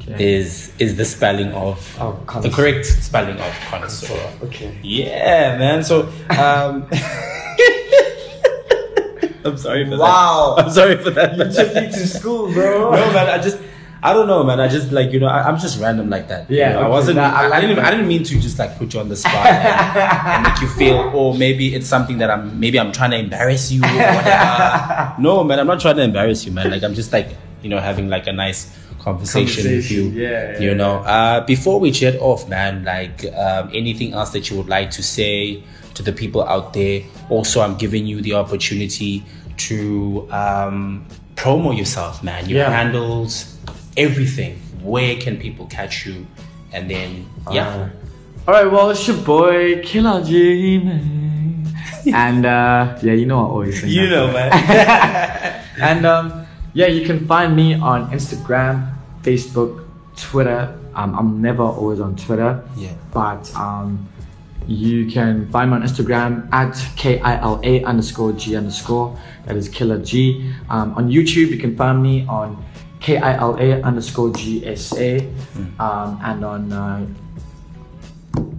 Okay. 0.00 0.36
is 0.38 0.72
is 0.78 0.96
the 0.96 1.04
spelling 1.04 1.52
of 1.52 1.76
Oh, 2.00 2.18
the 2.40 2.48
correct 2.50 2.86
spelling 2.86 3.38
of 3.38 3.52
connoisseur. 3.68 4.18
Okay. 4.44 4.72
Yeah, 4.82 5.58
man. 5.58 5.84
So 5.84 6.08
um 6.30 6.88
I'm 9.44 9.56
sorry 9.56 9.84
for 9.88 9.96
Wow. 9.98 10.54
that. 10.56 10.64
I'm 10.66 10.70
sorry 10.72 10.96
for 10.96 11.10
that. 11.10 11.36
You 11.38 11.44
took 11.52 11.74
me 11.74 11.86
to 11.88 12.06
school, 12.06 12.52
bro. 12.52 12.90
no 12.94 13.12
man, 13.12 13.28
I 13.28 13.38
just 13.42 13.58
I 14.02 14.12
don't 14.12 14.26
know, 14.28 14.44
man. 14.44 14.60
I 14.60 14.68
just 14.68 14.92
like 14.92 15.10
you 15.12 15.18
know, 15.20 15.26
I, 15.26 15.42
I'm 15.48 15.58
just 15.58 15.80
random 15.80 16.08
like 16.08 16.28
that. 16.28 16.48
Yeah, 16.50 16.68
you 16.68 16.74
know, 16.76 16.82
I 16.82 16.88
wasn't. 16.88 17.16
nah, 17.16 17.24
I 17.34 17.50
I, 17.56 17.60
didn't. 17.60 17.78
I 17.80 17.90
didn't 17.90 18.06
mean 18.06 18.22
to 18.24 18.38
just 18.40 18.58
like 18.58 18.78
put 18.78 18.94
you 18.94 19.00
on 19.00 19.08
the 19.08 19.16
spot 19.16 19.44
and, 19.46 19.68
and 20.28 20.42
make 20.46 20.60
you 20.62 20.68
feel, 20.68 20.98
or 21.14 21.34
maybe 21.36 21.74
it's 21.74 21.86
something 21.88 22.18
that 22.18 22.30
I'm. 22.30 22.58
Maybe 22.60 22.78
I'm 22.78 22.92
trying 22.92 23.10
to 23.10 23.18
embarrass 23.18 23.72
you 23.72 23.82
or 23.82 23.88
whatever. 23.88 25.14
no, 25.18 25.42
man, 25.44 25.58
I'm 25.58 25.66
not 25.66 25.80
trying 25.80 25.96
to 25.96 26.02
embarrass 26.02 26.44
you, 26.46 26.52
man. 26.52 26.70
Like 26.70 26.84
I'm 26.84 26.94
just 26.94 27.12
like 27.12 27.34
you 27.62 27.68
know 27.68 27.78
having 27.78 28.08
like 28.08 28.26
a 28.26 28.32
nice 28.32 28.70
conversation, 29.00 29.64
with 29.72 29.90
you. 29.90 30.02
Conversation, 30.10 30.14
yeah, 30.14 30.58
you 30.60 30.74
know. 30.74 30.98
Uh, 31.00 31.44
before 31.46 31.80
we 31.80 31.90
jet 31.90 32.16
off, 32.20 32.48
man, 32.48 32.84
like 32.84 33.24
um, 33.34 33.70
anything 33.72 34.12
else 34.12 34.30
that 34.30 34.50
you 34.50 34.56
would 34.56 34.68
like 34.68 34.90
to 34.92 35.02
say 35.02 35.62
to 35.94 36.02
the 36.02 36.12
people 36.12 36.42
out 36.44 36.72
there. 36.72 37.02
Also, 37.30 37.60
I'm 37.60 37.76
giving 37.76 38.06
you 38.06 38.20
the 38.22 38.34
opportunity 38.34 39.24
to 39.68 40.28
um, 40.30 41.04
promo 41.34 41.76
yourself, 41.76 42.22
man. 42.22 42.48
Your 42.48 42.58
Yeah. 42.60 42.70
handles, 42.70 43.58
everything. 43.96 44.60
Where 44.82 45.16
can 45.16 45.36
people 45.38 45.66
catch 45.66 46.06
you? 46.06 46.26
And 46.72 46.88
then, 46.88 47.26
yeah. 47.50 47.88
All 48.46 48.54
right, 48.54 48.70
well, 48.70 48.90
it's 48.90 49.06
your 49.08 49.16
boy 49.18 49.82
Kila 49.82 50.22
man. 50.22 51.66
and 52.14 52.46
uh, 52.46 52.96
yeah, 53.02 53.12
you 53.12 53.26
know 53.26 53.38
I 53.40 53.48
always 53.50 53.84
You 53.84 54.08
that. 54.08 54.14
know, 54.14 54.32
man. 54.32 55.64
And 55.80 56.06
um, 56.06 56.46
yeah, 56.74 56.86
you 56.86 57.06
can 57.06 57.26
find 57.26 57.56
me 57.56 57.74
on 57.74 58.10
Instagram, 58.10 58.94
Facebook, 59.22 59.86
Twitter. 60.16 60.78
Um, 60.94 61.14
I'm 61.14 61.42
never 61.42 61.62
always 61.62 62.00
on 62.00 62.16
Twitter. 62.16 62.62
Yeah. 62.76 62.92
But 63.12 63.54
um, 63.54 64.08
you 64.66 65.06
can 65.06 65.48
find 65.50 65.70
me 65.70 65.76
on 65.76 65.82
Instagram 65.82 66.48
at 66.52 66.76
K 66.96 67.20
I 67.20 67.40
L 67.40 67.60
A 67.64 67.82
underscore 67.84 68.32
G 68.32 68.56
underscore. 68.56 69.16
That 69.46 69.56
is 69.56 69.68
Kila 69.68 69.98
G. 70.00 70.52
Um, 70.68 70.94
on 70.94 71.08
YouTube, 71.08 71.50
you 71.50 71.58
can 71.58 71.76
find 71.76 72.02
me 72.02 72.26
on 72.26 72.62
K 73.00 73.16
I 73.16 73.36
L 73.36 73.56
A 73.58 73.80
underscore 73.82 74.32
G 74.34 74.66
S 74.66 74.92
A. 74.96 75.20
Um, 75.78 76.20
and 76.22 76.44
on 76.44 76.72
uh, 76.72 77.06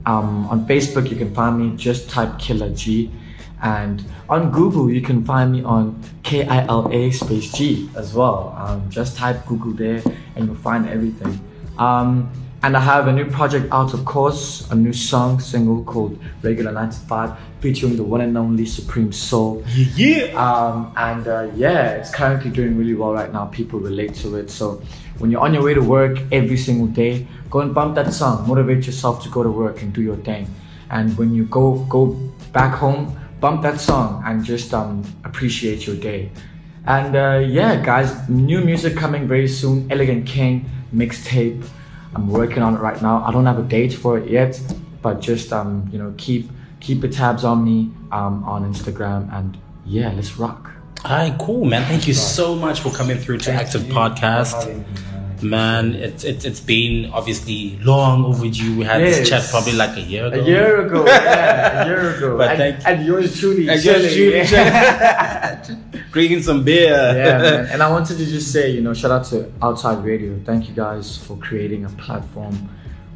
um, 0.06 0.48
on 0.48 0.66
Facebook, 0.66 1.10
you 1.10 1.18
can 1.18 1.34
find 1.36 1.60
me. 1.60 1.78
Just 1.78 2.10
type 2.10 2.40
Kila 2.40 2.70
G. 2.72 3.12
And 3.62 4.04
on 4.30 4.52
Google, 4.52 4.90
you 4.90 5.02
can 5.02 5.26
find 5.26 5.52
me 5.52 5.64
on 5.64 6.02
K 6.24 6.48
I 6.48 6.66
L 6.66 6.90
A 6.92 7.12
space 7.12 7.52
G 7.52 7.90
as 7.96 8.14
well. 8.14 8.56
Um, 8.58 8.90
just 8.90 9.18
type 9.18 9.46
Google 9.46 9.72
there 9.72 10.02
and 10.36 10.46
you'll 10.46 10.56
find 10.56 10.88
everything. 10.88 11.40
Um, 11.78 12.32
and 12.62 12.76
I 12.76 12.82
have 12.82 13.08
a 13.08 13.14
new 13.14 13.26
project 13.26 13.72
out, 13.72 13.94
of 13.94 14.04
course, 14.04 14.70
a 14.70 14.76
new 14.76 14.92
song, 14.92 15.40
single 15.40 15.82
called 15.86 16.20
Regular 16.42 16.74
95, 16.74 17.38
featuring 17.62 17.96
the 17.96 18.04
one 18.04 18.20
and 18.20 18.38
only 18.38 18.66
Supreme 18.66 19.14
Soul. 19.14 19.64
Yeah. 19.96 20.26
Um, 20.36 20.92
and 20.98 21.26
uh, 21.28 21.50
yeah, 21.56 21.92
it's 21.92 22.14
currently 22.14 22.52
doing 22.52 22.78
really 22.78 22.96
well 22.96 23.14
right 23.14 23.32
now. 23.32 23.46
People 23.46 23.80
relate 23.80 24.14
to 24.16 24.36
it. 24.36 24.50
So 24.50 24.82
when 25.20 25.32
you're 25.32 25.40
on 25.40 25.54
your 25.54 25.64
way 25.64 25.74
to 25.74 25.82
work 25.82 26.20
every 26.34 26.58
single 26.58 26.88
day, 26.88 27.26
go 27.50 27.62
and 27.62 27.74
bump 27.74 27.96
that 27.96 28.14
song. 28.14 28.46
Motivate 28.46 28.86
yourself 28.86 29.24
to 29.24 29.30
go 29.30 29.42
to 29.42 29.50
work 29.50 29.82
and 29.82 29.94
do 29.94 30.02
your 30.02 30.18
thing. 30.18 30.48
And 30.92 31.18
when 31.18 31.34
you 31.34 31.46
go 31.46 31.86
go 31.86 32.08
back 32.52 32.74
home, 32.76 33.19
bump 33.40 33.62
that 33.64 33.80
song 33.80 34.24
and 34.26 34.44
just 34.44 34.74
um, 34.74 35.04
appreciate 35.24 35.88
your 35.88 35.96
day. 35.96 36.32
And 36.86 37.16
uh, 37.16 37.46
yeah, 37.46 37.84
guys, 37.84 38.28
new 38.30 38.62
music 38.62 38.96
coming 38.96 39.28
very 39.28 39.48
soon. 39.48 39.92
Elegant 39.92 40.26
King 40.26 40.70
mixtape. 40.94 41.64
I'm 42.16 42.30
working 42.30 42.64
on 42.64 42.76
it 42.76 42.80
right 42.80 43.00
now. 43.02 43.24
I 43.24 43.32
don't 43.32 43.46
have 43.46 43.60
a 43.60 43.64
date 43.64 43.94
for 43.94 44.18
it 44.18 44.30
yet, 44.30 44.60
but 45.02 45.22
just 45.22 45.54
um, 45.54 45.88
you 45.92 46.00
know, 46.00 46.14
keep 46.18 46.50
keep 46.80 47.02
the 47.02 47.10
tabs 47.10 47.44
on 47.44 47.64
me 47.64 47.92
um, 48.12 48.44
on 48.44 48.72
Instagram 48.72 49.32
and 49.34 49.58
yeah, 49.86 50.12
let's 50.12 50.38
rock. 50.38 50.72
All 51.06 51.12
right, 51.12 51.36
cool, 51.40 51.66
man. 51.66 51.86
Thank 51.86 52.08
you 52.08 52.14
so 52.14 52.56
much 52.56 52.82
for 52.82 52.92
coming 52.92 53.18
through 53.18 53.38
to 53.40 53.52
Active 53.52 53.84
Podcast. 53.84 54.86
Man, 55.42 55.96
it's 55.96 56.24
it's 56.24 56.44
it's 56.46 56.60
been 56.60 57.12
obviously 57.12 57.78
long 57.84 58.26
overdue. 58.26 58.78
We 58.78 58.84
had 58.86 59.02
this 59.02 59.28
chat 59.30 59.48
probably 59.50 59.74
like 59.74 59.96
a 59.98 60.02
year 60.02 60.26
ago. 60.28 60.42
A 60.42 60.46
year 60.46 60.82
ago, 60.86 61.06
yeah, 61.06 61.84
a 61.84 61.88
year 61.88 62.16
ago. 62.18 62.38
But 62.38 62.50
and, 62.52 62.58
thank- 62.76 62.88
and 62.88 63.06
yours 63.06 63.40
truly, 63.40 63.70
And 63.70 63.84
yours 63.84 64.14
truly, 64.14 64.44
Drinking 66.12 66.42
some 66.44 66.64
beer. 66.64 66.90
yeah, 66.92 67.38
man. 67.38 67.66
And 67.68 67.82
I 67.84 67.90
wanted 67.90 68.18
to 68.18 68.26
just 68.26 68.52
say, 68.52 68.70
you 68.72 68.82
know, 68.82 68.94
shout 68.94 69.12
out 69.12 69.26
to 69.28 69.52
Outside 69.62 70.04
Radio. 70.04 70.38
Thank 70.44 70.68
you 70.68 70.76
guys 70.76 71.18
for 71.18 71.38
creating 71.38 71.86
a 71.86 71.90
platform 71.90 72.70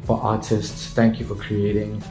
for 0.04 0.20
artists. 0.22 0.88
Thank 0.88 1.18
you 1.20 1.26
for 1.26 1.34
creating. 1.34 2.02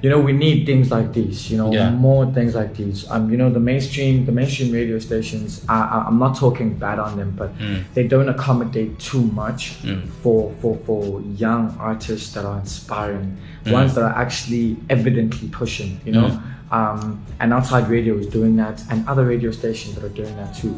You 0.00 0.10
know, 0.10 0.20
we 0.20 0.32
need 0.32 0.64
things 0.64 0.90
like 0.92 1.12
these. 1.12 1.50
You 1.50 1.56
know, 1.58 1.72
Yeah. 1.72 1.90
more 1.90 2.24
things 2.32 2.54
like 2.54 2.76
these. 2.76 2.98
Um, 3.10 3.30
you 3.32 3.36
know, 3.36 3.50
the 3.50 3.58
mainstream, 3.58 4.26
the 4.26 4.32
mainstream 4.32 4.72
radio 4.72 4.98
stations. 5.00 5.64
I, 5.68 5.78
I, 5.94 6.04
I'm 6.06 6.18
not 6.20 6.36
talking 6.36 6.74
bad 6.74 6.98
on 7.00 7.16
them, 7.16 7.34
but 7.36 7.50
Mm. 7.58 7.82
they 7.94 8.06
don't 8.06 8.28
accommodate 8.28 8.98
too 9.10 9.22
much 9.42 9.60
Mm. 9.82 10.06
for 10.22 10.52
for 10.60 10.76
for 10.86 11.20
young 11.36 11.74
artists 11.80 12.32
that 12.34 12.44
are 12.44 12.58
inspiring, 12.60 13.36
Mm. 13.64 13.72
ones 13.72 13.94
that 13.94 14.04
are 14.04 14.16
actually 14.24 14.76
evidently 14.88 15.48
pushing. 15.48 15.90
You 16.06 16.12
know, 16.12 16.28
um, 16.70 17.18
and 17.40 17.52
outside 17.52 17.88
radio 17.96 18.14
is 18.22 18.26
doing 18.26 18.54
that, 18.62 18.76
and 18.90 18.98
other 19.08 19.24
radio 19.24 19.50
stations 19.50 19.94
that 19.96 20.04
are 20.04 20.14
doing 20.22 20.34
that 20.36 20.54
too. 20.54 20.74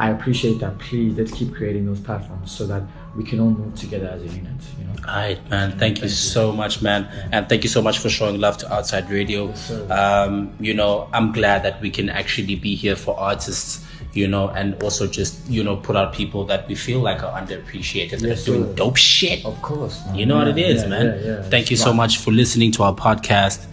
I 0.00 0.10
appreciate 0.10 0.58
that. 0.58 0.78
Please, 0.80 1.16
let's 1.16 1.30
keep 1.30 1.54
creating 1.54 1.86
those 1.86 2.00
platforms 2.00 2.50
so 2.50 2.66
that 2.66 2.82
we 3.16 3.22
can 3.22 3.38
all 3.38 3.50
move 3.50 3.74
together 3.76 4.08
as 4.16 4.22
a 4.22 4.26
unit. 4.40 4.60
You. 5.04 5.10
All 5.10 5.16
right, 5.16 5.50
man. 5.50 5.78
Thank 5.78 6.02
you 6.02 6.08
so 6.08 6.52
much, 6.52 6.82
man, 6.82 7.08
and 7.32 7.48
thank 7.48 7.62
you 7.64 7.68
so 7.70 7.82
much 7.82 7.98
for 7.98 8.08
showing 8.08 8.40
love 8.40 8.56
to 8.58 8.72
Outside 8.72 9.10
Radio. 9.10 9.52
sir. 9.54 9.86
Um, 9.90 10.52
you 10.60 10.74
know, 10.74 11.08
I'm 11.12 11.32
glad 11.32 11.62
that 11.64 11.80
we 11.80 11.90
can 11.90 12.08
actually 12.08 12.56
be 12.56 12.74
here 12.74 12.96
for 12.96 13.18
artists. 13.18 13.80
You 14.12 14.28
know, 14.28 14.48
and 14.50 14.80
also 14.80 15.08
just 15.08 15.44
you 15.50 15.64
know 15.64 15.76
put 15.76 15.96
out 15.96 16.12
people 16.12 16.44
that 16.44 16.68
we 16.68 16.76
feel 16.76 17.00
like 17.00 17.24
are 17.24 17.32
underappreciated 17.40 18.20
that 18.20 18.28
Yes, 18.28 18.42
are 18.42 18.52
doing 18.52 18.64
sir. 18.66 18.74
dope 18.74 18.96
shit. 18.96 19.44
Of 19.44 19.60
course. 19.60 20.06
Man. 20.06 20.14
You 20.14 20.26
know 20.26 20.36
what 20.38 20.46
it 20.46 20.56
is, 20.58 20.82
Yeah, 20.82 20.88
yeah, 20.88 20.88
man. 20.88 21.06
Yeah, 21.06 21.26
yeah. 21.26 21.42
Thank 21.42 21.68
you 21.72 21.76
so 21.76 21.92
much 21.92 22.18
for 22.18 22.30
listening 22.30 22.70
to 22.72 22.84
our 22.84 22.94
podcast. 22.94 23.66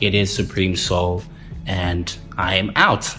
It 0.00 0.12
is 0.16 0.34
Supreme 0.34 0.74
Soul, 0.74 1.22
and 1.64 2.12
I 2.36 2.56
am 2.56 2.72
out. 2.74 3.14